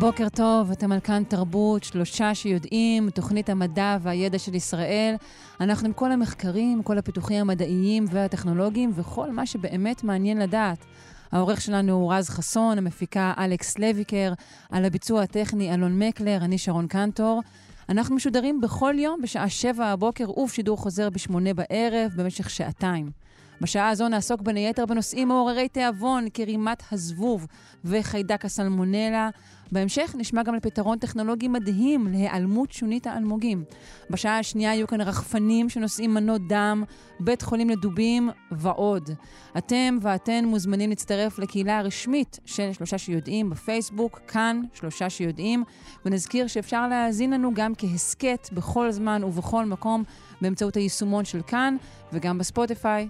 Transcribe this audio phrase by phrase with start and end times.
[0.00, 5.14] בוקר טוב, אתם על כאן תרבות, שלושה שיודעים, תוכנית המדע והידע של ישראל.
[5.60, 10.84] אנחנו עם כל המחקרים, כל הפיתוחים המדעיים והטכנולוגיים וכל מה שבאמת מעניין לדעת.
[11.32, 14.32] העורך שלנו הוא רז חסון, המפיקה אלכס לויקר,
[14.70, 17.42] על הביצוע הטכני אלון מקלר, אני שרון קנטור.
[17.88, 23.10] אנחנו משודרים בכל יום בשעה שבע הבוקר ובשידור חוזר בשמונה בערב במשך שעתיים.
[23.60, 27.46] בשעה הזו נעסוק בין היתר בנושאים מעוררי תיאבון, כרימת הזבוב
[27.84, 29.30] וחיידק הסלמונלה.
[29.72, 33.64] בהמשך נשמע גם על פתרון טכנולוגי מדהים להיעלמות שונית האלמוגים.
[34.10, 36.84] בשעה השנייה יהיו כאן רחפנים שנושאים מנות דם,
[37.20, 39.10] בית חולים לדובים ועוד.
[39.58, 45.64] אתם ואתן מוזמנים להצטרף לקהילה הרשמית של שלושה שיודעים בפייסבוק, כאן שלושה שיודעים,
[46.04, 50.04] ונזכיר שאפשר להאזין לנו גם כהסכת בכל זמן ובכל מקום
[50.40, 51.76] באמצעות היישומון של כאן,
[52.12, 53.08] וגם בספוטיפיי,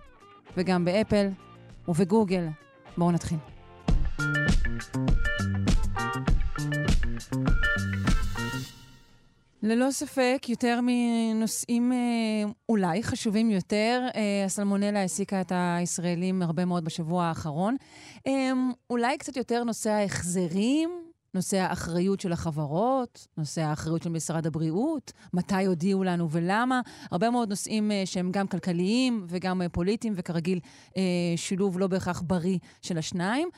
[0.57, 1.29] וגם באפל
[1.89, 2.47] ובגוגל.
[2.97, 3.39] בואו נתחיל.
[9.63, 11.99] ללא ספק, יותר מנושאים אה,
[12.69, 17.77] אולי חשובים יותר, אה, הסלמונלה העסיקה את הישראלים הרבה מאוד בשבוע האחרון.
[18.27, 18.53] אה,
[18.91, 20.91] אולי קצת יותר נושא ההחזרים,
[21.35, 26.81] נושא האחריות של החברות, נושא האחריות של משרד הבריאות, מתי הודיעו לנו ולמה.
[27.11, 30.93] הרבה מאוד נושאים uh, שהם גם כלכליים וגם uh, פוליטיים, וכרגיל uh,
[31.37, 33.49] שילוב לא בהכרח בריא של השניים.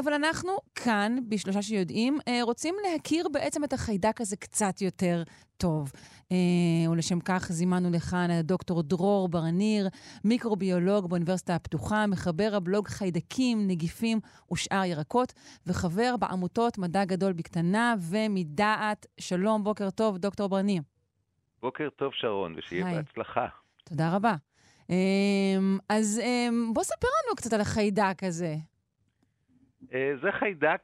[0.00, 5.22] אבל אנחנו כאן, בשלושה שיודעים, רוצים להכיר בעצם את החיידק הזה קצת יותר
[5.62, 5.92] טוב.
[6.32, 9.88] אה, ולשם כך זימנו לכאן דוקטור דרור ברניר,
[10.24, 14.18] מיקרוביולוג באוניברסיטה הפתוחה, מחבר הבלוג חיידקים, נגיפים
[14.52, 15.32] ושאר ירקות,
[15.66, 19.06] וחבר בעמותות מדע גדול בקטנה ומדעת.
[19.20, 20.82] שלום, בוקר טוב, דוקטור ברניר.
[21.62, 22.96] בוקר טוב, שרון, ושיהיה היי.
[22.96, 23.46] בהצלחה.
[23.84, 24.34] תודה רבה.
[24.90, 24.96] אה,
[25.88, 28.54] אז אה, בוא ספר לנו קצת על החיידק הזה.
[29.94, 30.82] אה, זה חיידק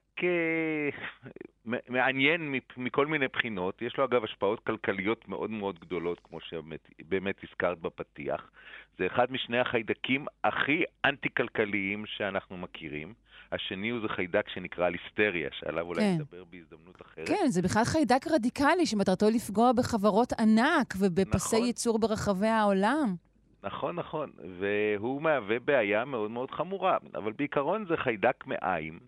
[1.88, 3.82] מעניין מכל מיני בחינות.
[3.82, 8.50] יש לו אגב השפעות כלכליות מאוד מאוד גדולות, כמו שבאמת הזכרת בפתיח.
[8.98, 13.14] זה אחד משני החיידקים הכי אנטי-כלכליים שאנחנו מכירים.
[13.52, 16.14] השני הוא זה חיידק שנקרא ליסטריה, שעליו אולי כן.
[16.14, 17.28] נדבר בהזדמנות אחרת.
[17.28, 21.66] כן, זה בכלל חיידק רדיקלי שמטרתו לפגוע בחברות ענק ובפסי נכון.
[21.66, 23.14] ייצור ברחבי העולם.
[23.62, 28.98] נכון, נכון, והוא מהווה בעיה מאוד מאוד חמורה, אבל בעיקרון זה חיידק מעיים,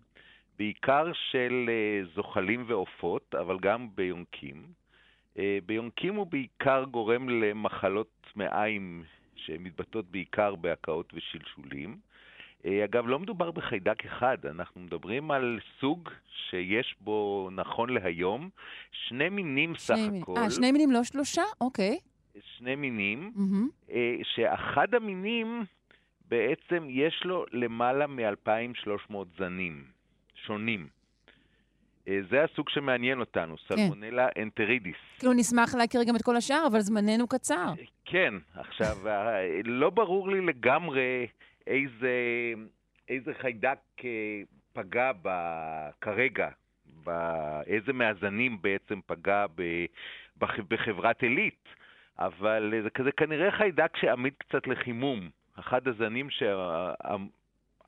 [0.61, 4.63] בעיקר של אה, זוחלים ועופות, אבל גם ביונקים.
[5.37, 9.03] אה, ביונקים הוא בעיקר גורם למחלות מעיים
[9.35, 11.97] שמתבטאות בעיקר בהקאות ושלשולים.
[12.65, 16.09] אה, אגב, לא מדובר בחיידק אחד, אנחנו מדברים על סוג
[16.49, 18.49] שיש בו, נכון להיום,
[18.91, 20.21] שני מינים שני סך מינים.
[20.21, 20.37] הכל.
[20.37, 21.43] אה, שני מינים, לא שלושה?
[21.61, 21.99] אוקיי.
[22.57, 23.93] שני מינים, mm-hmm.
[24.23, 25.63] שאחד המינים
[26.27, 30.00] בעצם יש לו למעלה מ-2,300 זנים
[30.45, 30.87] שונים.
[32.07, 33.75] אה, זה הסוג שמעניין אותנו, כן.
[33.75, 34.41] סלמונלה כן.
[34.41, 34.95] אנטרידיס.
[35.19, 37.73] כאילו נשמח להכיר גם את כל השאר, אבל זמננו קצר.
[38.05, 38.97] כן, עכשיו,
[39.65, 41.27] לא ברור לי לגמרי
[41.67, 42.13] איזה,
[43.09, 43.79] איזה חיידק
[44.73, 45.29] פגע ב,
[46.01, 46.49] כרגע,
[47.03, 49.85] באיזה מהזנים בעצם פגע ב,
[50.37, 51.67] בחברת עילית.
[52.19, 55.29] אבל זה כזה כנראה חיידק שעמיד קצת לחימום.
[55.59, 56.29] אחד הזנים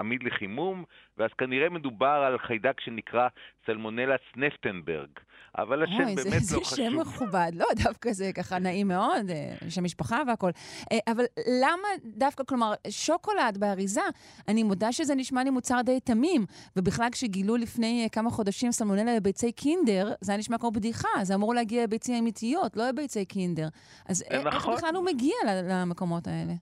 [0.04, 0.84] שעמיד לחימום,
[1.18, 3.28] ואז כנראה מדובר על חיידק שנקרא
[3.66, 5.10] סלמונלה סנפטנברג.
[5.58, 6.70] אבל השם אוי, באמת זה, לא זה חשוב.
[6.70, 10.52] זה שם מכובד, לא, דווקא זה ככה נעים מאוד, אה, שם משפחה והכול.
[10.92, 11.24] אה, אבל
[11.62, 14.02] למה דווקא, כלומר, שוקולד באריזה,
[14.48, 19.20] אני מודה שזה נשמע לי מוצר די תמים, ובכלל כשגילו לפני אה, כמה חודשים סלמונלה
[19.20, 23.68] בביצי קינדר, זה היה נשמע כמו בדיחה, זה אמור להגיע לביצי אמיתיות, לא לביצי קינדר.
[24.10, 24.54] אז נכון.
[24.54, 26.54] איך בכלל הוא מגיע למקומות האלה?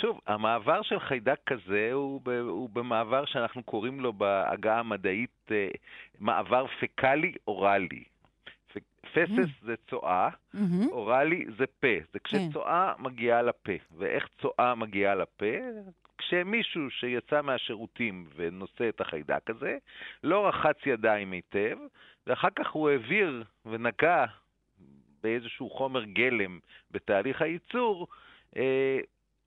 [0.00, 5.50] שוב, המעבר של חיידק כזה הוא, ב, הוא במעבר שאנחנו קוראים לו בעגה המדעית
[6.20, 8.11] מעבר פקאלי-אוראלי.
[9.02, 9.66] פסס mm.
[9.66, 10.58] זה צואה, mm-hmm.
[10.90, 11.96] אוראלי זה פה.
[12.12, 13.02] זה כשצואה כן.
[13.02, 13.72] מגיעה לפה.
[13.98, 15.46] ואיך צואה מגיעה לפה?
[16.18, 19.78] כשמישהו שיצא מהשירותים ונושא את החיידק הזה,
[20.24, 21.76] לא רחץ ידיים היטב,
[22.26, 24.24] ואחר כך הוא העביר ונגע
[25.22, 26.58] באיזשהו חומר גלם
[26.90, 28.06] בתהליך הייצור,
[28.56, 28.98] אה,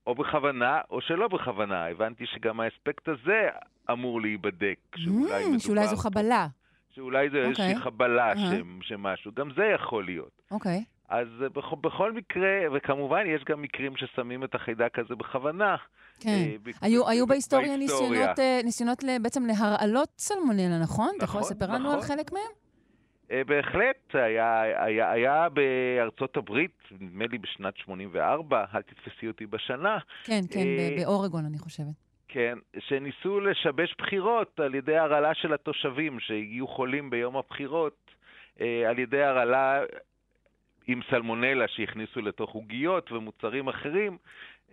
[0.06, 1.86] או בכוונה או שלא בכוונה.
[1.86, 3.48] הבנתי שגם האספקט הזה
[3.90, 4.78] אמור להיבדק.
[4.96, 4.98] Mm,
[5.58, 6.46] שאולי זו חבלה.
[6.96, 7.46] שאולי זה okay.
[7.46, 7.82] איזושהי אוקיי.
[7.84, 8.82] חבלה uh-huh.
[8.82, 10.42] שמשהו, גם זה יכול להיות.
[10.50, 10.78] אוקיי.
[10.78, 10.96] Okay.
[11.08, 15.76] אז אה, בכ- בכל מקרה, וכמובן יש גם מקרים ששמים את החיידק הזה בכוונה.
[16.20, 16.28] כן.
[16.28, 21.10] אה, ב- היו, ב- היו ב- בהיסטוריה ניסיונות, אה, ניסיונות בעצם להרעלות סלמונלה, נכון?
[21.16, 22.08] אתה יכול נכון, לספר לנו על נכון.
[22.16, 22.42] חלק מהם?
[23.30, 29.98] אה, בהחלט, היה, היה, היה בארצות הברית, נדמה לי בשנת 84, אל תתפסי אותי בשנה,
[30.24, 32.06] כן, כן, אה, באורגון, אני חושבת.
[32.28, 37.96] כן, שניסו לשבש בחירות על ידי הרעלה של התושבים שהגיעו חולים ביום הבחירות,
[38.60, 39.80] אה, על ידי הרעלה
[40.86, 44.18] עם סלמונלה שהכניסו לתוך עוגיות ומוצרים אחרים.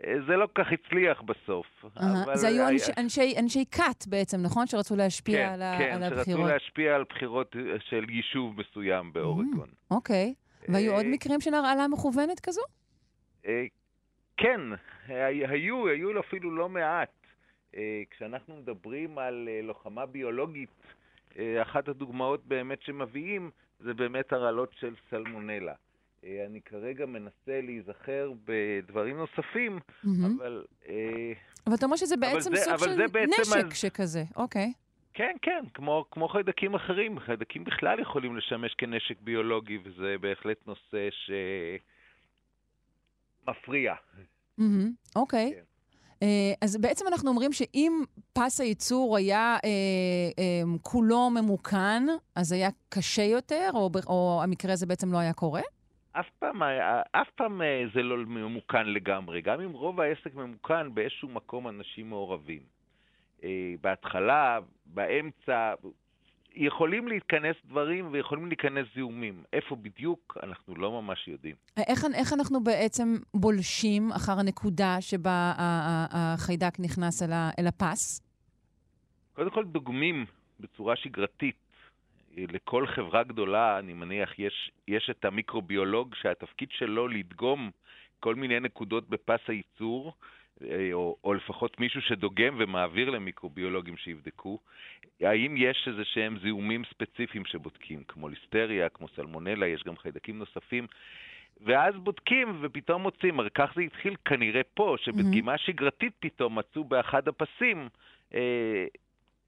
[0.03, 1.65] אה, זה לא כל כך הצליח בסוף.
[2.01, 2.23] אהה.
[2.23, 4.67] אבל זה היו היה- אנשי- אנשי- אנשי כת בעצם, נכון?
[4.67, 6.49] שרצו להשפיע כן, על ה- כן, על שרצו הבחירות.
[6.49, 9.69] להשפיע על בחירות אה, של יישוב מסוים באורגון.
[9.91, 10.33] אוקיי.
[10.69, 12.61] והיו עוד מקרים של הרעלה מכוונת כזו?
[14.37, 14.61] כן,
[15.07, 17.09] הי- היו, היו אפילו לא מעט.
[17.77, 20.69] אה, כשאנחנו מדברים על אה, לוחמה ביולוגית,
[21.39, 25.73] אה, אחת הדוגמאות באמת שמביאים זה באמת הרעלות של סלמונלה.
[26.47, 27.31] אני כרגע מנסה
[27.61, 30.39] להיזכר בדברים נוספים, מהמם.
[30.41, 30.63] אבל
[31.67, 34.73] אבל אתה אומר שזה בעצם זה- סוג של בעצם נשק אז- שכזה, אוקיי.
[35.13, 37.19] כן, כן, כמו, כמו חיידקים אחרים.
[37.19, 41.09] חיידקים בכלל יכולים לשמש כנשק ביולוגי, וזה בהחלט נושא
[43.45, 43.95] שמפריע.
[45.15, 45.53] אוקיי.
[45.55, 45.63] כן.
[46.23, 46.27] אה,
[46.61, 48.03] אז בעצם אנחנו אומרים שאם
[48.33, 49.69] פס הייצור היה אה,
[50.39, 52.03] אה, כולו ממוכן,
[52.35, 55.61] אז היה קשה יותר, או, או המקרה הזה בעצם לא היה קורה?
[56.11, 59.41] אף פעם, היה- אף פעם אה, זה לא ממוכן לגמרי.
[59.41, 62.59] גם אם רוב העסק ממוכן, באיזשהו מקום אנשים מעורבים.
[63.43, 63.49] אה,
[63.81, 65.73] בהתחלה, באמצע,
[66.55, 69.43] יכולים להתכנס דברים ויכולים להיכנס זיהומים.
[69.53, 71.55] איפה בדיוק, אנחנו לא ממש יודעים.
[71.77, 77.23] איך, איך אנחנו בעצם בולשים אחר הנקודה שבה החיידק נכנס
[77.59, 78.21] אל, הפס?
[79.33, 80.25] קודם כל דוגמים
[80.59, 81.55] בצורה שגרתית.
[82.37, 87.71] לכל חברה גדולה, אני מניח, יש, יש את המיקרוביולוג שהתפקיד שלו לדגום
[88.19, 90.13] כל מיני נקודות בפס הייצור,
[90.93, 94.59] או, או לפחות מישהו שדוגם ומעביר למיקרוביולוגים שיבדקו,
[95.21, 100.87] האם יש איזה שהם זיהומים ספציפיים שבודקים, כמו ליסטריה, כמו סלמונלה, יש גם חיידקים נוספים.
[101.61, 107.27] ואז בודקים ופתאום מוצאים, הרי כך זה התחיל כנראה פה, שבדגימה שגרתית פתאום מצאו באחד
[107.27, 107.89] הפסים
[108.33, 108.85] אה,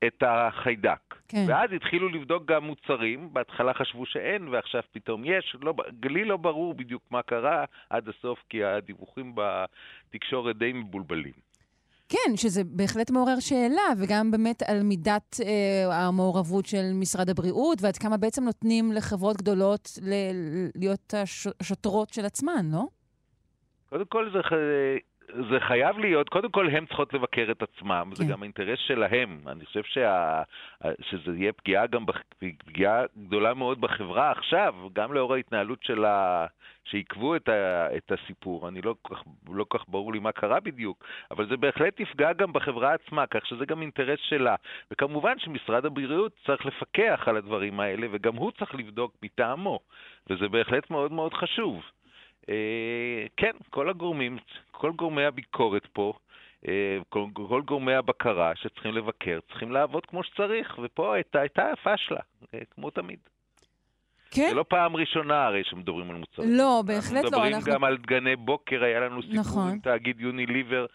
[0.07, 1.15] את החיידק.
[1.27, 1.45] כן.
[1.47, 5.73] ואז התחילו לבדוק גם מוצרים, בהתחלה חשבו שאין ועכשיו פתאום יש, לא,
[6.03, 11.33] לי לא ברור בדיוק מה קרה עד הסוף, כי הדיווחים בתקשורת די מבולבלים.
[12.09, 17.97] כן, שזה בהחלט מעורר שאלה, וגם באמת על מידת אה, המעורבות של משרד הבריאות, ועד
[17.97, 22.83] כמה בעצם נותנים לחברות גדולות ל- להיות הש- השוטרות של עצמן, לא?
[23.89, 24.39] קודם כל זה,
[25.31, 28.31] זה חייב להיות, קודם כל הן צריכות לבקר את עצמם, זה כן.
[28.31, 29.39] גם אינטרס שלהם.
[29.47, 30.41] אני חושב שה,
[31.01, 32.21] שזה יהיה פגיעה גם, בח-
[32.65, 36.45] פגיעה גדולה מאוד בחברה עכשיו, גם לאור ההתנהלות של ה...
[36.85, 38.67] שעיכבו את, ה, את הסיפור.
[38.67, 42.33] אני לא כל כך, לא כך ברור לי מה קרה בדיוק, אבל זה בהחלט יפגע
[42.33, 44.55] גם בחברה עצמה, כך שזה גם אינטרס שלה.
[44.91, 49.79] וכמובן שמשרד הבריאות צריך לפקח על הדברים האלה, וגם הוא צריך לבדוק מטעמו,
[50.29, 51.83] וזה בהחלט מאוד מאוד חשוב.
[52.49, 52.55] אה,
[53.37, 54.37] כן, כל הגורמים,
[54.71, 56.13] כל גורמי הביקורת פה,
[56.67, 62.19] אה, כל, כל גורמי הבקרה שצריכים לבקר, צריכים לעבוד כמו שצריך, ופה הייתה, הייתה פשלה,
[62.53, 63.19] אה, כמו תמיד.
[64.31, 64.47] כן.
[64.49, 66.49] זה לא פעם ראשונה הרי שמדברים על מוצרים.
[66.51, 67.19] לא, בהחלט לא.
[67.19, 69.71] אנחנו מדברים אנחנו- גם על דגני בוקר, היה לנו סיפור נכון.
[69.71, 70.85] עם תאגיד יוניליבר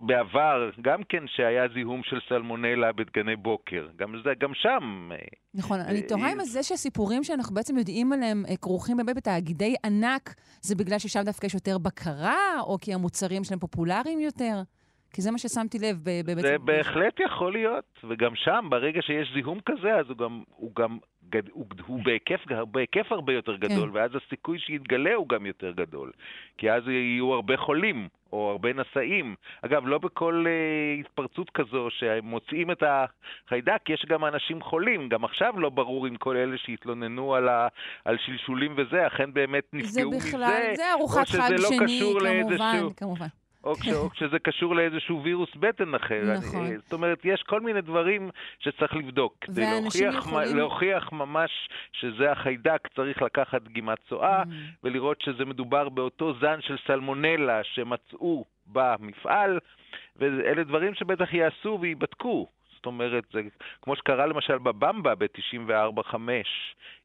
[0.00, 3.88] בעבר, גם כן שהיה זיהום של סלמונלה בדגני בוקר.
[3.96, 5.08] גם, זה, גם שם.
[5.12, 5.16] אה,
[5.54, 9.74] נכון, אני אה, תוהה אם זה שהסיפורים שאנחנו בעצם יודעים עליהם אה, כרוכים באמת בתאגידי
[9.84, 14.62] ענק, זה בגלל ששם דווקא יש יותר בקרה, או כי המוצרים שלהם פופולריים יותר?
[15.12, 16.40] כי זה מה ששמתי לב ב- ב- בעצם...
[16.40, 20.98] זה בהחלט יכול להיות, וגם שם, ברגע שיש זיהום כזה, אז הוא גם, הוא גם
[21.52, 22.40] הוא, הוא בהיקף,
[22.70, 23.96] בהיקף הרבה יותר גדול, כן.
[23.96, 26.10] ואז הסיכוי שיתגלה הוא גם יותר גדול.
[26.58, 29.34] כי אז יהיו הרבה חולים, או הרבה נשאים.
[29.62, 32.82] אגב, לא בכל uh, התפרצות כזו שמוצאים את
[33.46, 35.08] החיידק, יש גם אנשים חולים.
[35.08, 37.68] גם עכשיו לא ברור אם כל אלה שהתלוננו על, ה,
[38.04, 42.20] על שלשולים וזה, אכן באמת זה נפגעו בכלל, מזה, זה ארוחת חג לא שני, קשור
[42.20, 43.26] כמובן, לאיזשהו- כמובן.
[43.64, 46.22] או, כש, או כשזה קשור לאיזשהו וירוס בטן אחר.
[46.38, 46.66] נכון.
[46.66, 49.34] אני, זאת אומרת, יש כל מיני דברים שצריך לבדוק.
[49.40, 51.50] כדי להוכיח, יכולים- להוכיח ממש
[51.92, 54.46] שזה החיידק, צריך לקחת דגימת צואה Mm.
[54.84, 59.58] ולראות שזה מדובר באותו זן של סלמונלה שמצאו במפעל,
[60.16, 62.46] ואלה דברים שבטח יעשו וייבדקו.
[62.76, 63.40] זאת אומרת, זה
[63.82, 66.14] כמו שקרה למשל בבמבה ב-94-5,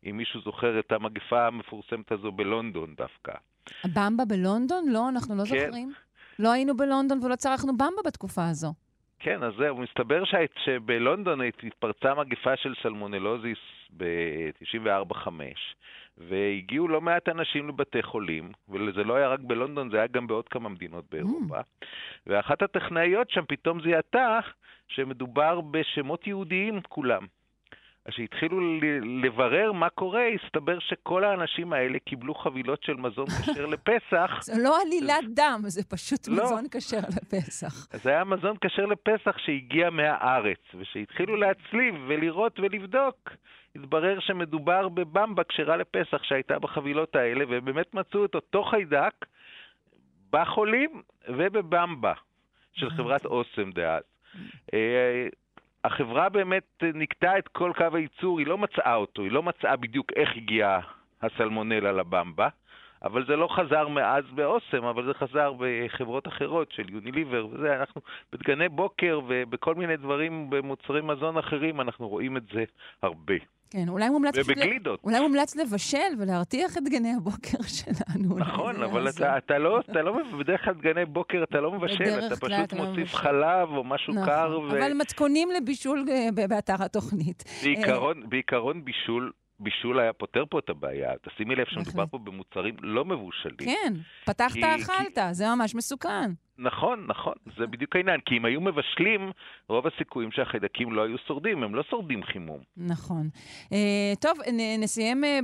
[0.05, 3.31] אם מישהו זוכר את המגפה המפורסמת הזו בלונדון דווקא.
[3.83, 4.85] הבמבה בלונדון?
[4.89, 5.65] לא, אנחנו לא כן.
[5.65, 5.93] זוכרים.
[6.39, 8.74] לא היינו בלונדון ולא צרכנו במבה בתקופה הזו.
[9.20, 10.24] כן, אז זהו, מסתבר
[10.65, 13.58] שבלונדון התפרצה מגפה של סלמונלוזיס
[13.98, 15.27] ב-94-5,
[16.18, 20.48] והגיעו לא מעט אנשים לבתי חולים, וזה לא היה רק בלונדון, זה היה גם בעוד
[20.48, 21.60] כמה מדינות באירופה.
[21.60, 21.86] Mm.
[22.27, 24.39] ואחת הטכנאיות שם פתאום זיהתה
[24.88, 27.25] שמדובר בשמות יהודיים כולם.
[28.05, 28.59] אז כשהתחילו
[29.24, 34.41] לברר מה קורה, הסתבר שכל האנשים האלה קיבלו חבילות של מזון כשר לפסח.
[34.41, 36.43] זה לא עלילת דם, זה פשוט לא.
[36.43, 37.88] מזון כשר לפסח.
[38.03, 43.29] זה היה מזון כשר לפסח שהגיע מהארץ, וכשהתחילו להצליב ולראות ולבדוק,
[43.75, 49.25] התברר שמדובר בבמבה כשרה לפסח שהייתה בחבילות האלה, ובאמת מצאו את אותו חיידק
[50.29, 52.13] בחולים ובבמבה
[52.74, 54.03] של חברת אוסם דאז.
[55.86, 60.12] החברה באמת נקטעה את כל קו הייצור, היא לא מצאה אותו, היא לא מצאה בדיוק
[60.15, 60.80] איך הגיעה
[61.22, 62.48] הסלמונלה לבמבה,
[63.04, 68.01] אבל זה לא חזר מאז באוסם, אבל זה חזר בחברות אחרות של יוניליבר וזה, אנחנו
[68.34, 72.63] בדגני בוקר ובכל מיני דברים, במוצרי מזון אחרים, אנחנו רואים את זה
[73.01, 73.36] הרבה.
[73.69, 74.36] כן, אולי מומלץ...
[74.38, 75.00] ובגלידות.
[75.03, 78.38] אולי מומלץ לבשל ולהרתיח את דגני הבוקר שלנו.
[78.38, 82.36] נכון, אבל אתה, אתה לא, אתה לא, בדרך כלל דגני בוקר אתה לא מבשל, אתה
[82.36, 84.60] פשוט לא מוסיף לא חלב או משהו נכון, קר.
[84.60, 84.69] ו...
[84.69, 87.43] אבל מתכונים לבישול אה, באתר התוכנית.
[87.63, 91.12] בעיקרון, בעיקרון בישול בישול היה פותר פה את הבעיה.
[91.22, 93.57] תשימי לב שמדובר פה במוצרים לא מבושלים.
[93.57, 93.93] כן,
[94.25, 95.34] פתחת, כי, אכלת, כי...
[95.34, 96.31] זה ממש מסוכן.
[96.57, 98.19] נכון, נכון, זה בדיוק העניין.
[98.25, 99.31] כי אם היו מבשלים,
[99.69, 102.59] רוב הסיכויים שהחיידקים לא היו שורדים, הם לא שורדים חימום.
[102.77, 103.29] נכון.
[103.74, 105.39] אה, טוב, נ, נסיים אה,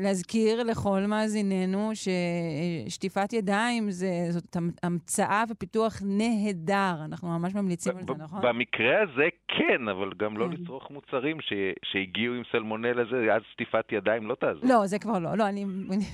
[0.00, 6.94] להזכיר לכל מאזיננו ששטיפת ידיים זה, זאת המצאה ופיתוח נהדר.
[7.04, 8.40] אנחנו ממש ממליצים על זה, נכון?
[8.42, 10.50] במקרה הזה כן, אבל גם לא כן.
[10.50, 11.52] לא לצרוך מוצרים ש,
[11.84, 14.62] שהגיעו עם סלמונל הזה, אז שטיפת ידיים לא תעזור.
[14.64, 15.34] לא, זה כבר לא.
[15.36, 15.64] לא, אני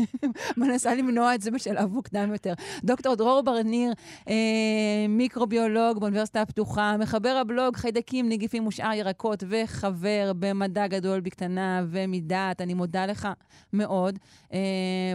[0.60, 2.52] מנסה למנוע את זה בשלב מוקדם יותר.
[2.84, 3.91] דוקטור דרור ברניר,
[4.28, 12.60] אה, מיקרוביולוג באוניברסיטה הפתוחה, מחבר הבלוג חיידקים, נגיפים ושאר ירקות, וחבר במדע גדול בקטנה ומדעת.
[12.60, 13.28] אני מודה לך
[13.72, 14.18] מאוד.
[14.52, 14.58] אה,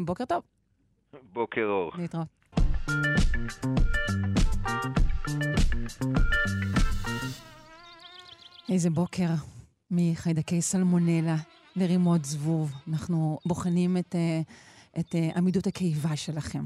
[0.05, 0.41] בוקר טוב.
[1.33, 1.91] בוקר אור.
[1.97, 2.27] להתראות.
[8.69, 9.29] איזה בוקר
[9.91, 11.35] מחיידקי סלמונלה
[11.75, 12.71] לרימות זבוב.
[12.87, 14.15] אנחנו בוחנים את...
[14.15, 14.51] Uh,
[14.99, 16.65] את uh, עמידות הקיבה שלכם.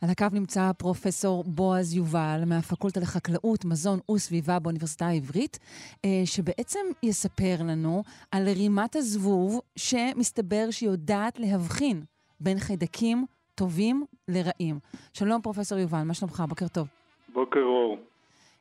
[0.00, 5.58] על הקו נמצא פרופסור בועז יובל מהפקולטה לחקלאות, מזון וסביבה באוניברסיטה העברית,
[5.94, 12.04] uh, שבעצם יספר לנו על רימת הזבוב שמסתבר שהיא יודעת להבחין
[12.40, 14.78] בין חיידקים טובים לרעים.
[15.12, 16.42] שלום פרופסור יובל, מה שלומך?
[16.48, 16.88] בוקר טוב.
[17.32, 17.96] בוקר אור.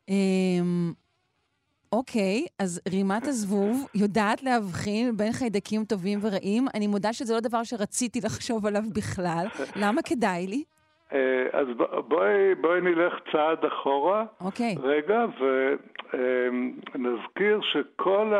[0.10, 0.14] Um,
[1.94, 6.66] אוקיי, אז רימת הזבוב יודעת להבחין בין חיידקים טובים ורעים.
[6.74, 9.46] אני מודה שזה לא דבר שרציתי לחשוב עליו בכלל.
[9.76, 10.64] למה כדאי לי?
[11.14, 11.68] אה, אז
[12.08, 14.26] בואי, בואי נלך צעד אחורה.
[14.42, 14.76] אוקיי.
[14.84, 15.26] רגע,
[16.94, 18.34] ונזכיר שכל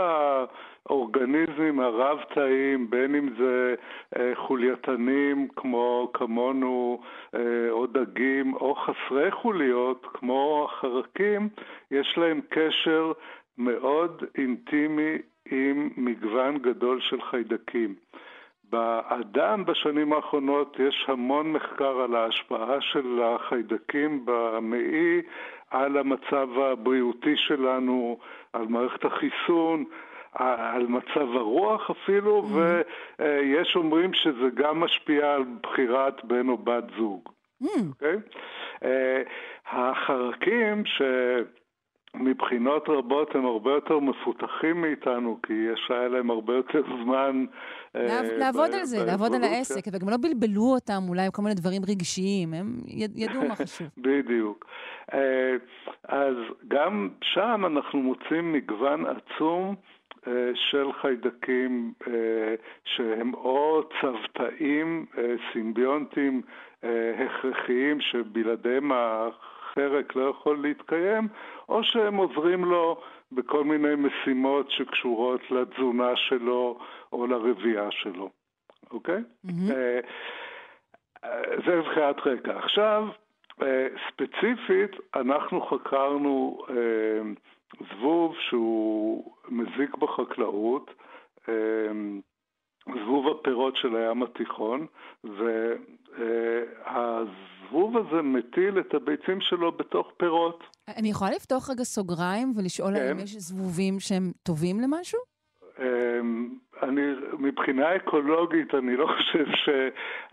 [0.86, 3.76] האורגניזמים הרב-תאיים, בין אם זה
[4.18, 7.02] אה, חולייתנים כמו כמונו,
[7.36, 7.40] אה,
[7.70, 11.50] או דגים, או חסרי חוליות כמו החרקים,
[11.92, 13.12] יש להם קשר
[13.66, 15.18] מאוד אינטימי
[15.52, 17.96] עם מגוון גדול של חיידקים.
[18.70, 25.22] באדם בשנים האחרונות יש המון מחקר על ההשפעה של החיידקים במעי
[25.70, 28.18] על המצב הבריאותי שלנו,
[28.54, 29.86] על מערכת החיסון,
[30.34, 33.20] על מצב הרוח אפילו, mm-hmm.
[33.20, 37.30] ויש אומרים שזה גם משפיע על בחירת בן או בת זוג.
[37.64, 37.68] Mm.
[37.68, 38.38] Okay?
[38.84, 39.22] אה,
[39.72, 41.02] החרקים ש...
[42.16, 47.46] מבחינות רבות הם הרבה יותר מפותחים מאיתנו, כי יש היה להם הרבה יותר זמן...
[47.96, 51.56] אה, לעבוד על זה, לעבוד על העסק, וגם לא בלבלו אותם אולי עם כל מיני
[51.56, 52.66] דברים רגשיים, הם
[53.16, 53.88] ידעו מה חשוב.
[53.98, 54.66] בדיוק.
[55.14, 55.56] אה,
[56.08, 56.36] אז
[56.68, 59.76] גם שם אנחנו מוצאים מגוון עצום.
[60.28, 61.94] אה, של חיידקים
[62.86, 65.06] שהם או צוותאים
[65.54, 66.42] סימביונטיים
[67.18, 68.92] הכרחיים שבלעדיהם
[69.74, 71.28] חרק לא יכול להתקיים,
[71.72, 73.02] או שהם עוזרים לו
[73.32, 76.80] בכל מיני משימות שקשורות לתזונה שלו
[77.14, 78.30] או לרבייה שלו,
[78.92, 79.24] אוקיי?
[79.46, 79.74] Mm-hmm.
[81.66, 82.58] זה מבחינת רקע.
[82.58, 83.08] עכשיו,
[83.62, 86.66] אה, ספציפית, אנחנו חקרנו
[87.80, 90.92] זבוב שהוא מזיק בחקלאות,
[92.86, 94.86] זבוב הפירות של הים התיכון,
[96.84, 100.64] והזבוב הזה מטיל את הביצים שלו בתוך פירות.
[100.98, 103.08] אני יכולה לפתוח רגע סוגריים ולשאול כן.
[103.08, 105.20] האם יש זבובים שהם טובים למשהו?
[106.84, 107.02] אני,
[107.40, 109.70] מבחינה אקולוגית, אני לא חושב ש,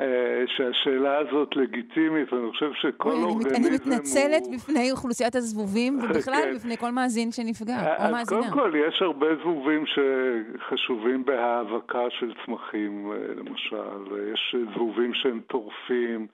[0.01, 4.55] אה, שהשאלה הזאת לגיטימית, אני חושב שכל אוי, אורגניזם אני מתנצלת הוא...
[4.55, 6.55] בפני אוכלוסיית הזבובים, ובכלל כן.
[6.55, 8.41] בפני כל מאזין שנפגע, או אז מאזינה.
[8.41, 14.33] קודם כל, יש הרבה זבובים שחשובים בהאבקה של צמחים, אה, למשל.
[14.33, 16.27] יש זבובים שהם טורפים,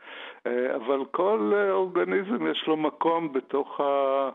[0.47, 4.31] אה, אבל כל אה, אורגניזם יש לו מקום בתוך ה...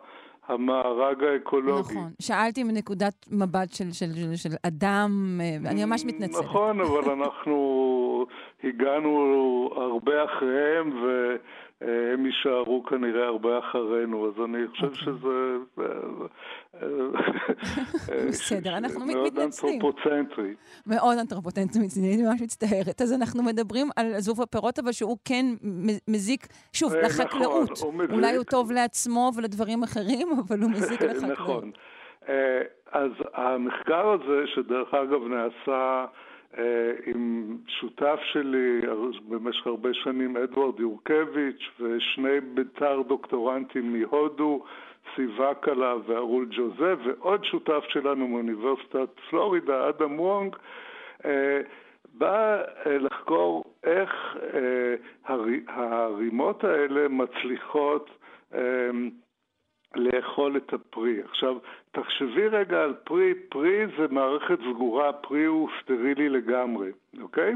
[0.49, 1.93] המארג האקולוגי.
[1.93, 2.11] נכון.
[2.21, 6.45] שאלתי מנקודת מבט של, של, של, של אדם, אה, אני ממש מתנצלת.
[6.45, 8.25] נכון, אבל אנחנו
[8.63, 10.91] הגענו הרבה אחריהם,
[11.81, 14.99] והם יישארו כנראה הרבה אחרינו, אז אני חושב אוקיי.
[14.99, 15.57] שזה...
[18.27, 19.73] בסדר, אנחנו מאוד מתנצלים.
[19.73, 20.53] אנתרופוצנטרי.
[20.87, 23.01] מאוד אנתרופוטנטי מצידי, אני ממש מצטערת.
[23.01, 25.45] אז אנחנו מדברים על זבוב הפירות, אבל שהוא כן
[26.07, 27.71] מזיק, שוב, אה, לחקלאות.
[27.71, 28.11] נכון.
[28.11, 31.31] אולי הוא טוב לעצמו ולדברים אחרים, אבל הוא מזיק לחקלאות.
[31.39, 31.71] נכון.
[32.29, 36.05] אה, אז המחקר הזה, שדרך אגב נעשה אה,
[37.05, 38.81] עם שותף שלי
[39.27, 44.63] במשך הרבה שנים, אדוארד יורקביץ', ושני ביתר דוקטורנטים מהודו,
[45.15, 50.55] סיבה קלה וארול ג'וזה, ועוד שותף שלנו מאוניברסיטת פלורידה, אדם וונג,
[51.25, 51.61] אה,
[52.13, 58.09] בא אה, לחקור איך אה, הר- הרימות האלה מצליחות
[58.53, 58.89] אה,
[59.95, 61.21] לאכול את הפרי.
[61.23, 61.57] עכשיו,
[61.91, 66.91] תחשבי רגע על פרי, פרי זה מערכת סגורה, פרי הוא סטרילי לגמרי,
[67.21, 67.53] אוקיי?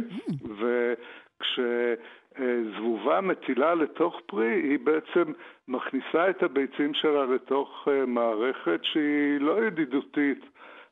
[2.35, 5.31] וכשזבובה מטילה לתוך פרי, היא בעצם
[5.67, 10.45] מכניסה את הביצים שלה לתוך אה, מערכת שהיא לא ידידותית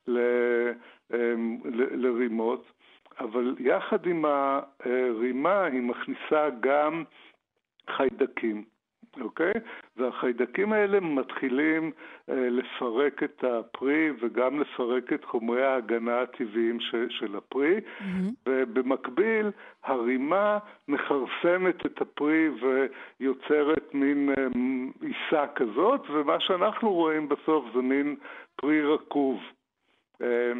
[0.07, 0.71] ל-
[1.13, 1.33] אה,
[1.65, 2.71] ל- לרימות,
[3.19, 7.03] אבל יחד עם הרימה היא מכניסה גם
[7.89, 8.63] חיידקים.
[9.21, 9.53] אוקיי?
[9.97, 11.91] והחיידקים האלה מתחילים
[12.29, 18.31] אה, לפרק את הפרי וגם לפרק את חומרי ההגנה הטבעיים ש, של הפרי, מהמם.
[18.49, 19.51] ובמקביל
[19.83, 22.49] הרימה מכרסמת את הפרי
[23.19, 24.47] ויוצרת מין אה,
[25.01, 28.15] עיסה כזאת, ומה שאנחנו רואים בסוף זה מין
[28.55, 29.39] פרי רקוב.
[30.21, 30.51] אה,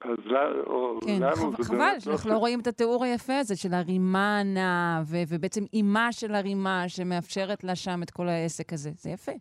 [0.00, 3.04] אז ל- או כן, לנו חב- זה חבל באמת שאנחנו לא לא רואים את התיאור
[3.04, 8.28] היפה הזה של הרימה הנעה, ו- ובעצם אימה של הרימה שמאפשרת לה שם את כל
[8.28, 8.90] העסק הזה.
[8.94, 9.32] זה יפה.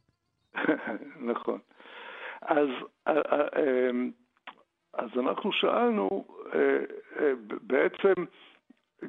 [1.31, 1.59] נכון.
[2.41, 2.67] אז,
[3.07, 4.11] אמ,
[4.93, 6.59] אז אנחנו שאלנו, אה,
[7.19, 8.13] אה, בעצם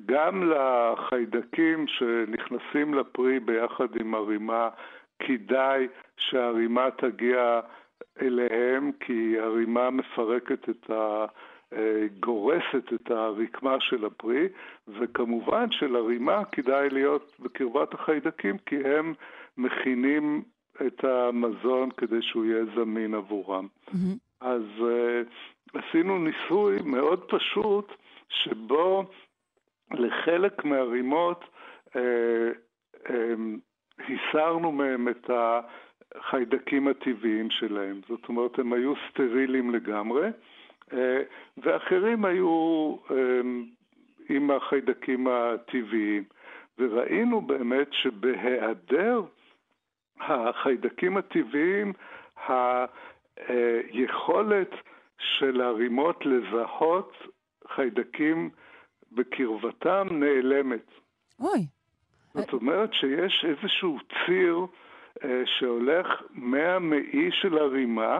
[0.07, 4.69] גם לחיידקים שנכנסים לפרי ביחד עם הרימה,
[5.19, 7.61] כדאי שהרימה תגיע
[8.23, 11.27] אליהם, כי הרימה מפרקת את ה...
[11.73, 14.49] אה, גורסת את הרקמה של הפרי,
[14.89, 19.15] וכמובן שלרימה כדאי להיות בקרבת החיידקים, כי הם
[19.57, 20.43] מכינים
[20.87, 23.67] את המזון כדי שהוא יהיה זמין עבורם.
[23.93, 24.17] מהמם.
[24.41, 27.93] אז uh, עשינו ניסוי מאוד פשוט,
[28.29, 29.05] שבו
[29.91, 31.45] לחלק מהרימות
[31.89, 31.97] uh,
[33.07, 33.11] um,
[33.99, 35.31] הסרנו מהם את
[36.15, 38.01] החיידקים הטבעיים שלהם.
[38.09, 40.29] זאת אומרת, הם היו סטרילים לגמרי,
[40.91, 40.95] uh,
[41.59, 43.13] ואחרים היו um,
[44.29, 46.25] עם החיידקים הטבעיים.
[46.79, 49.23] וראינו באמת שבהיעדר
[50.21, 51.93] החיידקים הטבעיים,
[53.49, 54.71] היכולת
[55.19, 57.13] של הרימות לזהות
[57.69, 58.51] חיידקים
[59.13, 60.91] בקרבתם נעלמת.
[61.41, 61.67] אוי,
[62.35, 64.67] זאת אומרת שיש איזשהו ציר אה,
[65.59, 68.19] שהולך מהמעי של הרימה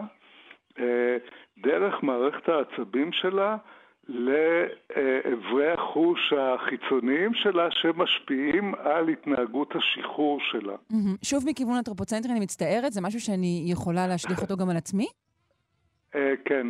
[0.79, 1.17] אה,
[1.57, 3.57] דרך מערכת העצבים שלה
[4.07, 10.75] לאיברי החוש החיצוניים שלה שמשפיעים על התנהגות השחרור שלה.
[11.23, 15.07] שוב מכיוון אנתרופוצנטרי, אני מצטערת, זה משהו שאני יכולה להשליך אותו גם על עצמי?
[16.15, 16.67] אה, כן,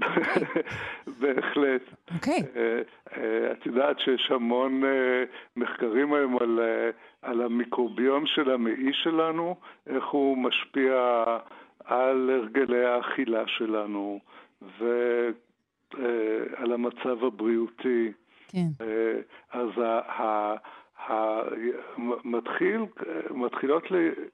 [1.20, 1.82] בהחלט.
[2.14, 2.42] אוקיי.
[2.56, 2.80] אה,
[3.16, 5.24] אה, את יודעת שיש המון אה,
[5.56, 6.90] מחקרים היום על, אה,
[7.26, 11.24] על המיקרוביום של המעי שלנו, איך הוא משפיע
[11.84, 14.20] על הרגלי האכילה שלנו
[14.78, 18.12] ועל המצב הבריאותי.
[18.48, 18.66] כן.
[18.80, 19.20] אה,
[19.52, 20.56] אז ה- ה-
[21.08, 21.42] ה-
[22.24, 22.80] מתחיל,
[23.30, 23.84] מתחילות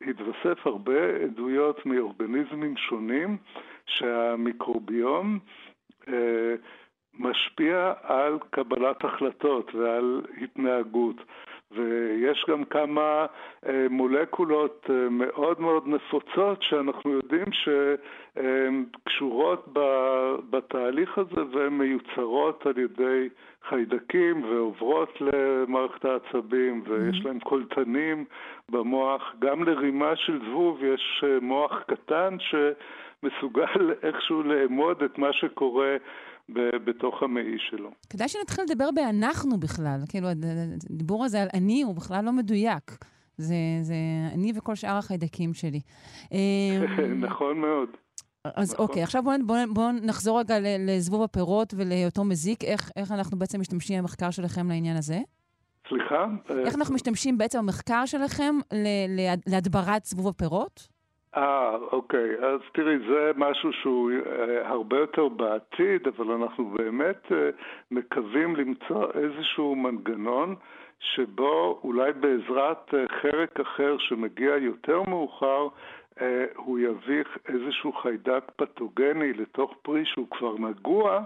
[0.00, 3.37] להתווסף הרבה עדויות מאורגניזמים שונים
[3.87, 5.38] שהמיקרוביום
[6.09, 6.55] אה,
[7.18, 11.16] משפיע על קבלת החלטות ועל התנהגות.
[11.74, 13.26] ויש גם כמה
[13.66, 19.68] אה, מולקולות אה, מאוד מאוד נפוצות שאנחנו יודעים שהן קשורות
[20.50, 23.28] בתהליך הזה והן מיוצרות על ידי
[23.68, 28.24] חיידקים ועוברות למערכת העצבים ויש להם קולטנים
[28.68, 29.35] במוח.
[29.38, 35.96] גם לרימה של זבוב יש אה, מוח קטן שמסוגל איכשהו לאמוד את מה שקורה
[36.84, 37.90] בתוך המעי שלו.
[38.10, 40.00] כדאי שנתחיל לדבר באנחנו בכלל.
[40.08, 40.28] כאילו,
[40.90, 43.04] הדיבור הזה על אני הוא בכלל לא מדויק.
[43.36, 43.94] זה, זה
[44.34, 45.80] אני וכל שאר החיידקים שלי.
[47.28, 47.88] נכון מאוד.
[48.44, 48.86] אז נכון.
[48.86, 52.64] אוקיי, עכשיו בואו בוא, בוא נחזור רגע לזבוב הפירות ולהיותו מזיק.
[52.64, 55.20] איך, איך אנחנו בעצם משתמשים במחקר שלכם לעניין הזה?
[55.88, 56.26] סליחה?
[56.66, 58.54] איך אנחנו משתמשים בעצם במחקר שלכם
[59.46, 60.88] להדברת זבוב הפירות?
[61.36, 62.36] אה, אוקיי.
[62.38, 67.50] אז תראי, זה משהו שהוא אה, הרבה יותר בעתיד, אבל אנחנו באמת אה,
[67.90, 70.54] מקווים למצוא איזשהו מנגנון
[71.00, 75.68] שבו אולי בעזרת אה, חרק אחר שמגיע יותר מאוחר,
[76.56, 81.20] הוא יביך איזשהו חיידק פתוגני לתוך פרי שהוא כבר נגוע,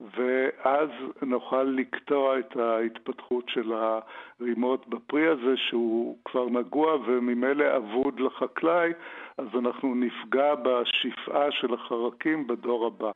[0.00, 0.88] ואז
[1.22, 8.92] נוכל לקטוע את ההתפתחות של הרימות בפרי הזה שהוא כבר נגוע וממילא אבוד לחקלאי,
[9.38, 13.10] אז אנחנו נפגע בשפעה של החרקים בדור הבא.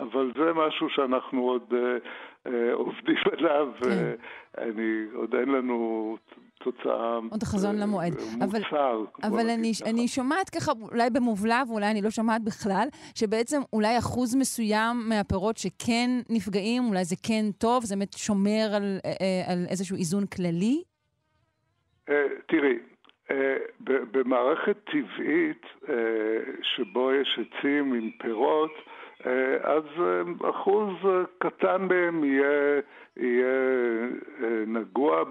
[0.00, 1.96] אבל זה משהו שאנחנו עוד אה,
[2.46, 4.14] אה, עובדים עליו, כן.
[4.58, 6.16] ואני, עוד אין לנו
[6.58, 8.12] תוצאה עוד חזון למועד.
[8.12, 8.44] מוצר.
[8.44, 8.60] אבל,
[9.22, 14.36] אבל אני, אני שומעת ככה, אולי במובלע, ואולי אני לא שומעת בכלל, שבעצם אולי אחוז
[14.36, 19.96] מסוים מהפירות שכן נפגעים, אולי זה כן טוב, זה באמת שומר על, אה, על איזשהו
[19.96, 20.82] איזון כללי?
[22.48, 22.78] תראי,
[24.12, 25.66] במערכת טבעית,
[26.62, 28.95] שבו יש עצים עם פירות, אה,
[29.62, 32.80] אז אה, אחוז אה, קטן מהם יהיה,
[33.16, 33.56] יהיה
[34.66, 35.22] נגוע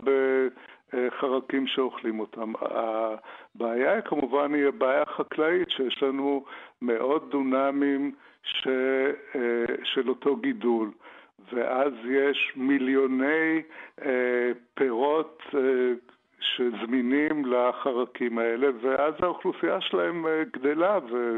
[0.93, 2.53] בחרקים שאוכלים אותם.
[2.62, 6.45] הבעיה כמובן היא הבעיה החקלאית, שיש לנו
[6.81, 8.12] מאות דונמים
[8.43, 8.67] ש,
[9.84, 10.91] של אותו גידול.
[11.53, 13.62] ואז יש מיליוני
[14.73, 15.43] פירות
[16.55, 21.38] שזמינים לחרקים האלה, ואז האוכלוסייה שלהם אה, גדלה, ו...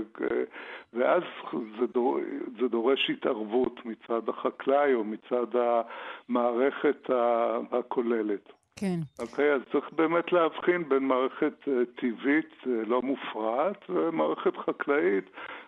[0.94, 1.24] ואז
[1.80, 2.20] זה, דור...
[2.60, 5.48] זה דורש התערבות מצד החקלאי או מצד
[6.30, 7.10] המערכת
[7.72, 8.52] הכוללת.
[8.80, 9.00] כן.
[9.20, 15.26] אוקיי, אז צריך באמת להבחין בין מערכת אה, טבעית אה, לא מופרעת ומערכת חקלאית,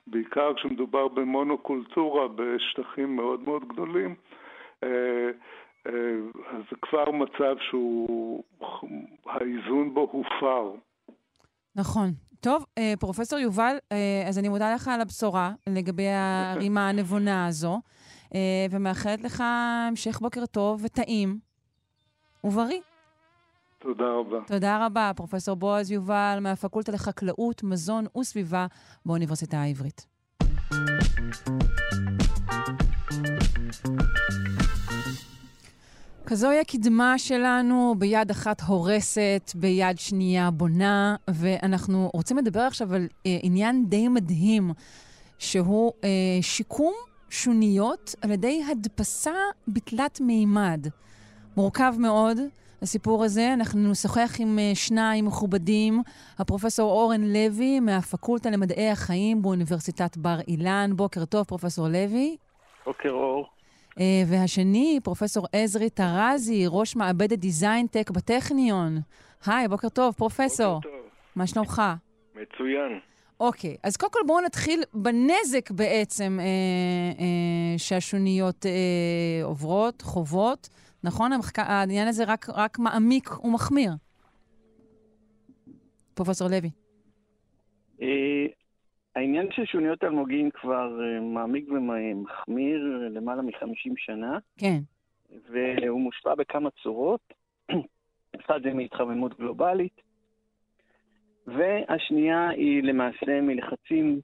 [0.08, 4.16] בעיקר כשמדובר במונוקולטורה בשטחים מאוד מאוד גדולים.
[6.52, 8.44] אז זה כבר מצב שהוא,
[9.26, 10.72] האיזון בו הופר.
[11.76, 12.10] נכון.
[12.42, 17.82] טוב, אה, פרופסור יובל, אה, אז אני מודה לך על הבשורה לגבי הרימה הנבונה הזו,
[18.36, 21.40] אה, ומאחלת לך המשך בוקר טוב וטעים
[22.44, 22.82] ובריא.
[23.80, 24.38] תודה רבה.
[24.48, 28.66] תודה רבה, פרופסור בועז יובל מהפקולטה לחקלאות, מזון וסביבה
[29.06, 30.06] באוניברסיטה העברית.
[36.32, 43.38] כזוהי הקדמה שלנו, ביד אחת הורסת, ביד שנייה בונה, ואנחנו רוצים לדבר עכשיו על אה,
[43.44, 44.72] עניין די מדהים,
[45.40, 46.10] שהוא אה,
[46.42, 46.94] שיקום
[47.30, 49.34] שוניות על ידי הדפסה
[49.68, 50.88] בתלת מימד.
[51.58, 52.38] מורכב מאוד,
[52.82, 53.54] הסיפור הזה.
[53.54, 56.02] אנחנו נשוחח עם אה, שניים מכובדים,
[56.40, 60.92] הפרופסור אורן לוי מהפקולטה למדעי החיים באוניברסיטת בר אילן.
[60.96, 62.38] בוקר טוב, פרופסור לוי.
[62.86, 63.59] בוקר אור.
[64.00, 68.98] אה, והשני, פרופסור עזרי טרזי, ראש מעבדת DesignTech בטכניון.
[69.46, 70.76] היי, בוקר טוב, פרופסור.
[70.76, 71.10] בוקר טוב.
[71.36, 71.82] מה שלומך?
[72.36, 73.00] מצוין.
[73.40, 76.46] אוקיי, אז קודם כל בואו נתחיל בנזק בעצם אה,
[77.20, 80.70] אה, שהשוניות אה, עוברות, חוות.
[81.04, 81.34] נכון?
[81.34, 81.60] המחק...
[81.60, 83.92] העניין הזה רק, רק מעמיק ומחמיר.
[86.14, 86.70] פרופסור לוי.
[89.18, 94.38] אה, העניין של שוניות אלמוגין כבר אה, מעמיק ומחמיר למעלה מ-50 שנה.
[94.58, 94.80] כן.
[95.52, 97.34] והוא מושפע בכמה צורות.
[98.46, 100.02] אחד זה מהתחממות גלובלית,
[101.48, 104.20] והשנייה היא למעשה מלחצים,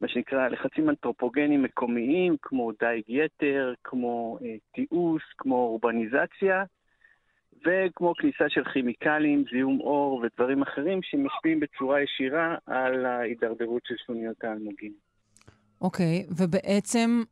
[0.00, 6.64] מה שנקרא לחצים אנתרופוגנים מקומיים, כמו דייג יתר, כמו אה, תיעוש, כמו אורבניזציה,
[7.66, 14.44] וכמו כניסה של כימיקלים, זיהום אור ודברים אחרים שמשפיעים בצורה ישירה על ההידרדרות של שוניות
[14.44, 14.92] האלמוגים.
[15.80, 17.22] אוקיי, okay, ובעצם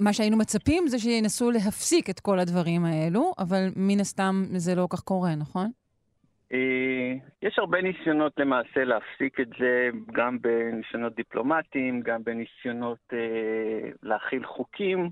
[0.00, 4.86] מה שהיינו מצפים זה שינסו להפסיק את כל הדברים האלו, אבל מן הסתם זה לא
[4.90, 5.70] כך קורה, נכון?
[6.52, 14.46] אה, יש הרבה ניסיונות למעשה להפסיק את זה, גם בניסיונות דיפלומטיים, גם בניסיונות אה, להכיל
[14.46, 15.10] חוקים,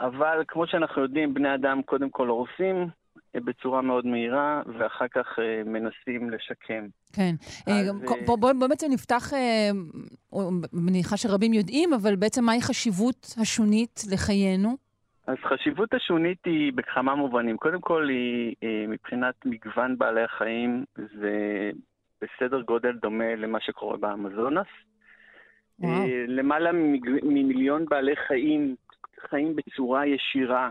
[0.00, 2.88] אבל כמו שאנחנו יודעים, בני אדם קודם כל הורסים,
[3.34, 6.86] בצורה מאוד מהירה, ואחר כך אה, מנסים לשקם.
[7.12, 7.34] כן.
[7.68, 7.92] אה, אז,
[8.26, 9.70] בוא, בוא, בוא בעצם נפתח, אה,
[10.72, 14.76] מניחה שרבים יודעים, אבל בעצם מהי חשיבות השונית לחיינו?
[15.26, 17.56] אז חשיבות השונית היא בכמה מובנים.
[17.56, 18.54] קודם כל, היא
[18.88, 21.70] מבחינת מגוון בעלי החיים, זה
[22.20, 24.66] בסדר גודל דומה למה שקורה באמזונס.
[25.78, 25.92] וואו.
[25.92, 26.70] אה, למעלה
[27.22, 28.76] ממיליון בעלי חיים
[29.30, 30.70] חיים בצורה ישירה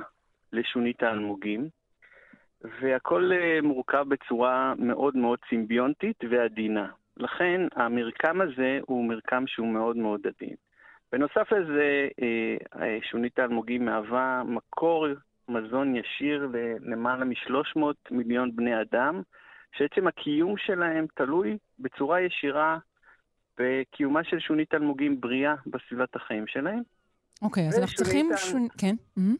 [0.53, 1.69] לשונית האלמוגים,
[2.81, 6.87] והכל אה, מורכב בצורה מאוד מאוד סימביונטית ועדינה.
[7.17, 10.55] לכן המרקם הזה הוא מרקם שהוא מאוד מאוד עדין.
[11.11, 15.07] בנוסף לזה, אה, אה, שונית האלמוגים מהווה מקור
[15.49, 17.79] מזון ישיר ללמעלה מ-300
[18.11, 19.21] מיליון בני אדם,
[19.77, 22.77] שעצם הקיום שלהם תלוי בצורה ישירה
[23.59, 26.81] בקיומה של שונית אלמוגים בריאה בסביבת החיים שלהם.
[27.41, 28.29] אוקיי, אז אנחנו צריכים...
[28.33, 28.95] ושונית שונ- כן.
[29.17, 29.35] מהמם.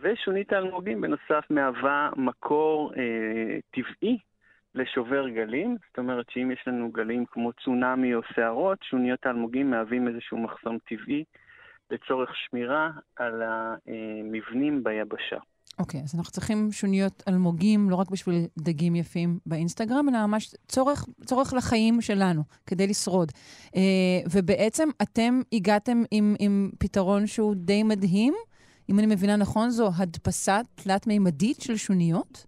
[0.00, 4.18] ושונית האלמוגים בנוסף מהווה מקור אה, טבעי
[4.74, 5.76] לשובר גלים.
[5.88, 10.78] זאת אומרת שאם יש לנו גלים כמו צונאמי או סערות, שוניות האלמוגים מהווים איזשהו מחסום
[10.88, 11.24] טבעי
[11.90, 15.38] לצורך שמירה על המבנים ביבשה.
[15.78, 21.06] אוקיי, אז אנחנו צריכים שוניות אלמוגים, לא רק בשביל דגים יפים באינסטגרם, אלא ממש צורך,
[21.24, 23.32] צורך לחיים שלנו, כדי לשרוד.
[23.76, 23.80] אה,
[24.32, 28.34] ובעצם אתם הגעתם עם, עם פתרון שהוא די מדהים.
[28.90, 32.46] אם אני מבינה נכון, זו הדפסה תלת-מימדית של שוניות?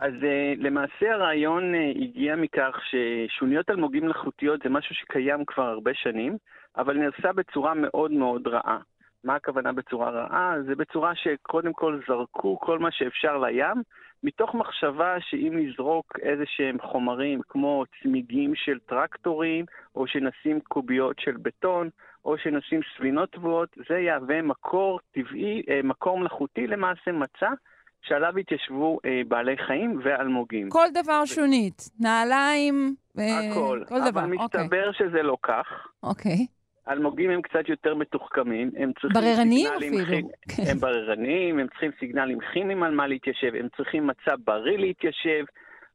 [0.00, 5.90] אז uh, למעשה הרעיון uh, הגיע מכך ששוניות אלמוגים מלאכותיות זה משהו שקיים כבר הרבה
[5.94, 6.36] שנים,
[6.76, 8.78] אבל נעשה בצורה מאוד מאוד רעה.
[9.24, 10.54] מה הכוונה בצורה רעה?
[10.66, 13.82] זה בצורה שקודם כל זרקו כל מה שאפשר לים,
[14.24, 19.64] מתוך מחשבה שאם נזרוק איזה שהם חומרים כמו צמיגים של טרקטורים,
[19.96, 21.88] או שנשים קוביות של בטון,
[22.24, 27.50] או שנשים ספינות טבועות, זה יהווה מקור טבעי, אה, מקור מלאכותי למעשה מצע.
[28.08, 30.70] שעליו התיישבו אה, בעלי חיים ואלמוגים.
[30.70, 31.90] כל דבר שונית.
[32.00, 33.80] נעליים, אה, הכל.
[33.88, 34.20] כל דבר.
[34.20, 34.60] אבל אוקיי.
[34.62, 35.66] מסתבר שזה לא כך.
[36.02, 36.46] אוקיי.
[36.88, 39.10] אלמוגים הם קצת יותר מתוחכמים, הם צריכים
[39.76, 40.04] סיגנלים אפילו.
[40.28, 40.62] כימ- כן.
[40.70, 45.44] הם בררניים, הם צריכים סיגנלים כימיים על מה להתיישב, הם צריכים מצע בריא להתיישב.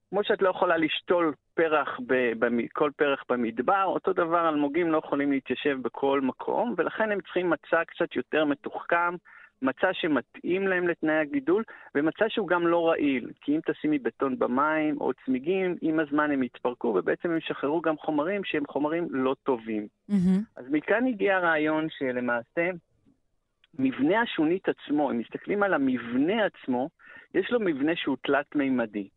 [0.10, 5.02] כמו שאת לא יכולה לשתול פרח, ב, במ, כל פרח במדבר, אותו דבר אלמוגים לא
[5.06, 9.16] יכולים להתיישב בכל מקום, ולכן הם צריכים מצע קצת יותר מתוחכם,
[9.62, 11.64] מצע שמתאים להם לתנאי הגידול,
[11.96, 16.44] ומצע שהוא גם לא רעיל, כי אם תשימי בטון במים או צמיגים, עם הזמן הם
[16.44, 19.88] יתפרקו, ובעצם הם ישחררו גם חומרים שהם חומרים לא טובים.
[20.10, 20.42] מהמם.
[20.56, 22.70] אז מכאן הגיע הרעיון שלמעשה
[23.80, 26.90] מבנה השונית עצמו, אם מסתכלים על המבנה עצמו,
[27.34, 29.10] יש לו מבנה שהוא תלת-מימדי.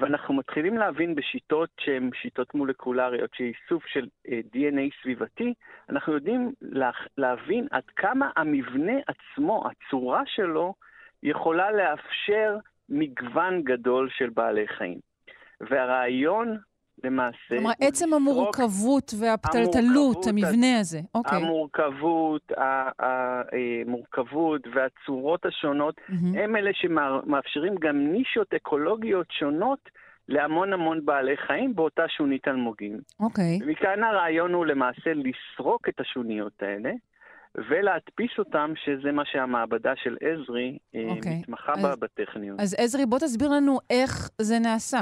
[0.00, 5.54] ואנחנו מתחילים להבין בשיטות שהן שיטות מולקולריות, שהיא איסוף של אה, DNA סביבתי,
[5.90, 10.74] אנחנו יודעים לה, להבין עד כמה המבנה עצמו, הצורה שלו,
[11.22, 12.56] יכולה לאפשר
[12.88, 14.98] מגוון גדול של בעלי חיים.
[15.60, 16.58] והרעיון
[17.04, 17.36] למעשה...
[17.48, 21.00] כלומר, עצם המורכבות והפתלתלות, המבנה הזה.
[21.14, 21.38] אוקיי.
[21.38, 22.52] המורכבות,
[22.98, 26.38] המורכבות והצורות השונות, מהמם.
[26.38, 29.88] הם אלה שמאפשרים גם נישות אקולוגיות שונות
[30.28, 33.00] להמון המון בעלי חיים באותה שונית אלמוגים.
[33.20, 33.58] אוקיי.
[33.62, 36.90] ומכאן הרעיון הוא למעשה לסרוק את השוניות האלה.
[37.54, 41.38] ולהדפיס אותם, שזה מה שהמעבדה של עזרי אה, אוקיי.
[41.38, 42.60] מתמחה אז- בה בטכניון.
[42.60, 45.00] אז עזרי, בוא תסביר לנו איך זה נעשה.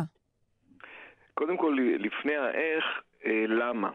[1.39, 2.85] קודם כל, לפני האיך,
[3.27, 3.91] אה, למה.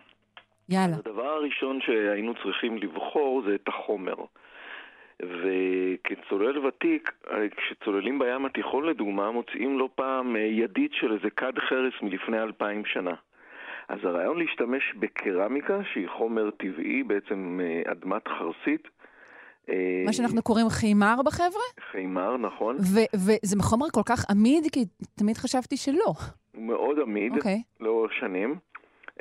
[0.69, 0.95] יאללה.
[0.95, 4.15] הדבר הראשון שהיינו צריכים לבחור זה את החומר.
[5.21, 11.53] וכצולל ותיק, אה, כשצוללים בים התיכון לדוגמה, מוצאים לא פעם אה, ידית של איזה כד
[11.69, 13.13] חרס מלפני אלפיים שנה.
[13.87, 18.87] אז הרעיון להשתמש בקרמיקה, שהיא חומר טבעי, בעצם אה, אדמת חרסית.
[20.05, 21.91] מה שאנחנו קוראים חימר בחבר'ה?
[21.91, 22.77] חימר, נכון.
[23.13, 24.85] וזה חומר כל כך עמיד, כי
[25.19, 26.13] תמיד חשבתי שלא.
[26.63, 27.31] הוא מאוד עמיד.
[27.35, 27.61] אוקיי.
[27.79, 28.55] לאורך שנים.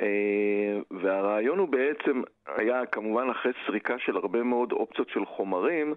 [0.01, 5.93] אה, והרעיון הוא בעצם היה כמובן אחרי סריקה של הרבה מאוד אופציות של חומרים,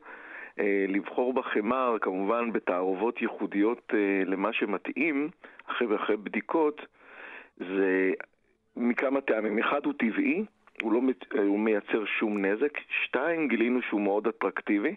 [0.60, 5.28] אה, לבחור בחמר כמובן בתערובות ייחודיות אה, למה שמתאים,
[5.66, 6.80] אחרי ואחרי בדיקות,
[7.56, 8.12] זה
[8.76, 9.58] מכמה טעמים.
[9.58, 10.44] אחד הוא טבעי,
[10.82, 11.00] הוא לא
[11.38, 12.78] הוא מייצר שום נזק.
[13.04, 14.94] שתיים, גילינו שהוא מאוד אטרקטיבי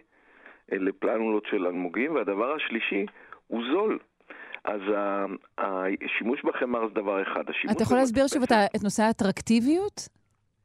[0.72, 2.14] לפלנולות של אלמוגים.
[2.14, 3.06] והדבר השלישי,
[3.46, 3.98] הוא זול.
[4.64, 5.26] אז ה-
[5.58, 7.44] השימוש בחמר זה דבר אחד.
[7.72, 10.08] אתה יכול להסביר שוב את את נושא האטרקטיביות?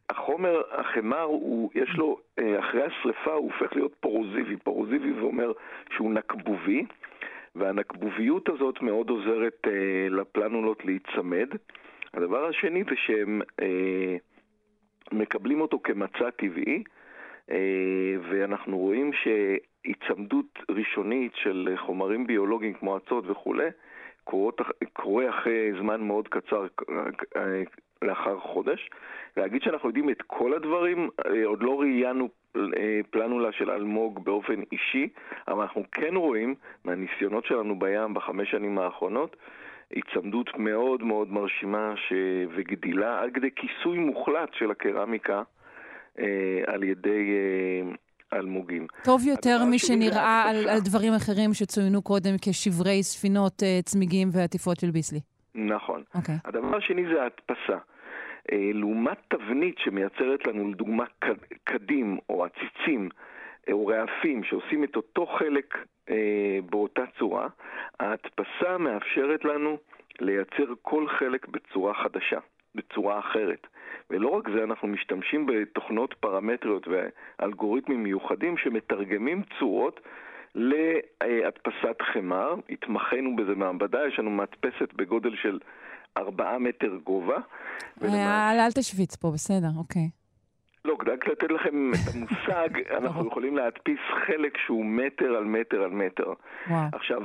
[0.10, 4.58] החומר, החמר, הוא, יש לו, אה, אחרי השריפה הוא הופך להיות פורוזיבי.
[4.58, 5.51] פורוזיבי זה אומר
[5.95, 6.86] שהוא נקבובי,
[7.55, 9.71] והנקבוביות הזאת מאוד עוזרת אה,
[10.10, 11.47] לפלנולות להיצמד.
[12.13, 14.15] הדבר השני זה שהם אה,
[15.12, 16.84] מקבלים אותו כמצע טבעי,
[17.51, 17.58] אה,
[18.29, 23.67] ואנחנו רואים שהיצמדות ראשונית של חומרים ביולוגיים כמו אצות וכולי,
[24.93, 26.65] קורה אחרי זמן מאוד קצר,
[27.35, 27.63] אה,
[28.01, 28.89] לאחר חודש.
[29.38, 34.61] להגיד שאנחנו יודעים את כל הדברים, אה, עוד לא ראיינו אה, פלנולה של אלמוג באופן
[34.71, 35.09] אישי,
[35.47, 39.35] אבל אנחנו כן רואים מהניסיונות שלנו בים בחמש שנים האחרונות,
[39.89, 42.13] היצמדות מאוד מאוד מרשימה ש...
[42.55, 45.43] וגדילה עד כדי כיסוי מוחלט של הקרמיקה
[46.67, 47.31] על ידי
[48.36, 48.88] אלמוגים.
[49.04, 50.69] טוב יותר משנראה על.
[50.69, 55.19] על דברים אחרים שצוינו קודם כשברי ספינות, אה, צמיגים ועטיפות של ביסלי.
[55.56, 56.04] נכון.
[56.15, 56.36] אוקיי.
[56.45, 57.78] הדבר השני זה ההדפסה.
[58.52, 61.06] אה, לעומת תבנית שמייצרת לנו לדוגמה
[61.63, 63.10] קדים או עציצים
[63.67, 65.78] אה, או רעפים שעושים את אותו חלק
[66.10, 67.48] אה, באותה צורה,
[68.00, 69.78] ההדפסה מאפשרת לנו
[70.19, 72.39] לייצר כל חלק בצורה חדשה,
[72.76, 73.67] בצורה אחרת.
[74.10, 80.00] ולא רק זה, אנחנו משתמשים בתוכנות פרמטריות ואלגוריתמים מיוחדים שמתרגמים צורות
[80.56, 82.56] להדפסת חמר.
[82.70, 85.60] התמחינו בזה מעבדה, יש לנו מדפסת בגודל של
[86.18, 87.38] 4 מטר גובה.
[88.04, 90.24] אה, אל תשוויץ פה, בסדר, אוקיי.
[90.86, 93.28] לא, רק לתת לכם את המושג, אנחנו.
[93.28, 96.34] יכולים להדפיס חלק שהוא מטר על מטר על מטר.
[96.93, 97.21] עכשיו,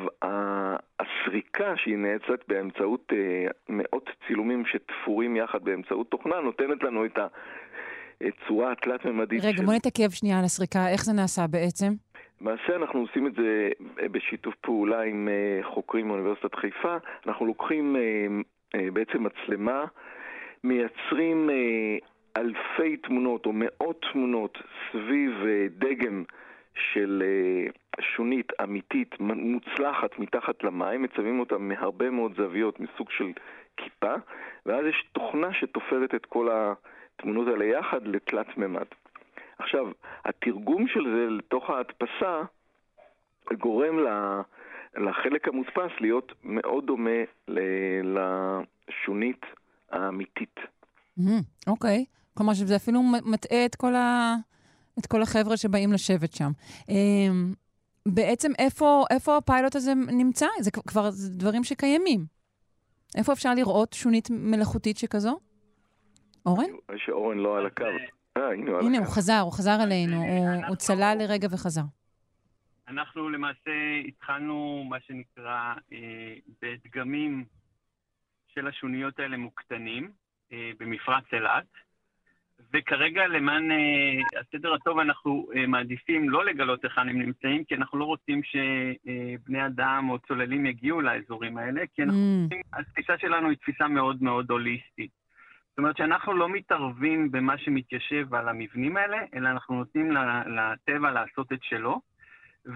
[1.01, 7.18] הסריקה שהיא נעצרת באמצעות אה, מאות צילומים שתפורים יחד באמצעות תוכנה, נותנת לנו את
[8.20, 9.64] הצורה התלת-ממדית רגע, של...
[9.64, 11.92] בוא נתעכב שנייה על הסריקה, איך זה נעשה בעצם?
[12.40, 13.68] למעשה אנחנו עושים את זה
[14.11, 16.96] בשיתוף פעולה עם אה, חוקרים מאוניברסיטת חיפה.
[17.27, 18.01] אנחנו לוקחים אה,
[18.75, 19.85] אה, בעצם מצלמה,
[20.64, 21.99] מייצרים אה,
[22.37, 24.59] אלפי תמונות או מאות תמונות
[24.90, 26.25] סביב אה, דגם
[26.75, 33.33] של אה, שונית אמיתית מוצלחת מתחת למים, מצלמים אותה מהרבה מאוד זוויות מסוג של
[33.77, 34.14] כיפה,
[34.66, 38.87] ואז יש תוכנה שתופרת את כל התמונות האלה יחד לתלת מימד.
[39.59, 39.87] עכשיו,
[40.25, 42.43] התרגום של זה לתוך ההדפסה
[43.53, 43.99] גורם
[44.97, 47.21] לחלק המודפס להיות מאוד דומה
[48.03, 49.47] לשונית
[49.90, 50.61] האמיתית.
[51.66, 52.05] אוקיי.
[52.35, 54.35] כלומר שזה אפילו מטעה את כל, ה...
[54.99, 56.51] את כל החבר'ה שבאים לשבת שם.
[56.88, 57.55] אמ,
[58.09, 60.47] בעצם איפה, איפה הפיילוט הזה נמצא?
[60.61, 62.27] זה כבר זה דברים שקיימים.
[63.16, 65.38] איפה אפשר לראות שונית מלאכותית שכזו?
[66.47, 66.64] אורן?
[66.64, 67.85] אני רואה שאורן לא על הקו.
[68.37, 69.07] אה, הנה הוא על הנה, הוא.
[69.07, 70.16] חזר, הוא חזר אלינו.
[70.16, 71.83] הוא, אנחנו- הוא צלל לרגע וחזר.
[72.88, 73.71] אנחנו למעשה
[74.09, 75.99] התחלנו, מה שנקרא, אה,
[76.62, 77.45] בדגמים
[78.55, 80.12] של השוניות האלה מוקטנים
[80.53, 81.66] אה, במפרץ אילת,
[82.74, 87.98] וכרגע למען אה, הסדר הטוב אנחנו אה, מעדיפים לא לגלות היכן הם נמצאים, כי אנחנו
[87.98, 93.56] לא רוצים שבני אדם או צוללים יגיעו לאזורים האלה, כי אנחנו Mm, התפיסה שלנו היא
[93.56, 95.11] תפיסה מאוד מאוד הוליסטית.
[95.68, 100.12] זאת אומרת שאנחנו לא מתערבים במה שמתיישב על המבנים האלה, אלא אנחנו נותנים
[100.46, 102.00] לטבע לעשות את שלו,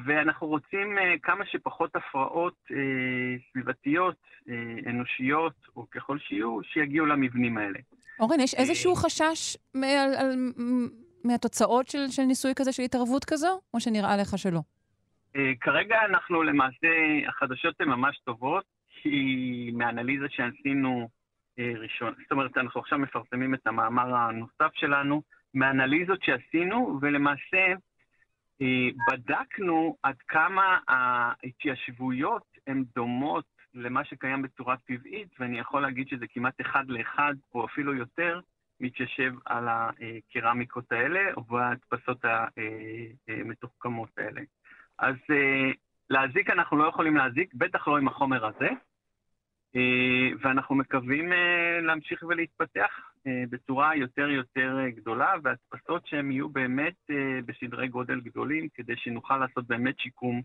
[0.07, 4.17] ואנחנו רוצים אה, כמה שפחות הפרעות אה, סביבתיות,
[4.49, 7.79] אה, אנושיות, או ככל שיהיו, שיגיעו למבנים האלה.
[8.21, 10.33] אורן, יש איזשהו חשש על,
[11.25, 14.61] מהתוצאות של, של ניסוי כזה, של התערבות כזו, או שנראה לך שלא?
[15.37, 16.89] אה, כרגע אנחנו למעשה,
[17.29, 18.65] החדשות הן ממש טובות,
[19.03, 21.09] כי מאנליזה שעשינו
[21.59, 25.23] אה, ראשון, זאת אומרת, אנחנו עכשיו מפרסמים את המאמר הנוסף שלנו,
[25.55, 27.67] מאנליזות שעשינו, ולמעשה
[28.63, 36.27] אה, בדקנו עד כמה ההתיישבויות הן דומות למה שקיים בצורה טבעית, ואני יכול להגיד שזה
[36.27, 38.41] כמעט אחד לאחד, או אפילו יותר,
[38.81, 42.25] מתיישב על הקרמיקות האלה, וההדפסות
[43.29, 44.41] המתוחכמות האלה.
[44.99, 45.75] אז uh,
[46.11, 49.79] להזיק אנחנו לא יכולים להזיק, בטח לא עם החומר הזה, uh,
[50.41, 51.37] ואנחנו מקווים uh,
[51.83, 52.91] להמשיך ולהתפתח
[53.51, 56.95] בצורה יותר יותר גדולה, והדפסות שהן יהיו באמת
[57.47, 60.43] בסדרי גודל גדולים, כדי שנוכל לעשות באמת שיקום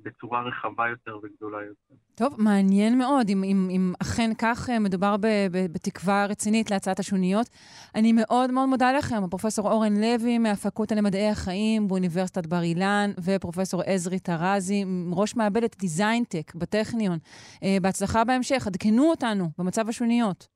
[0.00, 1.94] בצורה רחבה יותר וגדולה יותר.
[2.14, 6.98] טוב, מעניין מאוד, אם, אם, אם אכן כך אה, מדובר ב, ב, בתקווה רצינית להצעת
[6.98, 7.46] השוניות.
[7.94, 13.82] אני מאוד מאוד מודה לכם, הפרופסור אורן לוי מהפקולטה למדעי החיים באוניברסיטת בר אילן, ופרופסור
[13.86, 17.18] עזרי טרזי, ראש מעבדת DesignTech בטכניון.
[17.62, 20.48] אה, בהצלחה בהמשך, עדכנו אותנו במצב השוניות.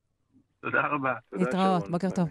[0.61, 1.15] תודה רבה.
[1.31, 1.93] תודה, להתראות, שרון.
[1.93, 2.29] בוקר ביי טוב.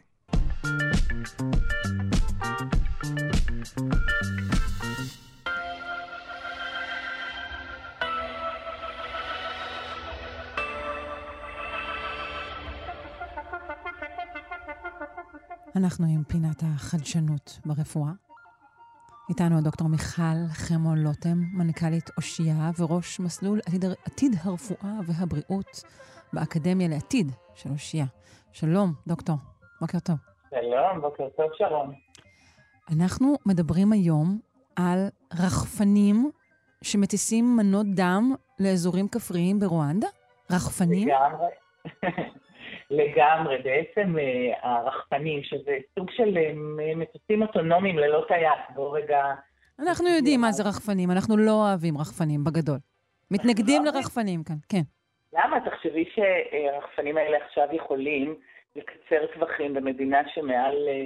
[15.77, 18.11] אנחנו עם פינת החדשנות ברפואה.
[19.29, 25.83] איתנו הדוקטור מיכל חמו לוטם, מנכ"לית אושייה וראש מסלול עתיד, עתיד הרפואה והבריאות
[26.33, 28.05] באקדמיה לעתיד של אושייה.
[28.51, 29.35] שלום, דוקטור.
[29.81, 30.15] בוקר טוב.
[30.49, 31.93] שלום, בוקר טוב שרון.
[32.91, 34.39] אנחנו מדברים היום
[34.75, 36.31] על רחפנים
[36.81, 40.07] שמטיסים מנות דם לאזורים כפריים ברואנדה?
[40.51, 41.07] רחפנים?
[41.07, 41.47] לגמרי.
[42.89, 43.57] לגמרי.
[43.57, 46.51] בעצם אה, הרחפנים, שזה סוג של אה,
[46.95, 48.75] מטוסים אוטונומיים ללא טייס.
[48.75, 49.33] בואו רגע...
[49.79, 52.77] אנחנו יודעים מה זה רחפנים, אנחנו לא אוהבים רחפנים, בגדול.
[53.31, 53.91] מתנגדים לא?
[53.91, 54.81] לרחפנים כאן, כן.
[55.33, 55.57] למה?
[55.69, 58.35] תחשבי שהרחפנים האלה עכשיו יכולים
[58.75, 61.05] לקצר טווחים במדינה שמעל אה,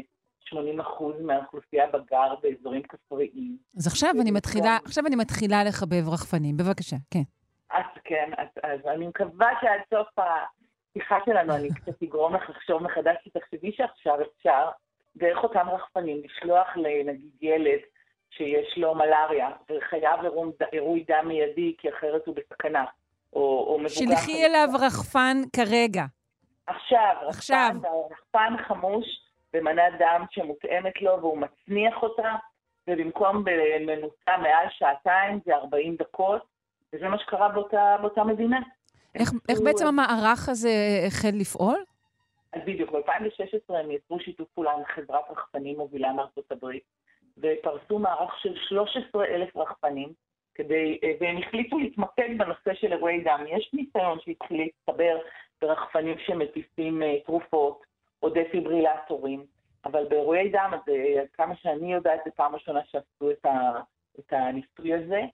[1.22, 3.58] מהאוכלוסייה בגר באזורים כפריים.
[3.78, 6.58] אז עכשיו אני, מתחילה, עכשיו אני מתחילה לחבב רחפנים.
[6.58, 7.24] בבקשה, כן.
[7.72, 10.08] אז כן, אז, אז אני מקווה שעד סוף
[10.92, 14.70] השיחה שלנו אני קצת אגרום לך לחשוב מחדש, כי תחשבי שעכשיו אפשר
[15.16, 17.80] דרך אותם רחפנים לשלוח לנגיד ילד
[18.30, 20.20] שיש לו מלאריה וחייב
[20.72, 22.86] עירוי דם מיידי, כי אחרת הוא בסכנה,
[23.34, 23.94] או, או מבוגר.
[23.94, 26.04] שלחי אליו רחפן כרגע.
[26.68, 27.72] עכשיו, עכשיו.
[27.74, 29.06] רחפן, רחפן חמוש
[29.54, 32.36] במנת דם שמותאמת לו והוא מצניח אותה,
[32.88, 36.42] ובמקום בממוצע מעל שעתיים זה 40 דקות,
[36.94, 38.60] וזה מה שקרה באותה, באותה מדינה.
[39.16, 40.70] איך, איך בעצם המערך הזה
[41.08, 41.78] החל לפעול?
[42.54, 46.84] אז בדיוק, ב-2016 הם יצרו שיתוף פעולה עם חברת רחפנים מובילה מארצות הברית,
[47.38, 50.14] ופרסו מערך של 13,000 רחפנים,
[50.56, 53.46] כדי, והם החליטו להתמקד בנושא של אירועי דם.
[53.48, 55.18] יש ניסיון שהתחיל להצטבר
[55.62, 57.84] ברחפנים שמטיסים אה, תרופות
[58.24, 59.46] או דפיברילטורים,
[59.86, 63.80] אבל באירועי דם, אז אה, כמה שאני יודעת, זו פעם ראשונה שעשו את, ה,
[64.20, 65.26] את הניסוי הזה, אה,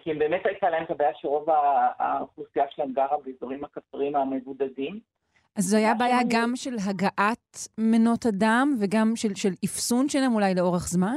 [0.00, 1.46] כי הם באמת הייתה להם את הבעיה שרוב
[1.98, 5.00] האוכלוסייה שלהם גרה באזורים הכפריים המבודדים.
[5.56, 10.54] אז זו הייתה בעיה גם של הגעת מנות הדם וגם של, של אפסון שלהם אולי
[10.54, 11.16] לאורך זמן?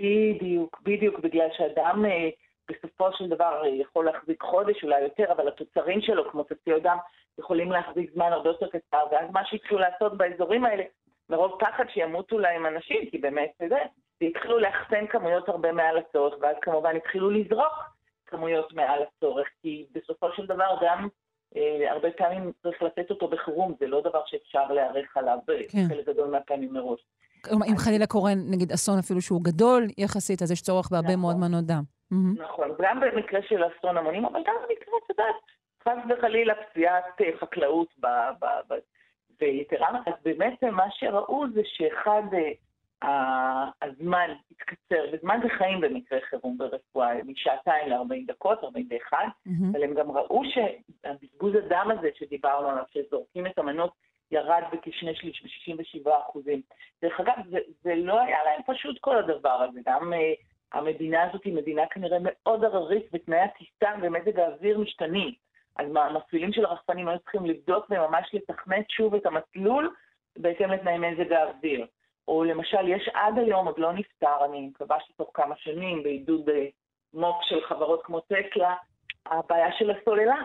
[0.00, 2.28] בדיוק, בדיוק, בגלל שהדם אה,
[2.68, 6.96] בסופו של דבר אה, יכול להחזיק חודש, אולי יותר, אבל התוצרים שלו, כמו תציות דם,
[7.38, 10.84] יכולים להחזיק זמן הרבה יותר קצר, ואז מה שהתחילו לעשות באזורים האלה,
[11.30, 13.84] מרוב פחד שימותו להם אנשים, כי באמת, אתה יודע,
[14.20, 17.74] והתחילו לאחסן כמויות הרבה מעל הצורך, ואז כמובן התחילו לזרוק
[18.26, 21.08] כמויות מעל הצורך, כי בסופו של דבר גם
[21.56, 25.78] אה, הרבה פעמים צריך לתת אותו בחירום, זה לא דבר שאפשר להיערך עליו כן.
[25.88, 27.00] חלק גדול מהפעמים מראש.
[27.44, 31.20] כלומר, אם חלילה קורה, נגיד, אסון אפילו שהוא גדול יחסית, אז יש צורך בהרבה נכון.
[31.20, 31.82] מאוד מנות דם.
[32.38, 35.34] נכון, גם במקרה של אסון המונים, אבל גם במקרה, את יודעת,
[35.84, 38.06] חס וחלילה פציעת אה, חקלאות, ב,
[38.40, 38.74] ב, ב,
[39.40, 42.50] ויתרה מכך, באמת מה שראו זה שאחד, אה,
[43.82, 49.50] הזמן התקצר, וזמן זה חיים במקרה חירום ברפואה, משעתיים ל-40 דקות, 41, mm-hmm.
[49.72, 53.92] אבל הם גם ראו שהבזבוז הדם הזה שדיברנו עליו, שזורקים את המנות,
[54.30, 56.62] ירד בכשני שליש, ב-67 אחוזים.
[57.02, 59.80] דרך אגב, זה, זה לא היה להם פשוט כל הדבר הזה.
[59.86, 60.16] גם uh,
[60.72, 65.32] המדינה הזאת היא מדינה כנראה מאוד הררית, ותנאי הטיסה ומזג האוויר משתנים.
[65.76, 69.94] אז המפעילים של הרחפנים היו צריכים לבדוק וממש לתכנת שוב את המסלול
[70.38, 71.86] בהתאם לתנאי מזג האוויר.
[72.28, 76.66] או למשל, יש עד היום, עוד לא נפתר, אני מקווה שתוך כמה שנים, בעידוד אה,
[77.14, 78.74] מו"פ של חברות כמו טסלה,
[79.26, 80.42] הבעיה של הסוללה,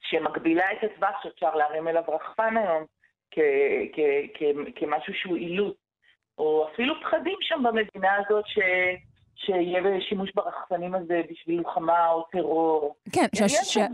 [0.00, 2.84] שמגבילה את הטווח שאפשר להרים אליו רחפן היום
[4.74, 5.76] כמשהו שהוא אילוץ,
[6.38, 8.58] או אפילו פחדים שם במדינה הזאת ש...
[9.46, 12.94] שיהיה שימוש ברחפנים הזה בשביל לוחמה או טרור.
[13.12, 13.26] כן,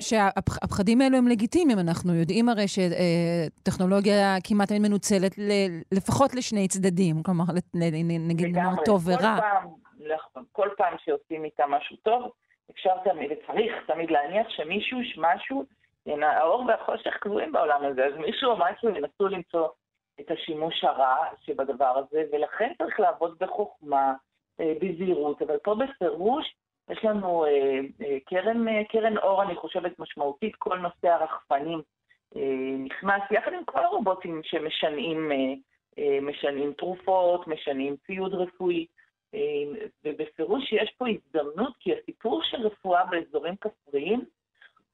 [0.00, 1.78] שהפחדים האלו הם לגיטימיים.
[1.78, 5.32] אנחנו יודעים הרי שטכנולוגיה כמעט אין מנוצלת
[5.92, 7.22] לפחות לשני צדדים.
[7.22, 7.44] כלומר,
[8.28, 9.38] נגיד נאמר טוב ורע.
[10.52, 12.30] כל פעם שעושים איתה משהו טוב,
[12.70, 15.64] אפשר תמיד, וצריך תמיד להניח שמישהו, משהו,
[16.22, 19.68] האור והחושך קבועים בעולם הזה, אז מישהו או משהו ינסו למצוא
[20.20, 24.14] את השימוש הרע שבדבר הזה, ולכן צריך לעבוד בחוכמה,
[24.60, 26.54] בזהירות, אבל פה בפירוש
[26.90, 31.82] יש לנו אה, אה, קרן, קרן אור, אני חושבת, משמעותית, כל נושא הרחפנים
[32.78, 35.32] נכנס, יחד עם כל הרובוטים שמשנעים
[36.22, 38.86] משנים תרופות, משנים ציוד רפואי,
[40.04, 44.24] ובפירוש יש פה הזדמנות, כי הסיפור של רפואה באזורים כפריים,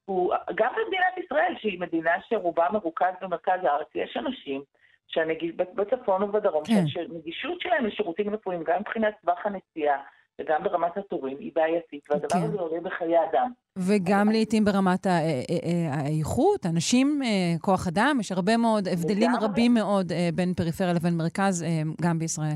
[0.05, 4.63] הוא, גם במדינת ישראל, שהיא מדינה שרובה מרוכז במרכז הארץ, יש אנשים
[5.07, 6.87] שהנגיש, בצפון ובדרום, כן.
[6.87, 9.97] שהנגישות שלהם לשירותים רפואיים, גם מבחינת טווח הנסיעה
[10.39, 12.43] וגם ברמת התורים, היא בעייתית, והדבר כן.
[12.43, 13.51] הזה עולה בחיי אדם.
[13.77, 15.19] וגם לעיתים ברמת אה, אה,
[15.63, 17.21] אה, האיכות, אנשים,
[17.61, 19.43] כוח אדם, יש הרבה מאוד, הבדלים וגם...
[19.43, 21.65] רבים מאוד בין פריפריה לבין מרכז,
[22.01, 22.55] גם בישראל.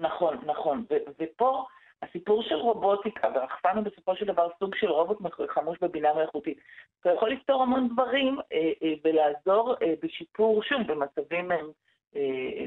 [0.00, 0.84] נכון, נכון.
[1.20, 1.64] ופה...
[2.02, 5.18] הסיפור של רובוטיקה, ורחפן הוא בסופו של דבר סוג של רובוט
[5.48, 6.58] חמוש בבינה מלאכותית.
[7.00, 11.50] אתה יכול לפתור המון דברים אה, אה, ולעזור אה, בשיפור, שוב, במצבים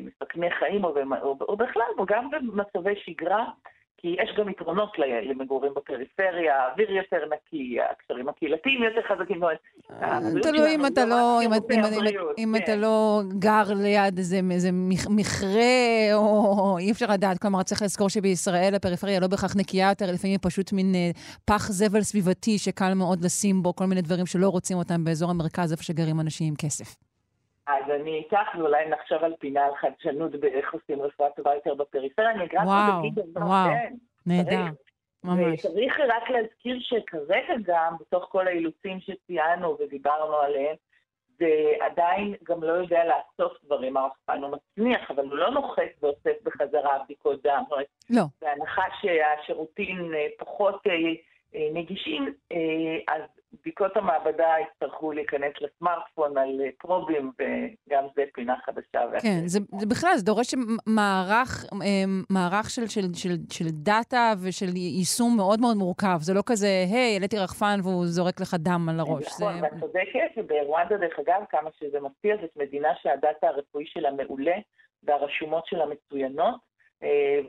[0.04, 0.84] מסכני חיים,
[1.22, 3.46] או בכלל, גם במצבי שגרה,
[4.04, 4.92] כי יש גם יתרונות
[5.30, 9.44] למגורים בפריפריה, האוויר יותר נקי, הקשרים הקהילתיים יותר חזקים.
[9.44, 11.40] אה, תלוי אם אתה לא,
[12.38, 12.76] אם אתה.
[12.76, 14.40] לא גר ליד איזה
[15.10, 17.38] מכרה, או אי אפשר לדעת.
[17.38, 21.12] כלומר, צריך לזכור שבישראל הפריפריה לא בהכרח נקייה יותר, לפעמים היא פשוט מין אה,
[21.46, 25.72] פח זבל סביבתי שקל מאוד לשים בו כל מיני דברים שלא רוצים אותם באזור המרכז,
[25.72, 27.13] איפה שגרים אנשים עם כסף.
[27.68, 32.32] אז אני איתך, ואולי נחשוב על פינה על חדשנות באיך עושים רפואה טובה יותר בפריפריה.
[32.32, 32.48] אני
[33.00, 33.94] בגיד דבר, וואו, כן.
[34.26, 34.64] נהדר,
[35.24, 35.66] ממש.
[35.66, 40.76] וצריך רק להזכיר שכרגע גם, בתוך כל האילוצים שציינו ודיברנו עליהם,
[41.40, 47.04] ועדיין גם לא יודע לאסוף דברים, הרחפן הוא מצניח, אבל הוא לא נוחת ואוסף בחזרה
[47.04, 47.64] בדיקות דם.
[48.10, 48.22] לא.
[48.42, 50.94] בהנחה שהשירותים אה, פחות אה,
[51.56, 52.34] אה, נגישים,
[53.08, 53.22] אז
[53.62, 59.20] בדיקות המעבדה יצטרכו להיכנס לסמארטפון על פרובים, וגם זה פינה חדשה.
[59.22, 60.54] כן, זה, זה בכלל, זה דורש
[60.88, 61.66] מערך,
[62.30, 66.18] מערך של, של, של, של דאטה ושל יישום מאוד מאוד מורכב.
[66.22, 69.26] זה לא כזה, היי, העליתי רחפן והוא זורק לך דם על הראש.
[69.26, 74.56] נכון, ואת צודקת, וברואנדה, דרך אגב, כמה שזה מפתיע, זאת מדינה שהדאטה הרפואי שלה מעולה,
[75.04, 76.56] והרשומות שלה מצוינות,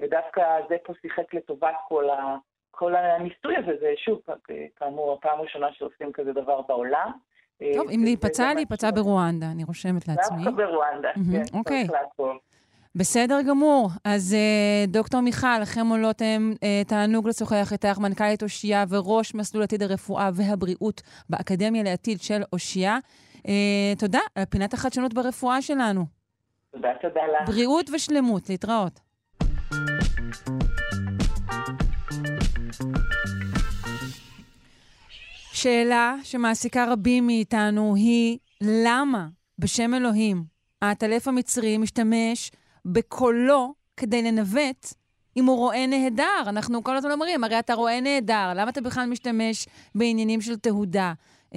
[0.00, 2.36] ודווקא זה פה שיחק לטובת כל ה...
[2.76, 4.20] כל הניסוי הזה, זה שוב,
[4.76, 7.10] כאמור, הפעם הראשונה שעושים כזה דבר בעולם.
[7.74, 10.44] טוב, אם להיפצע, להיפצע ברואנדה, אני רושמת לעצמי.
[10.44, 11.86] דווקא ברואנדה, כן, אוקיי.
[12.96, 13.88] בסדר גמור.
[14.04, 20.30] אז אה, דוקטור מיכל חמולוטם, אה, תענוג לשוחח איתך, מנכ"לית אושייה וראש מסלול עתיד הרפואה
[20.34, 22.98] והבריאות באקדמיה לעתיד של אושייה.
[23.48, 26.04] אה, תודה על פינת החדשנות ברפואה שלנו.
[26.72, 27.48] תודה, תודה לך.
[27.48, 29.00] בריאות ושלמות, להתראות.
[35.64, 39.26] שאלה שמעסיקה רבים מאיתנו היא, למה,
[39.58, 40.44] בשם אלוהים,
[40.82, 42.50] העטלף המצרי משתמש
[42.84, 44.86] בקולו כדי לנווט
[45.36, 46.42] אם הוא רואה נהדר?
[46.48, 51.12] אנחנו כל הזמן אומרים, הרי אתה רואה נהדר, למה אתה בכלל משתמש בעניינים של תהודה?
[51.52, 51.56] Uh,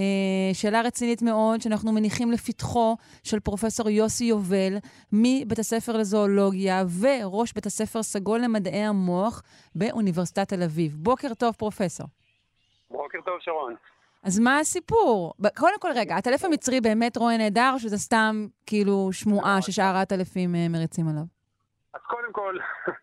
[0.53, 4.77] שאלה רצינית מאוד, שאנחנו מניחים לפתחו של פרופסור יוסי יובל,
[5.11, 9.43] מבית הספר לזואולוגיה וראש בית הספר סגול למדעי המוח
[9.75, 10.95] באוניברסיטת תל אביב.
[10.99, 12.07] בוקר טוב, פרופסור.
[12.91, 13.75] בוקר טוב, שרון.
[14.23, 15.33] אז מה הסיפור?
[15.57, 20.65] קודם כל, רגע, הטלף המצרי באמת רואה נהדר, שזה סתם כאילו שמועה ששאר העטלפים אה,
[20.69, 21.23] מריצים עליו?
[21.93, 22.57] אז קודם כל,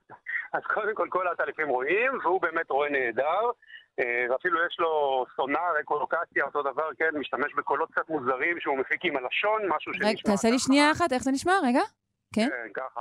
[0.57, 3.51] אז קודם כל, כל העטלפים רואים, והוא באמת רואה נהדר.
[4.01, 9.05] אה, ואפילו יש לו סונאר, אקולוקציה, אותו דבר, כן, משתמש בקולות קצת מוזרים שהוא מפיק
[9.05, 10.09] עם הלשון, משהו שנשמע...
[10.09, 11.53] רגע, תעשה לי שנייה אחת, איך זה נשמע?
[11.65, 11.81] רגע.
[12.35, 12.49] כן?
[12.51, 13.01] כן, ככה.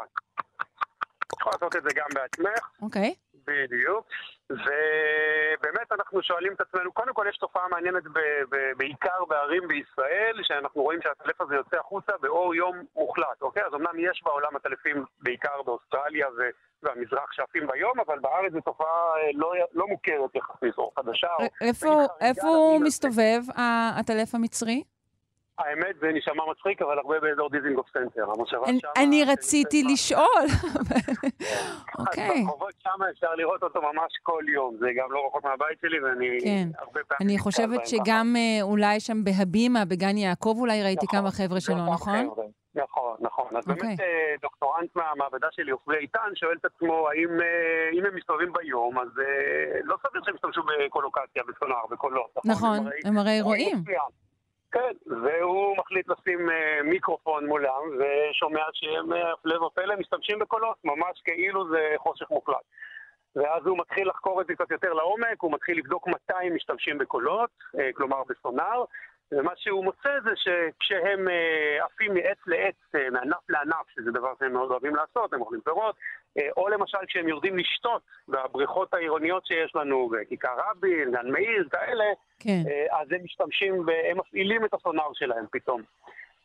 [1.39, 2.69] יכול לעשות את זה גם בעצמך.
[2.81, 3.13] אוקיי.
[3.47, 4.07] בדיוק.
[4.53, 10.39] ובאמת אנחנו שואלים את עצמנו, קודם כל יש תופעה מעניינת ב- ב- בעיקר בערים בישראל,
[10.43, 13.63] שאנחנו רואים שהטלף הזה יוצא החוצה באור יום מוחלט, אוקיי?
[13.65, 16.49] אז אמנם יש בעולם הטלפים בעיקר באוסטרליה ו-
[16.83, 21.27] והמזרח שעפים ביום, אבל בארץ זו תופעה אה, לא, לא מוכרת יחסית, או חדשה.
[21.39, 21.45] או...
[21.61, 21.87] איפה,
[22.21, 23.41] איפה הוא מסתובב,
[23.99, 24.83] העטלף המצרי?
[25.59, 28.25] האמת, זה נשמע מצחיק, אבל הרבה באזור דיזינגוף סנטר.
[28.97, 30.45] אני רציתי לשאול.
[31.99, 32.29] אוקיי.
[32.29, 34.75] אז ברחובות שם אפשר לראות אותו ממש כל יום.
[34.79, 36.67] זה גם לא רחוק מהבית שלי, ואני כן.
[36.79, 37.29] הרבה פעמים...
[37.29, 41.93] אני חושבת שגם אה, אולי שם בהבימה, בגן יעקב, אולי ראיתי נכון, כמה חבר'ה שלו,
[41.93, 42.29] נכון?
[42.75, 43.57] נכון, נכון.
[43.57, 43.95] אז באמת אוקיי.
[43.99, 49.07] אה, דוקטורנט מהמעבדה שלי, עופרי איתן, שואל את עצמו האם אה, הם מסתובבים ביום, אז
[49.83, 52.31] לא סביר שהם ישתמשו בקולוקציה, בסונאר, בקולות.
[52.45, 53.83] נכון, הם הרי רואים.
[54.73, 61.21] כן, והוא מחליט לשים uh, מיקרופון מולם, ושומע שהם, הפלא uh, ופלא, משתמשים בקולות, ממש
[61.23, 62.65] כאילו זה חושך מוחלט.
[63.35, 66.97] ואז הוא מתחיל לחקור את זה קצת יותר לעומק, הוא מתחיל לבדוק מתי הם משתמשים
[66.97, 68.83] בקולות, uh, כלומר בסונאר,
[69.31, 71.27] ומה שהוא מוצא זה שכשהם
[71.81, 72.75] עפים מעץ לעץ,
[73.11, 75.95] מענף לענף, שזה דבר שהם מאוד אוהבים לעשות, הם אוכלים פירות,
[76.57, 82.05] או למשל כשהם יורדים לשתות בבריכות העירוניות שיש לנו בכיכר רבין, גן מאיר, כאלה,
[82.39, 82.61] כן.
[82.65, 83.73] uh, אז הם משתמשים,
[84.09, 85.81] הם מפעילים את הסונאר שלהם פתאום.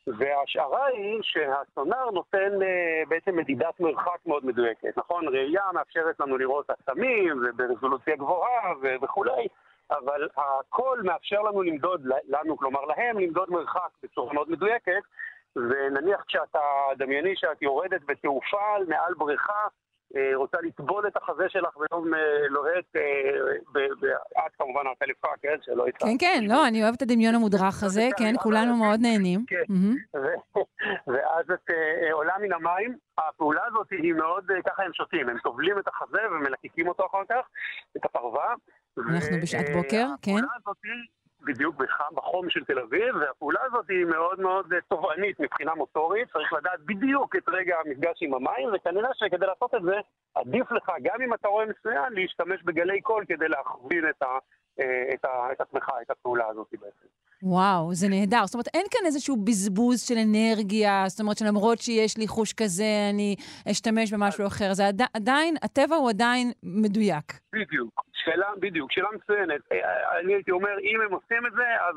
[0.07, 5.29] וההשערה היא שהסונאר נותן uh, בעצם מדידת מרחק מאוד מדויקת, נכון?
[5.29, 8.73] ראייה מאפשרת לנו לראות עצמים וברזולוציה גבוהה
[9.03, 9.49] וכולי.
[9.91, 15.03] אבל הקול מאפשר לנו למדוד, לנו, כלומר להם, למדוד מרחק בצורה מאוד מדויקת,
[15.71, 16.59] ונניח כשאתה,
[16.99, 19.69] דמייני שאת יורדת בתעופה מעל בריכה,
[20.17, 25.87] אה, רוצה לטבול את החזה שלך ביום אה, לוהט, אה, את כמובן הטלפה, כן, שלא
[25.87, 25.99] איתך.
[25.99, 29.45] כן, כן, לא, אני אוהבת את הדמיון המודרך הזה, כן, כולנו מאוד נהנים.
[29.47, 29.63] כן,
[31.13, 31.71] ואז את
[32.13, 36.89] עולה מן המים, הפעולה הזאת היא מאוד, ככה הם שותים, הם טובלים את החזה ומלקקים
[36.89, 37.49] אותו אחר כך,
[37.97, 38.55] את הפרווה.
[38.99, 40.31] אנחנו בשעת בוקר, כן.
[40.31, 40.77] הפעולה הזאת
[41.45, 41.77] בדיוק
[42.15, 46.81] בחום של תל אביב, והפעולה הזאת היא מאוד מאוד אה, תובענית מבחינה מוטורית, צריך לדעת
[46.81, 49.97] בדיוק את רגע המפגש עם המים, וכנראה שכדי לעשות את זה,
[50.35, 54.39] עדיף לך, גם אם אתה רואה מצוין, להשתמש בגלי קול כדי להכווין את, ה,
[54.81, 57.07] אה, את, ה, את עצמך, את הפעולה הזאת בעצם.
[57.43, 58.47] וואו, זה נהדר.
[58.47, 62.91] זאת אומרת, אין כאן איזשהו בזבוז של אנרגיה, זאת אומרת שלמרות שיש לי חוש כזה,
[63.11, 63.37] אני
[63.71, 64.73] אשתמש במשהו אחר.
[64.73, 67.25] זה עד, עדיין, הטבע הוא עדיין מדויק.
[67.53, 69.61] בדיוק, שאלה, בדיוק, שאלה מצוינת.
[69.73, 71.97] אה, אני הייתי אומר, אם הם עושים את זה, אז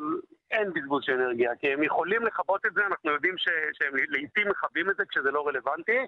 [0.52, 4.48] אין בזבוז של אנרגיה, כי הם יכולים לכבות את זה, אנחנו יודעים ש, שהם לעיתים
[4.50, 6.02] מכבים את זה כשזה לא רלוונטי.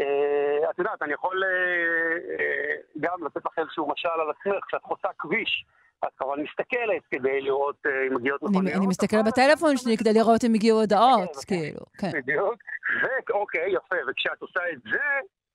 [0.00, 4.82] Uh, את יודעת, אני יכול uh, uh, גם לתת לך איזשהו משל על עצמך, כשאת
[4.82, 5.64] חוצה כביש,
[6.02, 8.76] אז כמובן מסתכלת כדי לראות אה, אם מגיעות מכוניות.
[8.76, 12.10] אני מסתכלת בטלפון שלי כדי לראות אם הגיעו הודעות, כן, כאילו, כן.
[12.14, 12.54] בדיוק.
[13.28, 15.06] ואוקיי, יפה, וכשאת עושה את זה,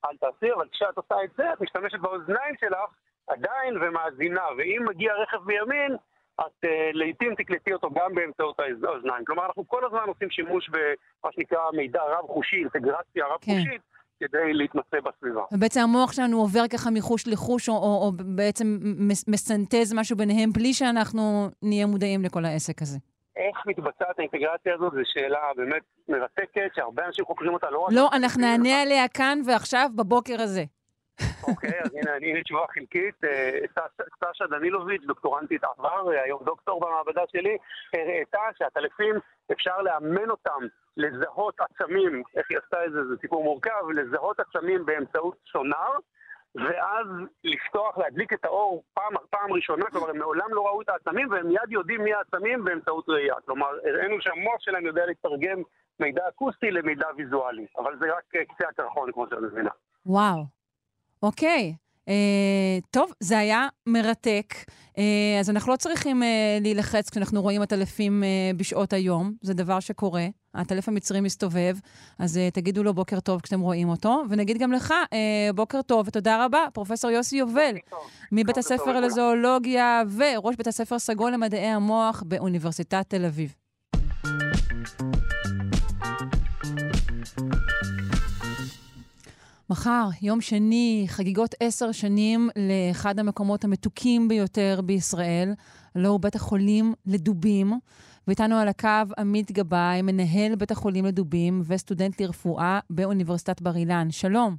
[0.05, 2.89] אל תעשי, אבל כשאת עושה את זה, את משתמשת באוזניים שלך
[3.27, 5.95] עדיין ומאזינה, ואם מגיע רכב מימין,
[6.39, 9.25] את uh, לעיתים תקלטי אותו גם באמצעות האוזניים.
[9.25, 13.81] כלומר, אנחנו כל הזמן עושים שימוש במה שנקרא מידע רב-חושי, אינטגרציה רב-חושית,
[14.19, 15.41] כדי להתמצא בסביבה.
[15.51, 20.49] ובעצם המוח שלנו עובר ככה מחוש לחוש, או, או, או בעצם מס- מסנטז משהו ביניהם,
[20.53, 21.21] בלי שאנחנו
[21.61, 22.97] נהיה מודעים לכל העסק הזה.
[23.35, 27.89] איך מתבצעת האינטגרציה הזאת זו שאלה באמת מרתקת, שהרבה אנשים חוקרים אותה לא רק...
[27.93, 30.63] לא, אנחנו נענה עליה כאן ועכשיו, בבוקר הזה.
[31.47, 33.15] אוקיי, אז הנה, הנה תשובה חלקית.
[33.23, 34.03] אה, סש-
[34.33, 37.57] סשה דנילוביץ', דוקטורנטית עבר, אה, היום דוקטור במעבדה שלי,
[37.93, 39.15] הראתה שהטלפים,
[39.51, 40.61] אפשר לאמן אותם
[40.97, 45.91] לזהות עצמים, איך היא עשתה את זה, זה סיפור מורכב, לזהות עצמים באמצעות סונאר,
[46.55, 47.07] ואז
[47.43, 51.47] לפתוח, להדליק את האור פעם, פעם ראשונה, כלומר הם מעולם לא ראו את העצמים, והם
[51.47, 53.35] מיד יודעים מי העצמים באמצעות ראייה.
[53.45, 55.61] כלומר, הראינו שהמוח שלהם יודע לתרגם
[55.99, 58.23] מידע אקוסטי למידע ויזואלי, אבל זה רק
[58.53, 59.69] קצה הקרחון, כמו שאת מבינה.
[60.05, 60.45] וואו.
[61.23, 61.73] אוקיי.
[62.07, 62.13] אה,
[62.91, 64.53] טוב, זה היה מרתק.
[64.97, 65.03] אה,
[65.39, 68.27] אז אנחנו לא צריכים אה, להילחץ כשאנחנו רואים עטלפים אה,
[68.57, 70.27] בשעות היום, זה דבר שקורה.
[70.53, 71.75] העטלף המצרי מסתובב,
[72.19, 76.07] אז אה, תגידו לו בוקר טוב כשאתם רואים אותו, ונגיד גם לך אה, בוקר טוב
[76.07, 77.75] ותודה רבה, פרופ' יוסי יובל,
[78.31, 78.99] מבית הספר.
[78.99, 83.55] לזואולוגיה וראש בית הספר סגול למדעי המוח באוניברסיטת תל אביב.
[89.69, 95.53] מחר, יום שני, חגיגות עשר שנים לאחד המקומות המתוקים ביותר בישראל,
[95.95, 97.73] הלוא הוא בית החולים לדובים.
[98.27, 104.07] ואיתנו על הקו עמית גבאי, מנהל בית החולים לדובים וסטודנט לרפואה באוניברסיטת בר אילן.
[104.11, 104.55] שלום.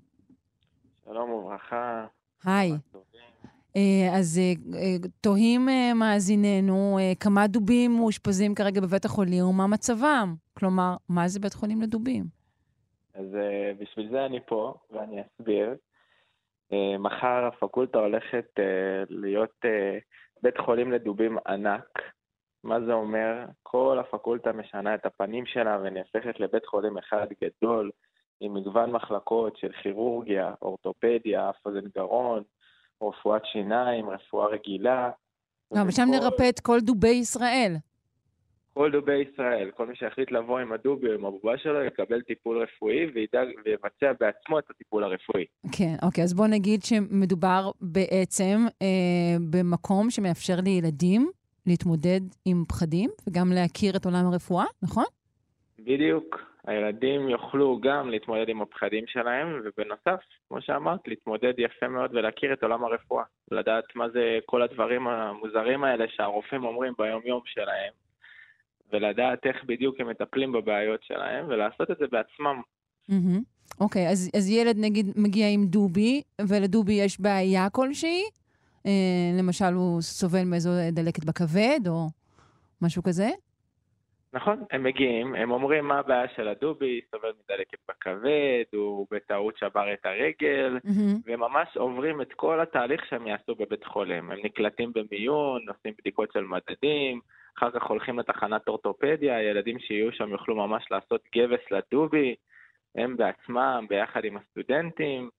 [1.04, 2.06] שלום וברכה.
[2.44, 2.72] היי.
[3.76, 10.34] אה, אז אה, אה, תוהים מאזיננו כמה דובים מאושפזים כרגע בבית החולים ומה מצבם.
[10.54, 12.38] כלומר, מה זה בית חולים לדובים?
[13.18, 15.74] אז אה, בשביל זה אני פה, ואני אסביר.
[16.72, 19.98] אה, מחר הפקולטה הולכת אה, להיות אה,
[20.42, 21.98] בית חולים לדובים ענק.
[22.64, 23.44] מה זה אומר?
[23.62, 27.90] כל הפקולטה משנה את הפנים שלה ונהפכת לבית חולים אחד גדול,
[28.40, 32.42] עם מגוון מחלקות של כירורגיה, אורתופדיה, אף אוזן גרון,
[33.02, 35.10] רפואת שיניים, רפואה רגילה.
[35.74, 37.72] לא, ושם וכל- נרפא את כל דובי ישראל.
[38.78, 42.62] כל דובי ישראל, כל מי שיחליט לבוא עם הדובי או עם הבובה שלו, יקבל טיפול
[42.62, 45.44] רפואי וידאג ויבצע בעצמו את הטיפול הרפואי.
[45.78, 51.30] כן, אוקיי, אז בואו נגיד שמדובר בעצם אה, במקום שמאפשר לילדים
[51.66, 55.04] להתמודד עם פחדים וגם להכיר את עולם הרפואה, נכון?
[55.78, 56.40] בדיוק.
[56.66, 62.62] הילדים יוכלו גם להתמודד עם הפחדים שלהם, ובנוסף, כמו שאמרת, להתמודד יפה מאוד ולהכיר את
[62.62, 63.24] עולם הרפואה.
[63.50, 68.07] לדעת מה זה כל הדברים המוזרים האלה שהרופאים אומרים ביום-יום שלהם,
[68.93, 72.61] ולדעת איך בדיוק הם מטפלים בבעיות שלהם, ולעשות את זה בעצמם.
[73.80, 78.22] אוקיי, אז, אז ילד נגיד מגיע עם דובי, ולדובי יש בעיה כלשהי?
[78.86, 82.07] אה, למשל, הוא סובל מאיזו דלקת בכבד או
[82.82, 83.28] משהו כזה?
[84.32, 89.93] נכון, הם מגיעים, הם אומרים מה הבעיה של הדובי, סובל מדלקת בכבד, הוא בטעות שבר
[89.93, 91.20] את הרגל, מהמם.
[91.26, 94.30] והם ממש עוברים את כל התהליך שהם יעשו בבית חולים.
[94.30, 97.20] הם נקלטים במיון, עושים בדיקות של מדדים,
[97.59, 102.34] אחר כך הולכים לתחנת אורתופדיה, הילדים שיהיו שם יוכלו ממש לעשות גבס לדובי,
[102.94, 105.30] הם בעצמם, ביחד עם הסטודנטים,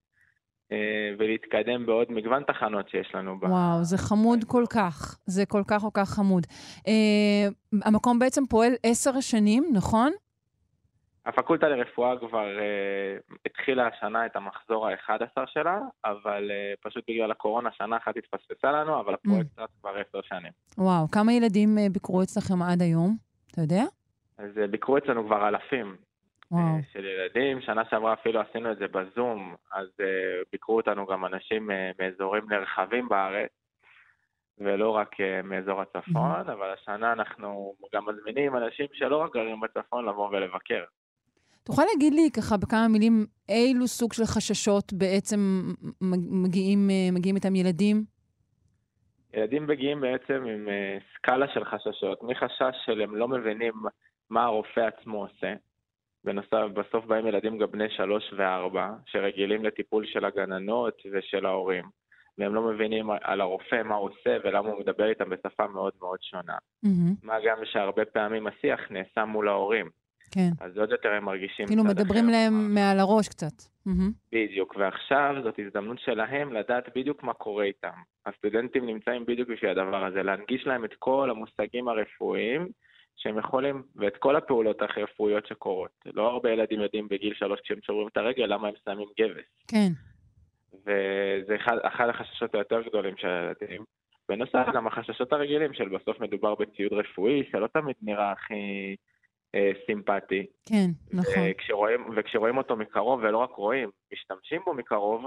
[0.72, 3.40] אה, ולהתקדם בעוד מגוון תחנות שיש לנו.
[3.40, 5.18] ב- וואו, זה חמוד כל כך.
[5.26, 6.48] זה כל כך כל כך חמוד.
[6.88, 7.48] אה,
[7.86, 10.12] המקום בעצם פועל עשר שנים, נכון?
[11.30, 17.70] הפקולטה לרפואה כבר אה, התחילה השנה את המחזור ה-11 שלה, אבל אה, פשוט בגלל הקורונה
[17.72, 20.52] שנה אחת התפספסה לנו, אבל הפרויקט רץ כבר עשר שנים.
[20.78, 23.18] וואו, כמה ילדים אה, ביקרו אצלכם עד היום?
[23.52, 23.84] אתה יודע?
[24.38, 25.96] אז אה, ביקרו אצלנו כבר אלפים.
[26.54, 27.62] אה, של ילדים.
[27.62, 32.44] שנה שעברה אפילו עשינו את זה בזום, אז אה, ביקרו אותנו גם אנשים אה, מאזורים
[32.50, 33.50] נרחבים בארץ,
[34.58, 40.06] ולא רק אה, מאזור הצפון, אבל השנה אנחנו גם מזמינים אנשים שלא רק גרים בצפון
[40.06, 40.84] לבוא ולבקר.
[41.70, 45.40] תוכל להגיד לי ככה בכמה מילים אילו סוג של חששות בעצם
[46.44, 48.04] מגיעים, אה, מגיעים איתם ילדים?
[49.34, 53.74] ילדים מגיעים בעצם עם אה, סקאלה של חששות, מחשש של הם לא מבינים
[54.30, 55.54] מה הרופא עצמו עושה.
[56.24, 61.86] בנוסף, בסוף באים ילדים גם בני שלוש וארבע, שרגילים לטיפול של הגננות ושל ההורים,
[62.38, 66.20] והם לא מבינים על הרופא מה הוא עושה ולמה הוא מדבר איתם בשפה מאוד מאוד
[66.22, 66.58] שונה.
[66.84, 67.14] מהמם.
[67.24, 69.90] מה גם שהרבה פעמים השיח נעשה מול ההורים,
[70.32, 70.50] כן.
[70.60, 72.32] אז עוד יותר הם מרגישים כאילו מדברים אחר.
[72.32, 73.54] להם מעל הראש קצת.
[74.32, 77.98] בדיוק, ועכשיו זאת הזדמנות שלהם לדעת בדיוק מה קורה איתם.
[78.26, 82.68] הסטודנטים נמצאים בדיוק בשביל הדבר הזה, להנגיש להם את כל המושגים הרפואיים
[83.16, 85.92] שהם יכולים, ואת כל הפעולות הרפואיות שקורות.
[86.06, 89.46] לא הרבה ילדים יודעים בגיל שלוש כשהם שוברים את הרגל למה הם שמים גבס.
[89.68, 89.90] כן.
[90.74, 93.84] וזה אחד, אחד החששות היותר גדולים של הילדים.
[94.30, 98.96] בנוסף, גם החששות הרגילים של בסוף מדובר בציוד רפואי, שלא תמיד נראה הכי
[99.86, 100.46] סימפטי.
[100.66, 101.44] כן, נכון.
[101.52, 105.26] וכשרואים, וכשרואים אותו מקרוב, ולא רק רואים, משתמשים בו מקרוב,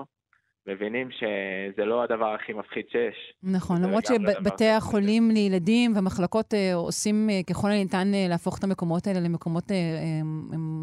[0.66, 3.34] מבינים שזה לא הדבר הכי מפחיד שיש.
[3.42, 9.06] נכון, למרות שבתי החולים לילדים והמחלקות אה, עושים אה, ככל הניתן אה, להפוך את המקומות
[9.06, 10.20] האלה למקומות אה, אה,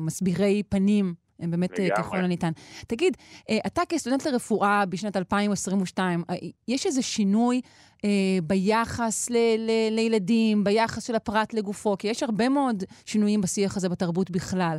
[0.06, 1.14] מסבירי פנים.
[1.40, 2.04] הם באמת אה, לגמרי.
[2.04, 2.52] ככל הניתן.
[2.88, 3.18] תגיד,
[3.50, 6.36] אה, אתה כסטודנט לרפואה בשנת 2022, אה,
[6.68, 7.62] יש איזה שינוי
[8.44, 11.96] ביחס ל- ל- לילדים, ביחס של הפרט לגופו?
[11.98, 14.78] כי יש הרבה מאוד שינויים בשיח הזה בתרבות בכלל.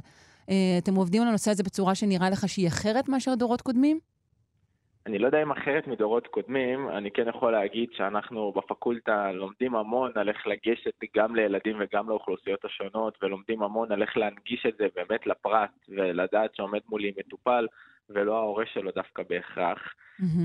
[0.78, 3.98] אתם עובדים על הנושא הזה בצורה שנראה לך שהיא אחרת מאשר דורות קודמים?
[5.06, 10.10] אני לא יודע אם אחרת מדורות קודמים, אני כן יכול להגיד שאנחנו בפקולטה לומדים המון
[10.14, 14.86] על איך לגשת גם לילדים וגם לאוכלוסיות השונות, ולומדים המון על איך להנגיש את זה
[14.94, 17.66] באמת לפרט, ולדעת שעומד מולי מטופל,
[18.10, 19.78] ולא ההורה שלו דווקא בהכרח.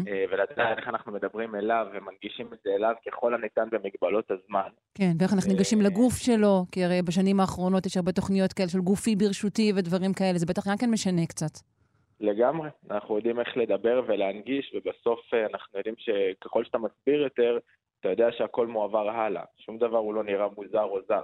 [0.07, 4.69] אה, ולדעת איך אנחנו מדברים אליו ומנגישים את זה אליו ככל הניתן במגבלות הזמן.
[4.97, 8.69] כן, ואיך אנחנו אה, ניגשים לגוף שלו, כי הרי בשנים האחרונות יש הרבה תוכניות כאלה
[8.69, 11.74] של גופי ברשותי ודברים כאלה, זה בטח גם כן משנה קצת.
[12.19, 17.57] לגמרי, אנחנו יודעים איך לדבר ולהנגיש, ובסוף אה, אנחנו יודעים שככל שאתה מסביר יותר,
[17.99, 19.43] אתה יודע שהכל מועבר הלאה.
[19.57, 21.23] שום דבר הוא לא נראה מוזר או זר,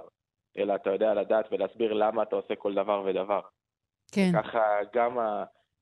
[0.58, 3.40] אלא אתה יודע לדעת ולהסביר למה אתה עושה כל דבר ודבר.
[4.12, 4.60] כן, ככה
[4.94, 5.18] גם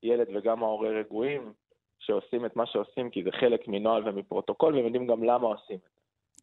[0.01, 1.53] הילד וגם ההורה רגועים
[1.99, 5.91] שעושים את מה שעושים, כי זה חלק מנוהל ומפרוטוקול, והם יודעים גם למה עושים את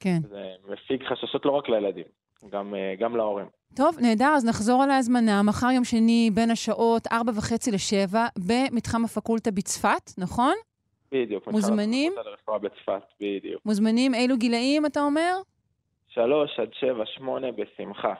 [0.00, 0.18] כן.
[0.22, 0.28] זה.
[0.28, 2.06] זה מפיג חששות לא רק לילדים,
[2.50, 3.46] גם, אה, גם להורים.
[3.76, 5.42] טוב, נהדר, אז נחזור על ההזמנה.
[5.42, 10.54] מחר יום שני בין השעות 4 וחצי ל-7 במתחם הפקולטה בצפת, נכון?
[11.12, 11.42] בדיוק.
[11.42, 12.12] מתחם מוזמנים?
[12.34, 13.62] הפקולטה בצפת, בדיוק.
[13.66, 15.36] מוזמנים אילו גילאים, אתה אומר?
[16.08, 18.14] שלוש עד שבע, שמונה, בשמחה.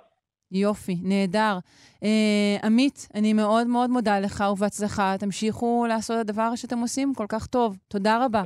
[0.52, 1.58] יופי, נהדר.
[2.02, 5.14] אה, עמית, אני מאוד מאוד מודה לך ובהצלחה.
[5.18, 7.76] תמשיכו לעשות את הדבר שאתם עושים כל כך טוב.
[7.88, 8.42] תודה רבה.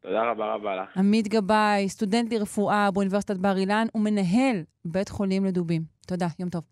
[0.00, 0.96] תודה רבה רבה לך.
[0.96, 5.82] עמית גבאי, סטודנט לרפואה באוניברסיטת בר אילן ומנהל בית חולים לדובים.
[6.06, 6.62] תודה, יום טוב.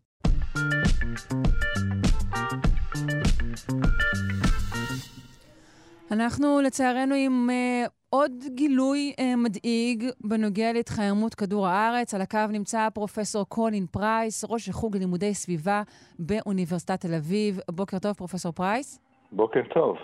[6.12, 12.14] אנחנו לצערנו עם אה, עוד גילוי אה, מדאיג בנוגע להתחממות כדור הארץ.
[12.14, 15.82] על הקו נמצא פרופסור קולין פרייס, ראש החוג ללימודי סביבה
[16.18, 17.60] באוניברסיטת תל אביב.
[17.70, 19.00] בוקר טוב, פרופסור פרייס.
[19.32, 19.96] בוקר טוב.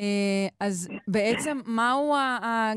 [0.00, 2.14] Uh, אז בעצם, מהו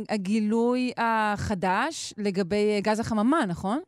[0.09, 3.79] הגילוי החדש לגבי אה, גז החממה, נכון?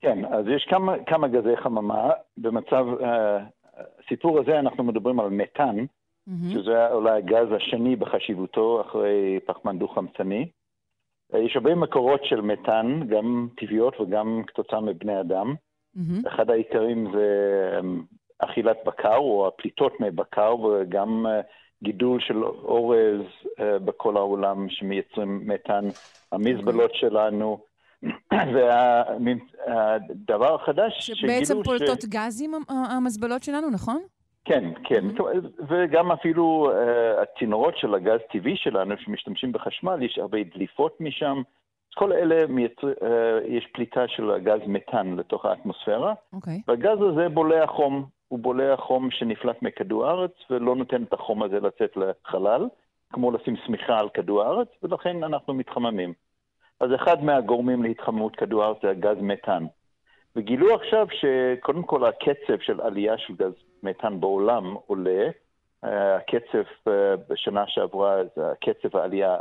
[0.00, 2.10] כן, אז יש כמה, כמה גזי חממה.
[2.36, 3.04] במצב, uh,
[4.04, 5.76] הסיפור הזה אנחנו מדברים על מתאן,
[6.26, 6.50] מהמם.
[6.50, 10.48] שזה אולי הגז השני בחשיבותו אחרי פחמן דו-חמצני.
[11.32, 15.54] Uh, יש הרבה מקורות של מתאן, גם טבעיות וגם כתוצאה מבני אדם.
[15.94, 16.26] מהמם.
[16.26, 17.80] אחד העיקרים זה
[18.38, 21.26] אכילת בקר או הפליטות מבקר וגם
[21.82, 25.84] גידול של אורז uh, בכל העולם שמייצרים מתאן,
[26.32, 27.58] המזבלות שלנו.
[29.66, 34.00] והדבר החדש שבעצם שגילו פולטות גזים המ- המזבלות שלנו, נכון?
[34.44, 35.04] כן, כן,
[35.68, 41.42] וגם אפילו uh, הצינורות של הגז טבעי שלנו שמשתמשים בחשמל, יש הרבה דליפות משם.
[41.94, 43.04] כל אלה מייצר, uh,
[43.48, 46.60] יש פליטה של הגז מתאן לתוך האטמוספירה, אוקיי.
[46.68, 48.19] והגז הזה בולע חום.
[48.30, 52.68] הוא בולע חום שנפלט מכדור הארץ ולא נותן את החום הזה לצאת לחלל,
[53.12, 56.12] כמו לשים שמיכה על כדור הארץ, ולכן אנחנו מתחממים.
[56.80, 59.66] אז אחד מהגורמים להתחממות כדור הארץ זה הגז מתאן.
[60.36, 63.52] וגילו עכשיו שקודם כל הקצב של עלייה של גז
[63.82, 65.28] מתאן בעולם עולה.
[65.84, 69.36] אה, הקצב אה, בשנה שעברה זה הקצב העלייה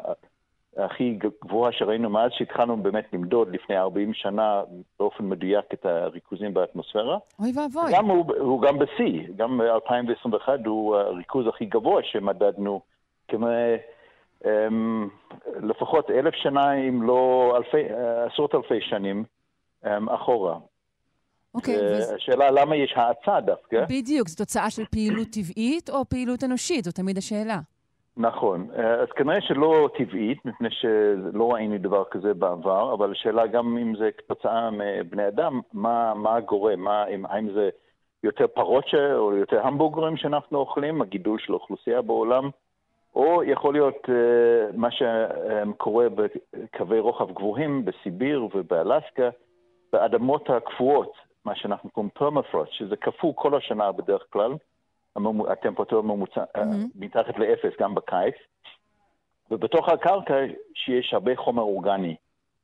[0.77, 4.61] הכי גבוהה שראינו מאז שהתחלנו באמת למדוד לפני 40 שנה
[4.99, 7.17] באופן מדויק את הריכוזים באטמוספירה.
[7.39, 7.91] אוי ואבוי.
[7.93, 12.81] גם הוא, הוא גם בשיא, גם ב-2021 הוא הריכוז הכי גבוה שמדדנו,
[13.27, 13.47] כמו
[14.43, 14.47] um,
[15.63, 17.83] לפחות אלף שנה, אם לא אלפי,
[18.25, 19.23] עשרות אלפי שנים
[19.85, 20.57] um, אחורה.
[21.55, 23.85] אוקיי, ואז- השאלה למה יש האצה דווקא.
[23.89, 26.83] בדיוק, זו תוצאה של פעילות טבעית או פעילות אנושית?
[26.83, 27.59] זו תמיד השאלה.
[28.19, 28.67] נכון,
[29.01, 34.09] אז כנראה שלא טבעית, מפני שלא ראינו דבר כזה בעבר, אבל השאלה גם אם זה
[34.17, 37.69] כתוצאה מבני אדם, מה, מה גורם, מה, אם, האם זה
[38.23, 38.95] יותר פרות ש...
[38.95, 42.49] או יותר המבורגרים שאנחנו אוכלים, הגידול של האוכלוסייה בעולם,
[43.15, 49.29] או יכול להיות uh, מה שקורה בקווי רוחב גבוהים בסיביר ובאלסקה,
[49.93, 51.13] באדמות הקפואות,
[51.45, 54.53] מה שאנחנו קוראים פרמפרוט, שזה קפוא כל השנה בדרך כלל,
[55.49, 56.87] הטמפרטורה ממוצע, אה, מהמם.
[56.95, 58.35] מתחת לאפס גם בקיץ,
[59.51, 60.33] ובתוך הקרקע
[60.73, 62.15] שיש הרבה חומר אורגני,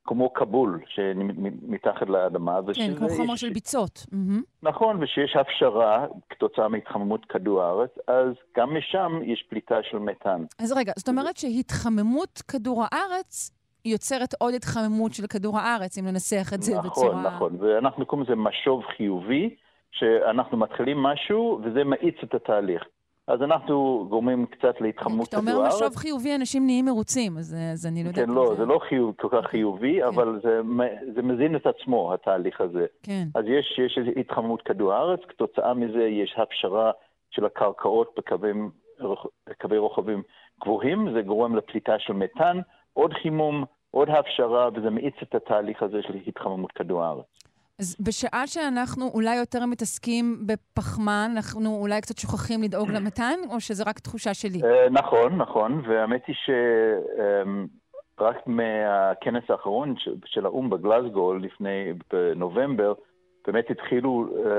[0.07, 2.59] כמו כבול שמתחת לאדמה.
[2.73, 4.05] כן, כמו חומר יש- של ביצות.
[4.11, 4.41] מהמם.
[4.63, 8.27] נכון, ושיש הפשרה כתוצאה מהתחממות כדור הארץ, אז
[8.57, 10.45] גם משם יש פליטה של מתאן.
[10.59, 13.51] אז רגע, זאת אומרת שהתחממות כדור הארץ
[13.85, 17.21] יוצרת עוד התחממות של כדור הארץ, אם ננסח את זה נכון, בצורה...
[17.35, 19.55] נכון, ואנחנו קוראים לזה משוב חיובי,
[19.99, 22.83] שאנחנו מתחילים משהו וזה מאיץ את התהליך.
[23.27, 25.81] אז אנחנו גורמים קצת להתחממות כשאתה כדור אומר הארץ.
[25.81, 28.55] משוב חיובי, אנשים נהיים מרוצים, אז, אז אני לא יודעת כן, לא, זה...
[28.55, 30.07] זה לא חיוב, כל כך חיובי, כן.
[30.07, 30.61] אבל זה,
[31.15, 32.85] זה מזין את עצמו, התהליך הזה.
[33.03, 33.23] כן.
[33.35, 36.91] אז יש, יש התחממות כדור הארץ, כתוצאה מזה יש הפשרה
[37.31, 38.69] של הקרקעות בקווים,
[39.49, 40.23] בקווי רוחבים
[40.61, 42.59] גבוהים, זה גורם לפליטה של מתאן,
[42.93, 47.44] עוד חימום, עוד הפשרה, וזה מאיץ את התהליך הזה של התחממות כדור הארץ.
[47.81, 53.83] אז בשעה שאנחנו אולי יותר מתעסקים בפחמן, אנחנו אולי קצת שוכחים לדאוג למתאן, או שזה
[53.87, 54.61] רק תחושה שלי?
[54.63, 56.35] אה, נכון, נכון, והאמת היא
[58.17, 59.95] שרק מהכנס האחרון
[60.25, 62.93] של- האו"ם בגלזגו לפני, בנובמבר,
[63.47, 64.51] באמת התחילו אה,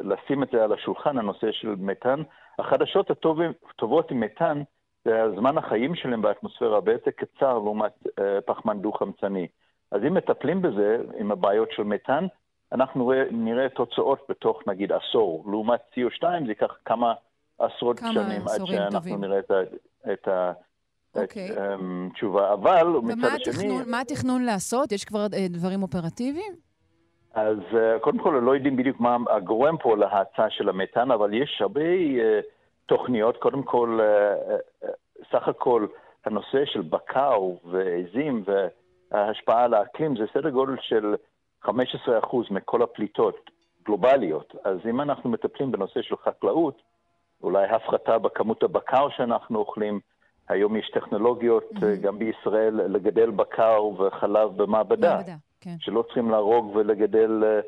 [0.00, 2.22] לשים את זה על השולחן, הנושא של מתאן.
[2.58, 4.62] החדשות הטובות עם מתאן,
[5.04, 9.46] זה הזמן החיים שלהם באטמוספירה הרבה יותר קצר לעומת אה, פחמן דו-חמצני.
[9.92, 12.26] אז אם מטפלים בזה, עם הבעיות של מתאן,
[12.72, 15.44] אנחנו נראה, תוצאות בתוך נגיד עשור.
[15.50, 17.14] לעומת CO2 זה ייקח כמה
[17.58, 19.20] עשרות כמה שנים עד שאנחנו טובים.
[19.20, 19.50] נראה את,
[20.12, 20.52] את ה,
[21.14, 21.52] אוקיי.
[21.52, 22.52] את, um, תשובה.
[22.52, 24.92] אבל ומה מצד השני, התכנון, מה התכנון לעשות?
[24.92, 26.52] יש כבר אה, דברים אופרטיביים?
[27.34, 31.58] אז uh, קודם כל לא יודעים בדיוק מה הגורם פה להאצה של המתאן, אבל יש
[31.60, 32.44] הרבה uh,
[32.86, 33.36] תוכניות.
[33.36, 34.00] קודם כל,
[35.32, 35.86] סך הכל
[36.24, 41.14] הנושא של בקר ועזים וההשפעה על האקלים זה סדר גודל של
[41.64, 41.70] 15%
[42.50, 43.50] מכל הפליטות
[43.84, 44.54] גלובליות.
[44.64, 46.82] אז אם אנחנו מטפלים בנושא של חקלאות,
[47.42, 50.00] אולי הפחתה בכמות הבקר שאנחנו אוכלים,
[50.48, 51.76] היום יש טכנולוגיות Mhm.
[51.76, 55.14] uh, גם בישראל לגדל בקר וחלב במעבדה.
[55.14, 55.74] מעבדה, כן.
[55.78, 57.60] שלא צריכים להרוג ולגדל אה,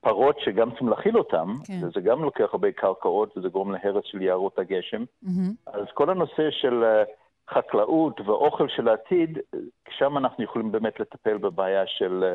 [0.00, 1.80] פרות שגם צריכים להכיל אותם, כן.
[1.82, 5.04] וזה גם לוקח הרבה קרקעות וזה גורם להרס של יערות הגשם.
[5.22, 5.52] מהמם.
[5.66, 7.02] אז כל הנושא של אה,
[7.50, 9.58] חקלאות ואוכל של העתיד, אה,
[9.90, 12.34] שם אנחנו יכולים באמת לטפל בבעיה של, אה,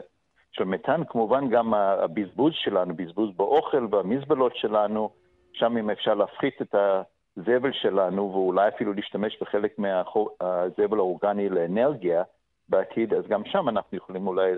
[0.52, 1.02] של מתאן.
[1.10, 5.10] כמובן גם הבזבוז שלנו, בזבוז באוכל והמזבלות שלנו,
[5.54, 6.76] שם אם אפשר להפחית את
[7.38, 12.24] הזבל שלנו ואולי אפילו להשתמש בחלק מהזבל האורגני לאנרגיה
[12.70, 14.52] בעתיד, אז גם שם אנחנו יכולים אולי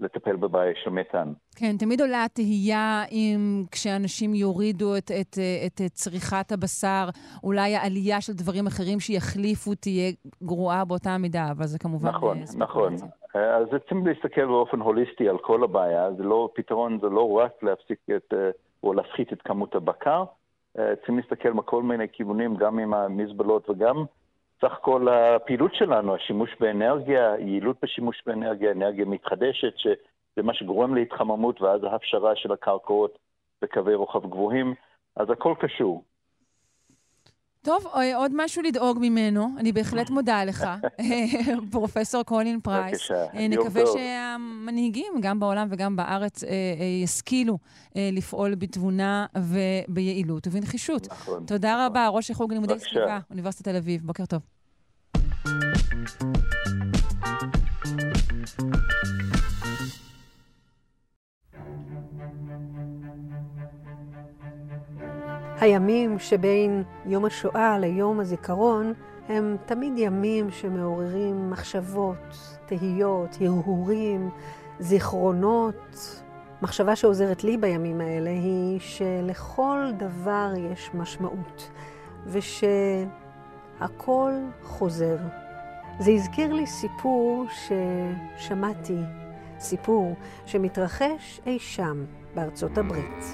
[0.00, 1.32] לטפל בבעיה של מתאן.
[1.56, 7.08] כן, תמיד עולה התהייה אם כשאנשים יורידו את, את, את, את צריכת הבשר,
[7.44, 10.12] אולי העלייה של דברים אחרים שיחליפו תהיה
[10.42, 12.96] גרועה באותה מידה, אבל זה כמובן נכון, אה, נכון.
[13.38, 16.12] אה, אז צריכים להסתכל באופן הוליסטי על כל הבעיה.
[16.12, 18.50] זה לא, פתרון זה לא רק להפסיק את, אה,
[18.82, 20.24] או להפחית את כמות הבקר.
[20.78, 24.04] אה, צריכים להסתכל מכל מיני כיוונים, גם עם המזבלות וגם
[24.60, 31.62] סך הכל הפעילות שלנו, השימוש באנרגיה, יעילות בשימוש באנרגיה, אנרגיה מתחדשת, שזה מה שגורם להתחממות
[31.62, 33.18] ואז ההפשרה של הקרקעות
[33.62, 34.74] בקווי רוחב גבוהים.
[35.16, 36.02] אז הכל קשור.
[37.62, 40.66] טוב, אה, עוד משהו לדאוג ממנו, אני בהחלט מודה לך,
[41.70, 42.92] פרופסור קולין פרייס.
[42.92, 43.82] בבקשה, אה, נקווה.
[43.86, 46.50] שהמנהיגים, גם בעולם וגם בארץ, אה,
[47.04, 47.58] ישכילו
[47.94, 51.06] לפעול בתבונה וביעילות ובנחישות.
[51.12, 51.44] נכון.
[51.46, 52.90] תודה רבה, ראש החוג ללימודי בבקשה.
[52.90, 54.02] סביבה, אוניברסיטת תל אביב.
[54.04, 54.40] בוקר טוב.
[65.60, 68.92] הימים שבין יום השואה ליום הזיכרון
[69.28, 74.30] הם תמיד ימים שמעוררים מחשבות, תהיות, הרהורים,
[74.78, 76.22] זיכרונות.
[76.62, 81.70] מחשבה שעוזרת לי בימים האלה היא שלכל דבר יש משמעות,
[82.26, 83.12] ושהכל
[84.62, 85.16] חוזר.
[85.98, 87.44] זה הזכיר לי סיפור
[88.38, 88.98] ששמעתי,
[89.58, 90.14] סיפור
[90.46, 92.04] שמתרחש אי שם
[92.34, 93.24] בארצות הברית.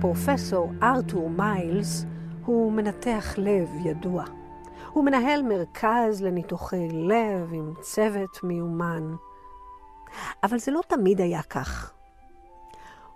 [0.00, 2.04] פרופסור ארתור מיילס
[2.44, 4.24] הוא מנתח לב ידוע.
[4.92, 9.14] הוא מנהל מרכז לניתוחי לב עם צוות מיומן.
[10.42, 11.92] אבל זה לא תמיד היה כך.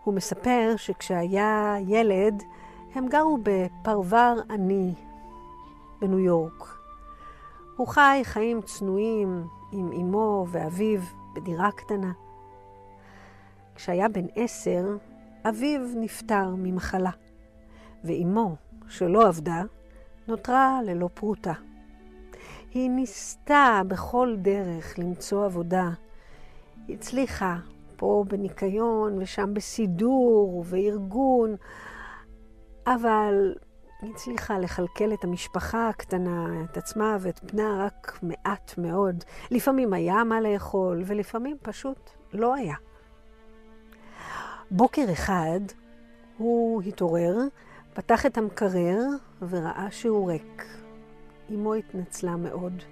[0.04, 2.42] הוא מספר שכשהיה ילד,
[2.94, 4.94] הם גרו בפרבר עני
[6.00, 6.78] בניו יורק.
[7.76, 11.00] הוא חי חיים צנועים עם אמו ואביו
[11.34, 12.12] בדירה קטנה.
[13.74, 14.96] כשהיה בן עשר,
[15.48, 17.10] אביו נפטר ממחלה,
[18.04, 18.56] ואימו,
[18.88, 19.62] שלא עבדה,
[20.28, 21.52] נותרה ללא פרוטה.
[22.70, 25.90] היא ניסתה בכל דרך למצוא עבודה.
[26.88, 27.56] היא הצליחה
[27.96, 31.56] פה בניקיון ושם בסידור וארגון,
[32.86, 33.54] אבל
[34.02, 39.24] היא הצליחה לכלכל את המשפחה הקטנה, את עצמה ואת בנה רק מעט מאוד.
[39.50, 42.76] לפעמים היה מה לאכול, ולפעמים פשוט לא היה.
[44.70, 45.60] בוקר אחד
[46.38, 47.36] הוא התעורר,
[47.94, 48.98] פתח את המקרר
[49.48, 50.66] וראה שהוא ריק.
[51.50, 52.82] אמו התנצלה מאוד.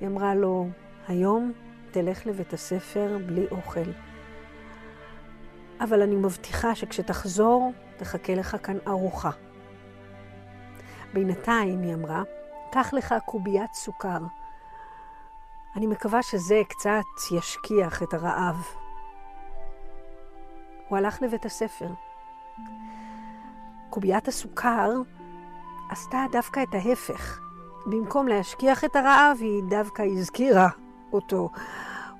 [0.00, 0.66] היא אמרה לו,
[1.08, 1.52] היום
[1.90, 3.90] תלך לבית הספר בלי אוכל.
[5.80, 9.30] אבל אני מבטיחה שכשתחזור, תחכה לך כאן ארוחה.
[11.12, 12.22] בינתיים, היא אמרה,
[12.72, 14.18] קח לך קוביית סוכר.
[15.76, 18.81] אני מקווה שזה קצת ישכיח את הרעב.
[20.92, 21.88] הוא הלך לבית הספר.
[23.90, 24.90] קוביית הסוכר
[25.90, 27.40] עשתה דווקא את ההפך.
[27.86, 30.68] במקום להשכיח את הרעב, היא דווקא הזכירה
[31.12, 31.50] אותו.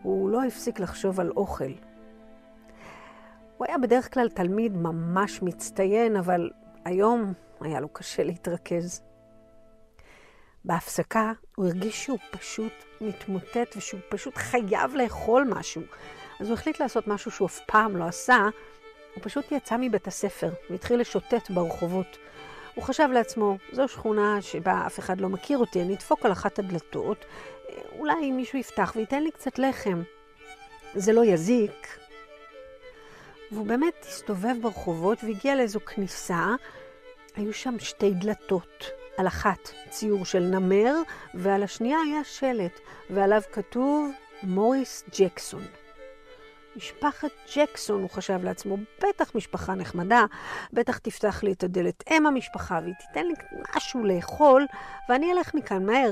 [0.03, 1.73] הוא לא הפסיק לחשוב על אוכל.
[3.57, 6.51] הוא היה בדרך כלל תלמיד ממש מצטיין, אבל
[6.85, 9.03] היום היה לו קשה להתרכז.
[10.65, 15.83] בהפסקה הוא הרגיש שהוא פשוט מתמוטט ושהוא פשוט חייב לאכול משהו.
[16.43, 18.49] אז הוא החליט לעשות משהו שהוא אף פעם לא עשה,
[19.15, 22.19] הוא פשוט יצא מבית הספר והתחיל לשוטט ברחובות.
[22.75, 26.59] הוא חשב לעצמו, זו שכונה שבה אף אחד לא מכיר אותי, אני אדפוק על אחת
[26.59, 27.25] הדלתות,
[27.99, 30.03] אולי מישהו יפתח וייתן לי קצת לחם.
[30.95, 31.99] זה לא יזיק.
[33.53, 36.47] והוא באמת הסתובב ברחובות והגיע לאיזו כניסה,
[37.37, 38.91] היו שם שתי דלתות.
[39.17, 40.95] על אחת ציור של נמר,
[41.35, 42.81] ועל השנייה היה שלט,
[43.11, 44.11] ועליו כתוב
[44.43, 45.63] מוריס ג'קסון.
[46.77, 50.25] משפחת ג'קסון, הוא חשב לעצמו, בטח משפחה נחמדה,
[50.73, 53.35] בטח תפתח לי את הדלת אם המשפחה והיא תיתן לי
[53.77, 54.67] משהו לאכול,
[55.09, 56.11] ואני אלך מכאן מהר.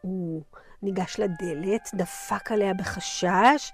[0.00, 0.42] הוא
[0.82, 3.72] ניגש לדלת, דפק עליה בחשש.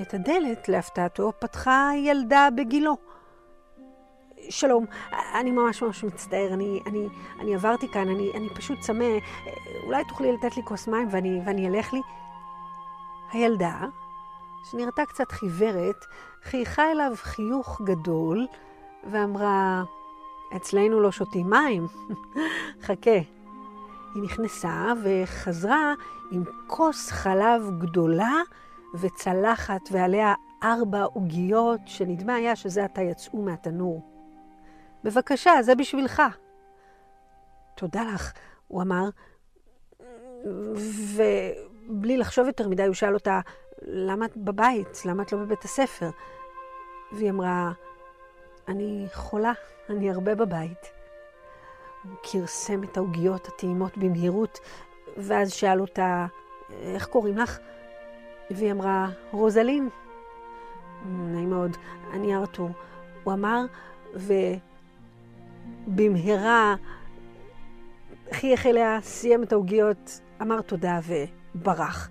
[0.00, 2.96] את הדלת, להפתעתו, פתחה ילדה בגילו.
[4.50, 4.84] שלום,
[5.34, 7.08] אני ממש ממש מצטער, אני, אני,
[7.40, 9.04] אני עברתי כאן, אני, אני פשוט צמא,
[9.82, 12.00] אולי תוכלי לתת לי כוס מים ואני, ואני אלך לי?
[13.32, 13.84] הילדה,
[14.70, 16.04] שנראתה קצת חיוורת,
[16.42, 18.46] חייכה אליו חיוך גדול
[19.10, 19.82] ואמרה,
[20.56, 21.86] אצלנו לא שותים מים,
[22.86, 23.20] חכה.
[24.14, 25.94] היא נכנסה וחזרה
[26.30, 28.34] עם כוס חלב גדולה
[28.94, 34.02] וצלחת ועליה ארבע עוגיות, שנדמה היה שזה עתה יצאו מהתנור.
[35.04, 36.22] בבקשה, זה בשבילך.
[37.74, 38.32] תודה לך,
[38.68, 39.08] הוא אמר,
[41.88, 43.40] ובלי לחשוב יותר מדי, הוא שאל אותה,
[43.82, 45.02] למה את בבית?
[45.06, 46.10] למה את לא בבית הספר?
[47.12, 47.72] והיא אמרה,
[48.68, 49.52] אני חולה,
[49.90, 50.92] אני הרבה בבית.
[52.04, 54.58] הוא כרסם את העוגיות הטעימות במהירות,
[55.16, 56.26] ואז שאל אותה,
[56.70, 57.58] איך קוראים לך?
[58.50, 59.88] והיא אמרה, רוזלין.
[61.08, 61.76] נעים מאוד,
[62.12, 62.70] אני ארתור.
[63.24, 63.64] הוא אמר,
[65.88, 66.74] ובמהרה
[68.32, 70.98] חייך אליה, סיים את העוגיות, אמר תודה
[71.56, 72.08] וברח.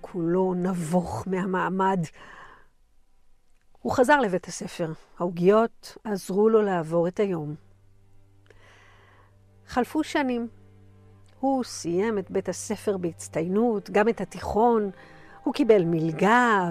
[0.00, 2.00] כולו נבוך מהמעמד.
[3.82, 4.92] הוא חזר לבית הספר.
[5.18, 7.54] העוגיות עזרו לו לעבור את היום.
[9.66, 10.48] חלפו שנים.
[11.40, 14.90] הוא סיים את בית הספר בהצטיינות, גם את התיכון.
[15.44, 16.70] הוא קיבל מלגה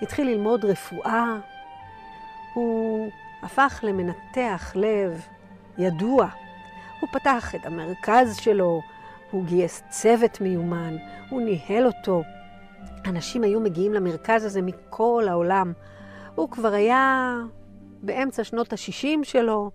[0.00, 1.38] והתחיל ללמוד רפואה.
[2.54, 3.10] הוא
[3.42, 5.26] הפך למנתח לב
[5.78, 6.28] ידוע.
[7.00, 8.82] הוא פתח את המרכז שלו,
[9.30, 10.96] הוא גייס צוות מיומן,
[11.30, 12.22] הוא ניהל אותו.
[13.06, 15.72] אנשים היו מגיעים למרכז הזה מכל העולם.
[16.34, 17.34] הוא כבר היה
[18.02, 19.70] באמצע שנות ה-60 שלו,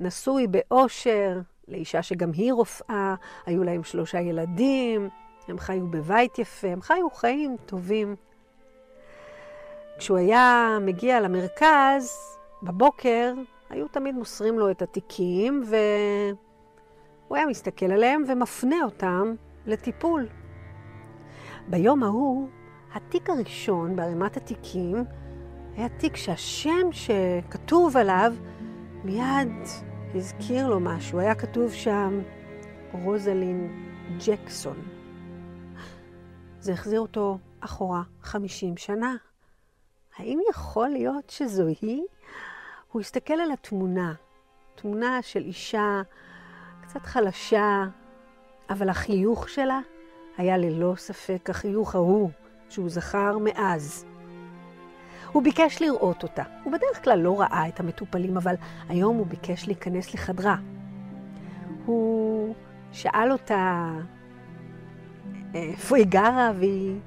[0.00, 3.14] נשוי באושר, לאישה שגם היא רופאה,
[3.46, 5.08] היו להם שלושה ילדים,
[5.48, 8.16] הם חיו בבית יפה, הם חיו חיים טובים.
[9.98, 12.16] כשהוא היה מגיע למרכז,
[12.62, 13.34] בבוקר,
[13.70, 15.62] היו תמיד מוסרים לו את התיקים,
[17.32, 19.34] והוא היה מסתכל עליהם ומפנה אותם
[19.66, 20.28] לטיפול.
[21.68, 22.48] ביום ההוא,
[22.94, 25.04] התיק הראשון בערימת התיקים
[25.76, 28.34] היה תיק שהשם שכתוב עליו
[29.04, 29.52] מיד
[30.14, 31.18] הזכיר לו משהו.
[31.18, 32.20] היה כתוב שם
[32.92, 33.88] רוזלין
[34.26, 34.76] ג'קסון.
[36.60, 39.16] זה החזיר אותו אחורה 50 שנה.
[40.16, 42.02] האם יכול להיות שזו היא?
[42.92, 44.14] הוא הסתכל על התמונה,
[44.74, 46.02] תמונה של אישה
[46.92, 47.84] קצת חלשה,
[48.70, 49.78] אבל החיוך שלה
[50.38, 52.30] היה ללא ספק החיוך ההוא
[52.68, 54.06] שהוא זכר מאז.
[55.32, 56.42] הוא ביקש לראות אותה.
[56.64, 58.54] הוא בדרך כלל לא ראה את המטופלים, אבל
[58.88, 60.56] היום הוא ביקש להיכנס לחדרה.
[61.86, 62.54] הוא
[62.92, 63.90] שאל אותה
[65.54, 66.98] איפה היא גרה, והיא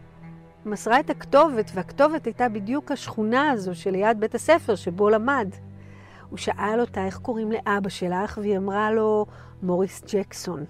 [0.66, 5.50] מסרה את הכתובת, והכתובת הייתה בדיוק השכונה הזו שליד בית הספר שבו למד.
[6.36, 9.26] הוא שאל אותה איך קוראים לאבא שלך, והיא אמרה לו,
[9.62, 10.66] מוריס ג'קסון.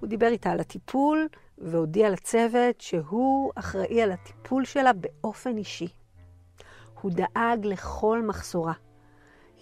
[0.00, 5.88] הוא דיבר איתה על הטיפול, והודיע לצוות שהוא אחראי על הטיפול שלה באופן אישי.
[7.00, 8.72] הוא דאג לכל מחסורה.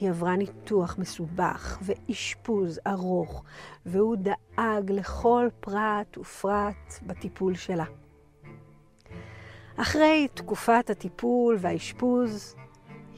[0.01, 3.45] היא עברה ניתוח מסובך ואשפוז ארוך,
[3.87, 7.85] והוא דאג לכל פרט ופרט בטיפול שלה.
[9.77, 12.57] אחרי תקופת הטיפול והאשפוז,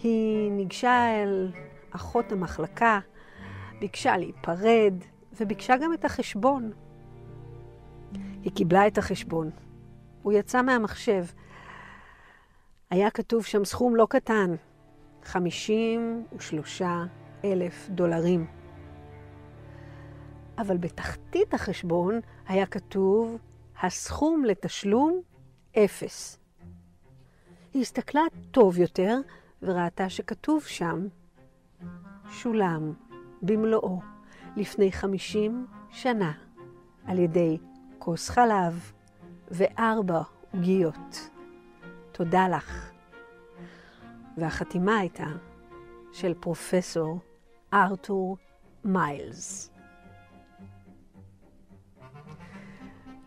[0.02, 1.52] היא ניגשה אל
[1.90, 3.00] אחות המחלקה,
[3.80, 4.94] ביקשה להיפרד,
[5.40, 6.72] וביקשה גם את החשבון.
[8.42, 9.50] היא קיבלה את החשבון.
[10.22, 11.24] הוא יצא מהמחשב.
[12.90, 14.54] היה כתוב שם סכום לא קטן,
[15.22, 16.82] 53
[17.44, 18.46] אלף דולרים.
[20.58, 23.38] אבל בתחתית החשבון היה כתוב,
[23.82, 25.20] הסכום לתשלום
[25.78, 26.38] אפס.
[27.74, 29.16] היא הסתכלה טוב יותר
[29.62, 31.06] וראתה שכתוב שם,
[32.30, 32.92] שולם
[33.42, 34.00] במלואו
[34.56, 36.32] לפני חמישים שנה
[37.06, 37.58] על ידי
[37.98, 38.92] כוס חלב
[39.50, 41.30] וארבע עוגיות.
[42.12, 42.90] תודה לך.
[44.36, 45.26] והחתימה הייתה
[46.12, 47.18] של פרופסור
[47.74, 48.36] ארתור
[48.84, 49.70] מיילס.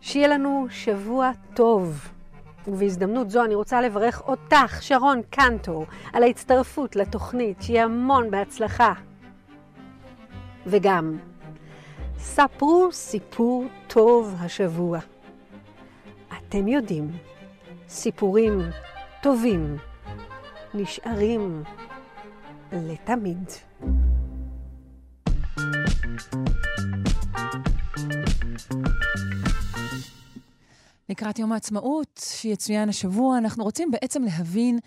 [0.00, 2.19] שיהיה לנו שבוע טוב.
[2.68, 8.92] ובהזדמנות זו אני רוצה לברך אותך, שרון קנטור, על ההצטרפות לתוכנית, שיהיה המון בהצלחה.
[10.66, 11.16] וגם,
[12.18, 14.98] ספרו סיפור טוב השבוע.
[16.38, 17.10] אתם יודעים,
[17.88, 18.60] סיפורים
[19.22, 19.76] טובים
[20.74, 21.62] נשארים
[22.72, 23.50] לתמיד.
[31.10, 34.78] לקראת יום העצמאות, שיצוין השבוע, אנחנו רוצים בעצם להבין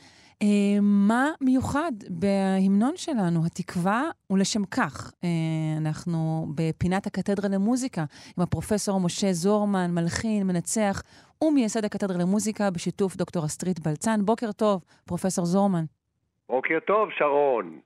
[0.42, 0.48] אה,
[0.82, 5.30] מה מיוחד בהמנון שלנו, התקווה, ולשם כך אה,
[5.82, 8.02] אנחנו בפינת הקתדרה למוזיקה
[8.38, 11.04] עם הפרופסור משה זורמן, מלחין, מנצח
[11.44, 14.20] ומייסד הקתדרה למוזיקה בשיתוף דוקטור אסטרית בלצן.
[14.26, 15.84] בוקר טוב, פרופסור זורמן.
[16.50, 17.80] בוקר טוב, שרון.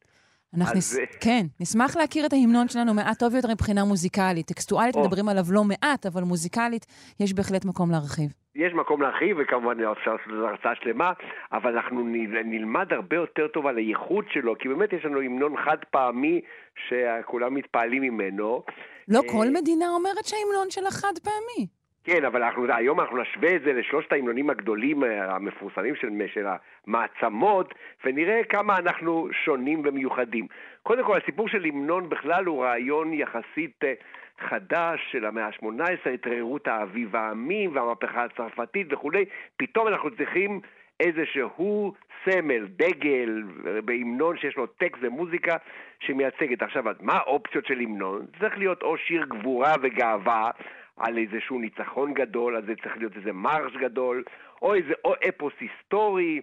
[0.55, 0.97] אנחנו נס...
[1.21, 4.47] כן, נשמח להכיר את ההמנון שלנו מעט טוב יותר מבחינה מוזיקלית.
[4.47, 5.01] טקסטואלית או.
[5.01, 6.85] מדברים עליו לא מעט, אבל מוזיקלית
[7.19, 8.29] יש בהחלט מקום להרחיב.
[8.55, 11.11] יש מקום להרחיב, וכמובן אפשר לעשות לזה הרצאה שלמה,
[11.51, 12.03] אבל אנחנו
[12.45, 16.41] נלמד הרבה יותר טוב על הייחוד שלו, כי באמת יש לנו המנון חד פעמי
[16.87, 18.63] שכולם מתפעלים ממנו.
[19.07, 21.67] לא כל מדינה אומרת שההמנון שלה חד פעמי.
[22.07, 26.45] כן, אבל אנחנו, היום אנחנו נשווה את זה לשלושת ההמנונים הגדולים אה, המפורסמים של, של
[26.47, 27.73] המעצמות,
[28.05, 30.47] ונראה כמה אנחנו שונים ומיוחדים.
[30.83, 33.93] קודם כל, הסיפור של המנון בכלל הוא רעיון יחסית אה,
[34.39, 39.25] חדש של המאה ה-18, התערערות האביב העמים והמהפכה הצרפתית וכולי.
[39.57, 40.59] פתאום אנחנו צריכים
[40.99, 41.93] איזשהו
[42.25, 43.43] סמל, דגל,
[43.85, 45.55] בהמנון שיש לו טקסט ומוזיקה
[45.99, 46.61] שמייצגת.
[46.61, 48.25] עכשיו, מה האופציות של המנון?
[48.39, 50.51] צריך להיות או שיר גבורה וגאווה,
[50.97, 54.23] על איזשהו ניצחון גדול, אז זה צריך להיות איזה מרש גדול,
[54.61, 56.41] או איזה או אפוס היסטורי,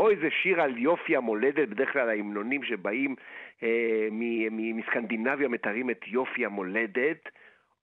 [0.00, 3.14] או איזה שיר על יופי המולדת, בדרך כלל ההמנונים שבאים
[3.62, 4.08] אה,
[4.50, 7.28] מסקנדינביה מתארים את יופי המולדת,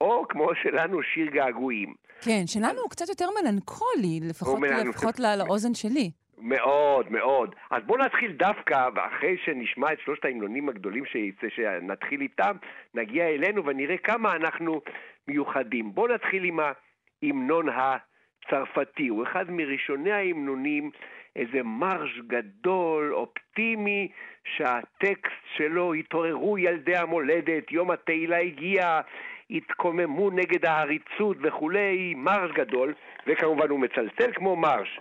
[0.01, 1.93] או כמו שלנו, שיר געגועים.
[2.21, 6.11] כן, שלנו הוא קצת יותר מלנכולי, לפחות, לפחות לא, לאוזן שלי.
[6.37, 7.55] מאוד, מאוד.
[7.71, 12.55] אז בואו נתחיל דווקא, ואחרי שנשמע את שלושת ההמנונים הגדולים שיצא, שנתחיל איתם,
[12.93, 14.81] נגיע אלינו ונראה כמה אנחנו
[15.27, 15.93] מיוחדים.
[15.93, 19.07] בואו נתחיל עם ההמנון הצרפתי.
[19.07, 20.91] הוא אחד מראשוני ההמנונים,
[21.35, 24.11] איזה מרש גדול, אופטימי,
[24.43, 29.01] שהטקסט שלו, התעוררו ילדי המולדת, יום התהילה הגיע,
[29.49, 32.93] התקוממו נגד העריצות וכולי, מרש גדול,
[33.27, 34.99] וכמובן הוא מצלצל כמו מרש.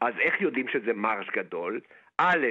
[0.00, 1.80] אז איך יודעים שזה מרש גדול?
[2.18, 2.46] א',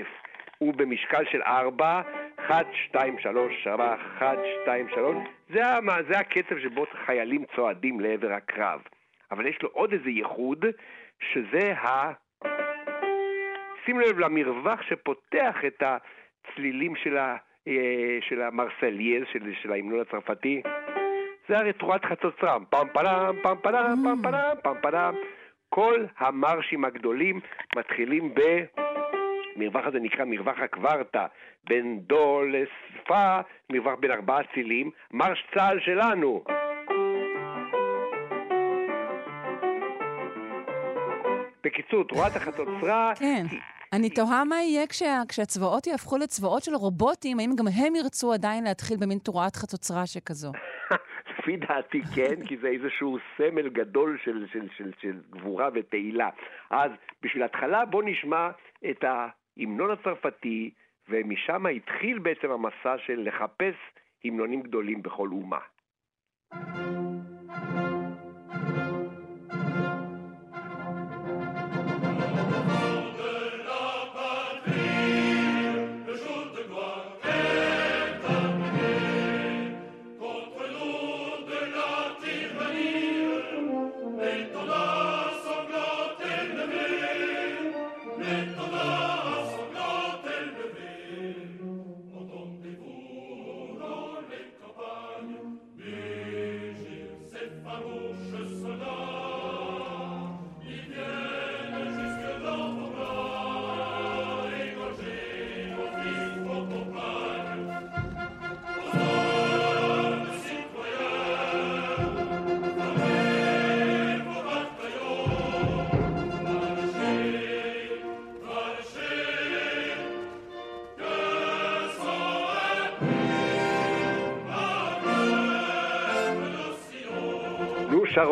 [0.61, 2.01] הוא במשקל של 4,
[2.39, 5.17] 1, 2, 3, 4, 1, 2, 3,
[5.49, 8.81] זה, הקצב שבו חיילים צועדים לעבר הקרב.
[9.31, 10.65] אבל יש לו עוד איזה ייחוד,
[11.19, 12.11] שזה ה...
[13.85, 17.35] שים לב למרווח שפותח את הצלילים של, ה...
[17.67, 20.61] אה, של המרסליאז, של, של ההמנון הצרפתי.
[21.49, 25.15] זה הרי תרועת חצוצרם, פעם פלם, פעם פלם, פעם פלם, פעם פלם.
[25.69, 27.39] כל המרשים הגדולים
[27.75, 28.41] מתחילים ב...
[29.55, 31.25] המרווח הזה נקרא מרווח הקוורטה,
[31.67, 36.43] בין דו לספה, מרווח בין ארבעה צילים, מרש צה"ל שלנו.
[41.63, 43.13] בקיצור, תרועת החצוצרה...
[43.19, 43.43] כן.
[43.93, 48.63] אני תוהה מה יהיה כשה, כשהצבאות יהפכו לצבאות של רובוטים, האם גם הם ירצו עדיין
[48.63, 50.51] להתחיל במין תרועת חצוצרה שכזו?
[51.39, 56.29] לפי דעתי כן, כי זה איזשהו סמל גדול של, של, של, של גבורה ותהילה.
[56.69, 56.91] אז
[57.23, 58.49] בשביל התחלה בוא נשמע
[58.89, 59.03] את
[59.57, 60.71] ההמנון הצרפתי,
[61.09, 63.75] ומשם התחיל בעצם המסע של לחפש
[64.23, 65.59] המנונים גדולים בכל אומה.
[66.53, 68.00] נו,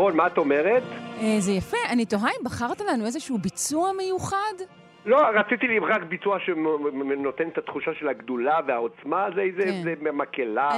[0.10, 0.84] שרון, מה את אומרת?
[1.22, 1.78] אה, זה יפה.
[1.90, 4.54] אני תוהה אם בחרת לנו איזשהו ביצוע מיוחד?
[5.06, 10.16] לא, רציתי לי רק ביצוע שנותן את התחושה של הגדולה והעוצמה, זה איזה כן.
[10.16, 10.70] מקהלה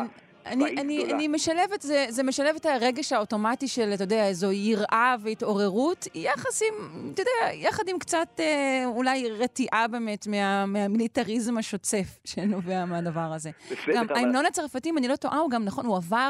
[0.46, 1.16] אני, אני, גדולה.
[1.16, 6.62] אני משלבת, זה, זה משלב את הרגש האוטומטי של, אתה יודע, איזו יראה והתעוררות, יחס
[6.64, 13.34] עם, אתה יודע, יחד עם קצת אה, אולי רתיעה באמת מה, מהמיליטריזם השוצף שנובע מהדבר
[13.36, 13.50] הזה.
[13.96, 16.30] גם ההמנון הצרפתי, אם אני לא טועה, הוא גם, נכון, הוא עבר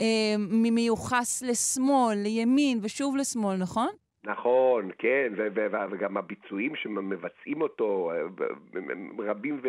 [0.00, 0.06] אה,
[0.38, 3.88] ממיוחס לשמאל, לימין ושוב לשמאל, נכון?
[4.24, 5.32] נכון, כן,
[5.90, 8.22] וגם הביצועים שמבצעים אותו אה,
[9.18, 9.68] רבים ו-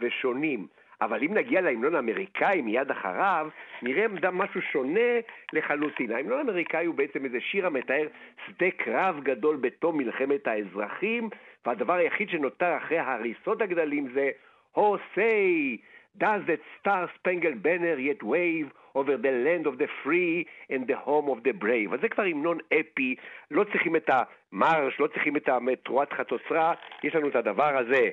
[0.00, 0.66] ושונים.
[1.04, 3.48] אבל אם נגיע להמנון האמריקאי מיד אחריו,
[3.82, 5.10] נראה גם משהו שונה
[5.52, 6.12] לחלוטין.
[6.12, 8.06] ההמנון האמריקאי הוא בעצם איזה שיר המתאר
[8.46, 11.30] שדה קרב גדול בתום מלחמת האזרחים,
[11.66, 14.30] והדבר היחיד שנותר אחרי ההריסות הגדלים זה
[14.76, 15.78] Oh say,
[16.18, 21.28] does that star-spangled banner yet wave over the land of the free and the home
[21.28, 21.94] of the brave.
[21.94, 23.14] אז זה כבר המנון אפי,
[23.50, 25.48] לא צריכים את המרש, לא צריכים את
[25.84, 26.74] תרועת חצוצרה,
[27.04, 28.10] יש לנו את הדבר הזה.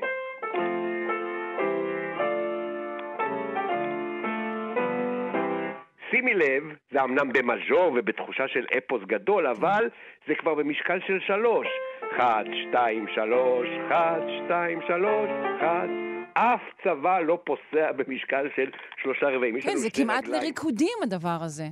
[6.19, 9.89] שימי לב, זה אמנם במז'ור ובתחושה של אפוס גדול, אבל
[10.27, 11.67] זה כבר במשקל של שלוש.
[12.11, 15.89] אחת, שתיים, שלוש, אחת, שתיים, שלוש, אחת.
[16.33, 18.69] אף צבא לא פוסע במשקל של
[19.01, 19.61] שלושה רבעים.
[19.61, 20.43] כן, זה כמעט רגליים.
[20.43, 21.63] לריקודים הדבר הזה.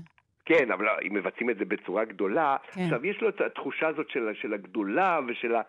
[0.45, 2.81] כן, אבל אם מבצעים את זה בצורה גדולה, כן.
[2.81, 5.61] עכשיו יש לו את התחושה הזאת של, של הגדולה ושל, ה,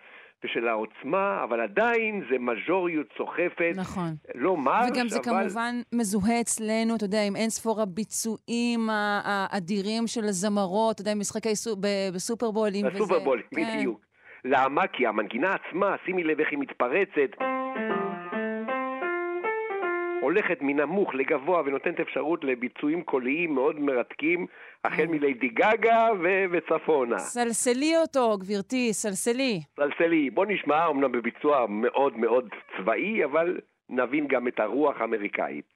[0.45, 3.73] ושל העוצמה, אבל עדיין זה מז'וריות סוחפת.
[3.77, 4.11] נכון.
[4.35, 5.25] לא מרש, וגם זה אבל...
[5.25, 8.81] כמובן מזוהה אצלנו, אתה יודע, עם אין ספור הביצועים
[9.25, 11.77] האדירים של הזמרות, אתה יודע, משחקי סו-
[12.15, 12.87] בסופרבולים.
[12.87, 13.77] וזה- בסופרבול, כן.
[13.79, 14.01] בדיוק.
[14.45, 14.87] למה?
[14.87, 17.31] כי המנגינה עצמה, שימי לב איך היא מתפרצת,
[20.29, 24.47] הולכת מנמוך לגבוה ונותנת אפשרות לביצועים קוליים מאוד מרתקים,
[24.85, 27.19] החל מליידי גגה ו- וצפונה.
[27.19, 29.61] סלסלי אותו, גברתי, סלסלי.
[29.77, 35.75] סלסלי, בוא נשמע, אמנם בביצוע מאוד מאוד צבאי, אבל נבין גם את הרוח האמריקאית.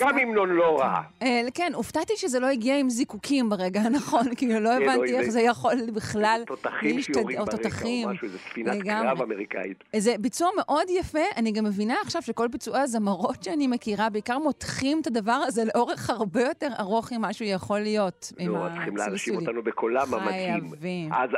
[0.00, 1.00] גם המנון לא רע.
[1.22, 5.40] אה, כן, הופתעתי שזה לא הגיע עם זיקוקים ברגע הנכון, כאילו לא הבנתי איך זה-
[5.40, 8.08] יכול בכלל תותחים להשתד- שיורים או תותחים.
[8.08, 8.82] משהו, איזה ספינת.
[8.82, 9.84] קרב אמריקאית.
[9.96, 15.00] זה ביצוע מאוד יפה, אני גם מבינה עכשיו שכל ביצועי הזמרות שאני מכירה בעיקר מותחים
[15.00, 18.32] את הדבר הזה לאורך הרבה יותר ארוך ממה שהוא יכול להיות.
[18.40, 19.40] נו, צריכים הצלצולים.
[19.40, 20.60] אותנו בקולם המדהים.
[20.70, 21.12] חייבים.
[21.12, 21.30] אז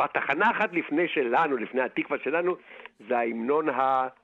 [0.00, 2.52] בתחנה אחת לפני שלנו, לפני התקווה שלנו,
[3.08, 3.66] זה ההמנון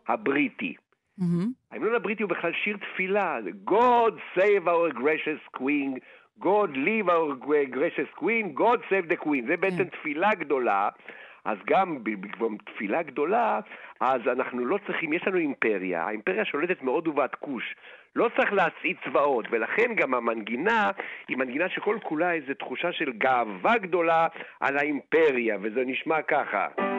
[0.09, 0.75] הבריטי.
[1.19, 1.53] מהמם.
[1.73, 5.99] ההמנון הבריטי הוא בכלל שיר תפילה, God save our gracious queen,
[6.41, 7.35] God leave our
[7.71, 9.47] gracious queen, God save the queen.
[9.47, 10.89] זה בעצם תפילה גדולה,
[11.45, 13.61] אז גם במקום תפילה גדולה,
[14.01, 17.75] אז אנחנו לא צריכים, יש לנו אימפריה, האימפריה שולטת מהודו ועד כוש.
[18.17, 20.91] לא צריך להצעיד צבאות, ולכן גם המנגינה
[21.29, 24.27] היא מנגינה שכל כולה איזו תחושה של גאווה גדולה
[24.61, 26.94] על האימפריה, וזה נשמע ככה.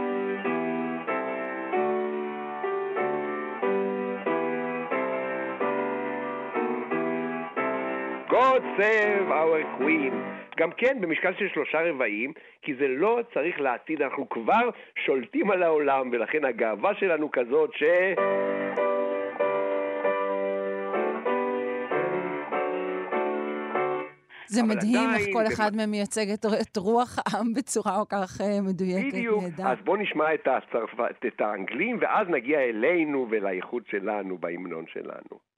[8.77, 10.13] Save our queen.
[10.57, 14.69] גם כן במשקל של שלושה רבעים, כי זה לא צריך לעתיד, אנחנו כבר
[15.05, 17.83] שולטים על העולם, ולכן הגאווה שלנו כזאת ש...
[24.47, 28.41] זה מדהים איך כל זה- אחד מהם מייצג את, את רוח העם בצורה כל כך
[28.41, 29.43] אה, מדויקת, בדיוק.
[29.43, 29.67] נהדר.
[29.67, 30.99] אז בואו נשמע את, הצרפ...
[31.27, 35.54] את האנגלים, ואז נגיע אלינו ולאיכות שלנו בהמנון שלנו.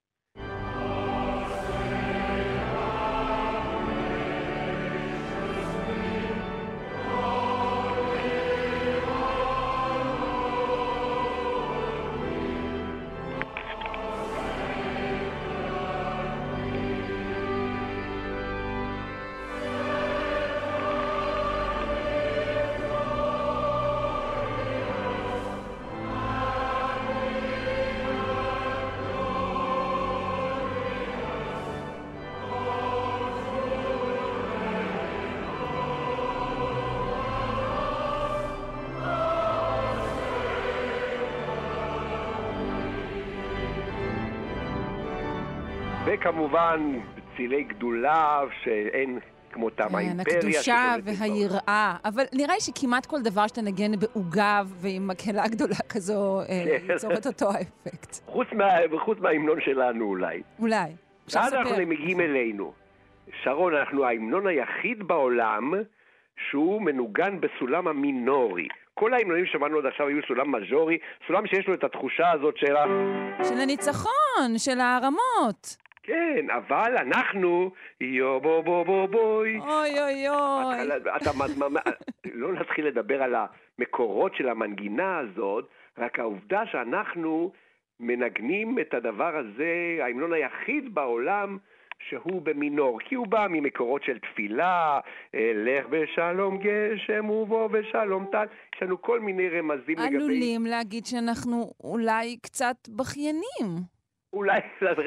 [46.28, 46.98] וכמובן,
[47.36, 49.18] צילי גדולה שאין
[49.52, 50.38] כמותם, כן, האימפריה.
[50.38, 50.94] הקדושה.
[51.04, 51.96] והיראה.
[52.04, 56.46] אבל נראה לי שכמעט כל דבר שאתה נגן בעוגב ועם מקהלה גדולה כזו, אה,
[56.86, 56.92] כן.
[56.92, 58.16] ייצור את אותו האפקט.
[58.26, 58.64] חוץ, מה,
[59.04, 60.42] חוץ מההמנון שלנו אולי.
[60.58, 60.90] אולי.
[61.34, 61.86] ואז אנחנו.
[61.86, 62.72] מגיעים אלינו.
[63.42, 65.74] שרון, אנחנו ההמנון היחיד בעולם
[66.50, 68.68] שהוא מנוגן בסולם המינורי.
[68.94, 72.76] כל ההמנונים ששמענו עד עכשיו היו סולם מז'ורי, סולם שיש לו את התחושה הזאת של
[72.76, 72.84] ה...
[73.44, 75.76] של הניצחון, של הערמות.
[76.08, 77.70] כן, אבל אנחנו,
[78.00, 79.58] יו בו בו בו בוי.
[79.58, 80.96] אוי אוי אוי.
[81.16, 81.30] אתה,
[82.34, 85.68] לא נתחיל לדבר על המקורות של המנגינה הזאת,
[85.98, 87.52] רק העובדה שאנחנו
[88.00, 91.58] מנגנים את הדבר הזה, ההמנון היחיד בעולם
[92.08, 95.00] שהוא במינור, כי הוא בא ממקורות של תפילה,
[95.34, 98.44] אה, לך בשלום גשם ובוא בשלום טל,
[98.74, 100.16] יש לנו כל מיני רמזים לגבי...
[100.16, 103.97] עלולים להגיד שאנחנו אולי קצת בכיינים.
[104.32, 104.60] אולי,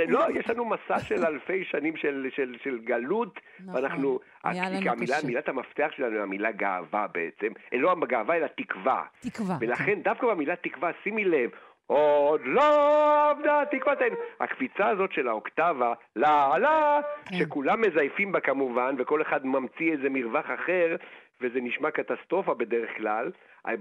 [0.08, 5.18] לא, יש לנו מסע של אלפי שנים של, של, של גלות, נכון, ואנחנו, לנו המילה,
[5.18, 5.28] קשה.
[5.28, 9.04] מילת המפתח שלנו היא המילה גאווה בעצם, אה, לא גאווה אלא תקווה.
[9.22, 9.58] תקווה.
[9.62, 11.50] ולכן דווקא במילה תקווה, שימי לב,
[11.88, 14.16] עוד לא עבדה תקוותנו.
[14.40, 17.36] הקפיצה הזאת של האוקטבה, לה לה, כן.
[17.38, 20.96] שכולם מזייפים בה כמובן, וכל אחד ממציא איזה מרווח אחר,
[21.42, 23.32] וזה נשמע קטסטרופה בדרך כלל,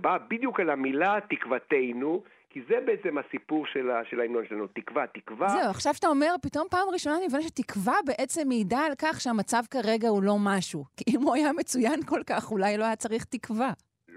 [0.00, 5.06] באה בדיוק על המילה תקוותנו, כי זה בעצם הסיפור של ה- של ההמנון שלנו, תקווה,
[5.06, 5.48] תקווה.
[5.48, 9.62] זהו, עכשיו שאתה אומר, פתאום פעם ראשונה אני מבינה שתקווה בעצם מעידה על כך שהמצב
[9.70, 10.84] כרגע הוא לא משהו.
[10.96, 13.70] כי אם הוא היה מצוין כל כך, אולי לא היה צריך תקווה.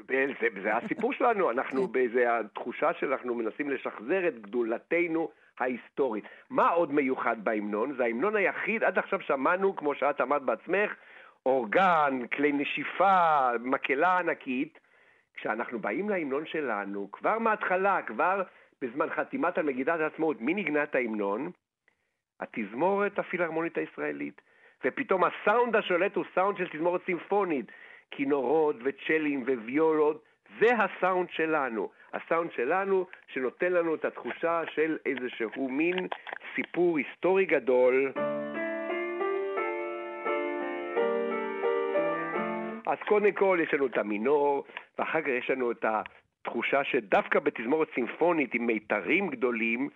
[0.07, 0.25] זה,
[0.63, 5.29] זה הסיפור שלנו, אנחנו באיזה התחושה שאנחנו מנסים לשחזר את גדולתנו
[5.59, 6.23] ההיסטורית.
[6.49, 7.93] מה עוד מיוחד בהמנון?
[7.97, 10.91] זה ההמנון היחיד, עד עכשיו שמענו, כמו שאת אמרת בעצמך,
[11.45, 14.79] אורגן, כלי נשיפה, מקהלה ענקית.
[15.33, 18.43] כשאנחנו באים להמנון שלנו, כבר מההתחלה, כבר
[18.81, 21.51] בזמן חתימת על מגידת העצמאות, מי נגנה את ההמנון?
[22.39, 24.41] התזמורת הפילהרמונית הישראלית.
[24.85, 27.65] ופתאום הסאונד השולט הוא סאונד של תזמורת סימפונית.
[28.11, 30.23] כינורות וצ'לים וויולות,
[30.59, 31.89] זה הסאונד שלנו.
[32.13, 36.07] הסאונד שלנו שנותן לנו את התחושה של איזשהו מין
[36.55, 38.13] סיפור היסטורי גדול.
[42.87, 44.63] אז קודם כל יש לנו את המינור,
[44.99, 49.89] ואחר כך יש לנו את התחושה שדווקא בתזמורת סימפונית עם מיתרים גדולים,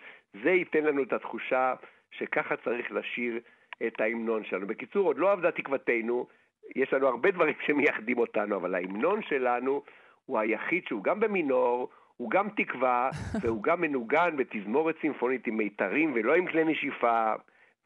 [0.43, 1.73] זה ייתן לנו את התחושה
[2.11, 3.39] שככה צריך לשיר
[3.87, 4.67] את ההמנון שלנו.
[4.67, 6.27] בקיצור, עוד לא עבדה תקוותנו,
[6.75, 9.83] יש לנו הרבה דברים שמייחדים אותנו, אבל ההמנון שלנו
[10.25, 13.09] הוא היחיד שהוא גם במינור, הוא גם תקווה,
[13.41, 17.33] והוא גם מנוגן בתזמורת סימפונית עם מיתרים ולא עם כלי נשיפה,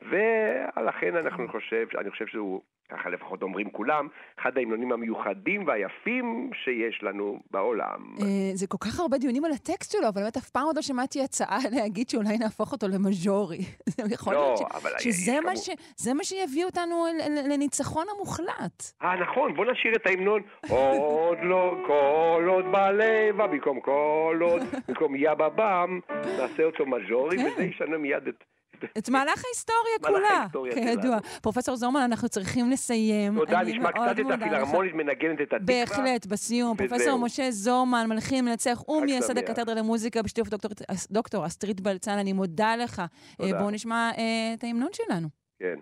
[0.02, 4.08] ולכן אנחנו חושב, אני חושב שהוא, ככה לפחות אומרים כולם,
[4.40, 8.16] אחד ההמנונים המיוחדים והיפים שיש לנו בעולם.
[8.22, 10.82] אה, זה כל כך הרבה דיונים על הטקסט שלו, אבל באמת אף פעם עוד לא
[10.82, 13.58] שמעתי הצעה להגיד שאולי נהפוך אותו למז'ורי.
[13.90, 17.06] זה יכול לא, להיות אבל שזה מה שיביא אותנו
[17.50, 18.84] לניצחון המוחלט.
[19.04, 20.42] אה, נכון, בוא נשאיר את ההמנון.
[20.70, 27.50] עוד לא, כל עוד בלב, במקום כל עוד, במקום יא בבם, נעשה אותו מז'ורי, כן.
[27.54, 28.44] וזה ישנה מיד את...
[28.98, 31.18] את מהלך ההיסטוריה כולה, כידוע.
[31.42, 33.40] פרופסור זורמן, אנחנו צריכים לסיים.
[33.40, 34.26] תודה, נשמע קצת את.
[34.32, 35.60] הפילהרמונית מנגנת את התקווה.
[35.60, 36.78] בהחלט, בסיום.
[36.78, 39.38] פרופסור משה זורמן, מלחין, מנצח ומייסד.
[39.38, 40.50] הקתדרה למוזיקה בשיתוף
[41.12, 43.02] דוקטור, אסטרית בלצן, אני מודה לך.
[43.42, 43.60] אה.
[43.60, 45.28] בואו נשמע אה, את ההמנון שלנו.
[45.60, 45.76] כן.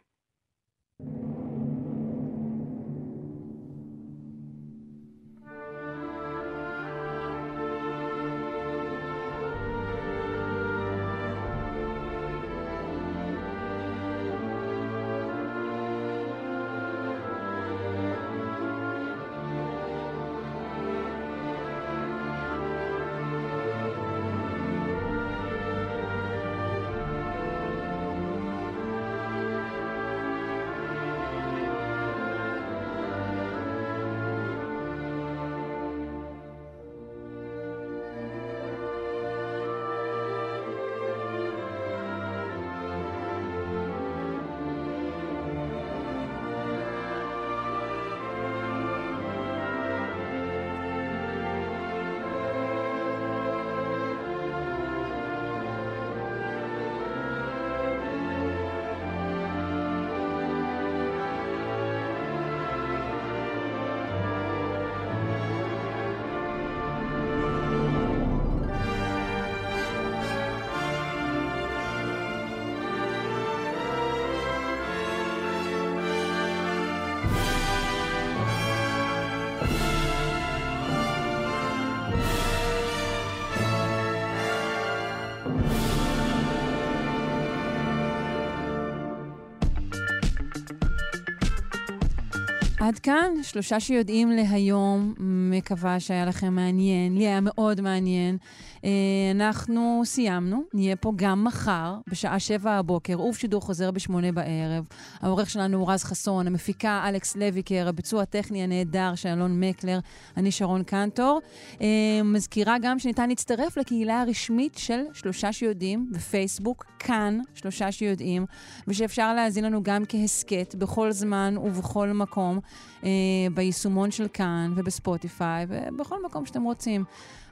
[92.90, 98.38] עד כאן, שלושה שיודעים להיום, מקווה שהיה לכם מעניין, לי היה מאוד מעניין.
[98.86, 98.90] אה,
[99.32, 104.86] אנחנו סיימנו, נהיה פה גם מחר, בשעה שבע הבוקר, ובשידור חוזר בשמונה בערב.
[105.22, 110.00] העורך שלנו הוא רז חסון, המפיקה אלכס לויקר, הביצוע הטכני הנהדר של אלון מקלר,
[110.38, 111.40] אני שרון קנטור.
[111.82, 111.88] אה,
[112.24, 118.46] מזכירה גם שניתן להצטרף לקהילה הרשמית של שלושה שיודעים בפייסבוק, כאן, שלושה שיודעים,
[118.88, 122.60] ושאפשר להאזין לנו גם כהסכת בכל זמן ובכל מקום,
[123.04, 123.10] אה,
[123.54, 127.04] ביישומון של כאן ובספוטיפיי ובכל מקום שאתם רוצים.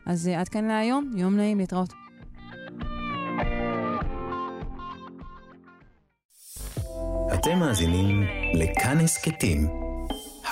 [0.08, 1.94] אז אה, עד כאן להיום, יום נעים, להתראות.
[7.34, 8.24] אתם מאזינים
[8.54, 9.68] לכאן הסכתים,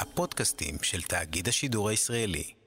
[0.01, 2.64] הפודקאסטים של תאגיד השידור הישראלי.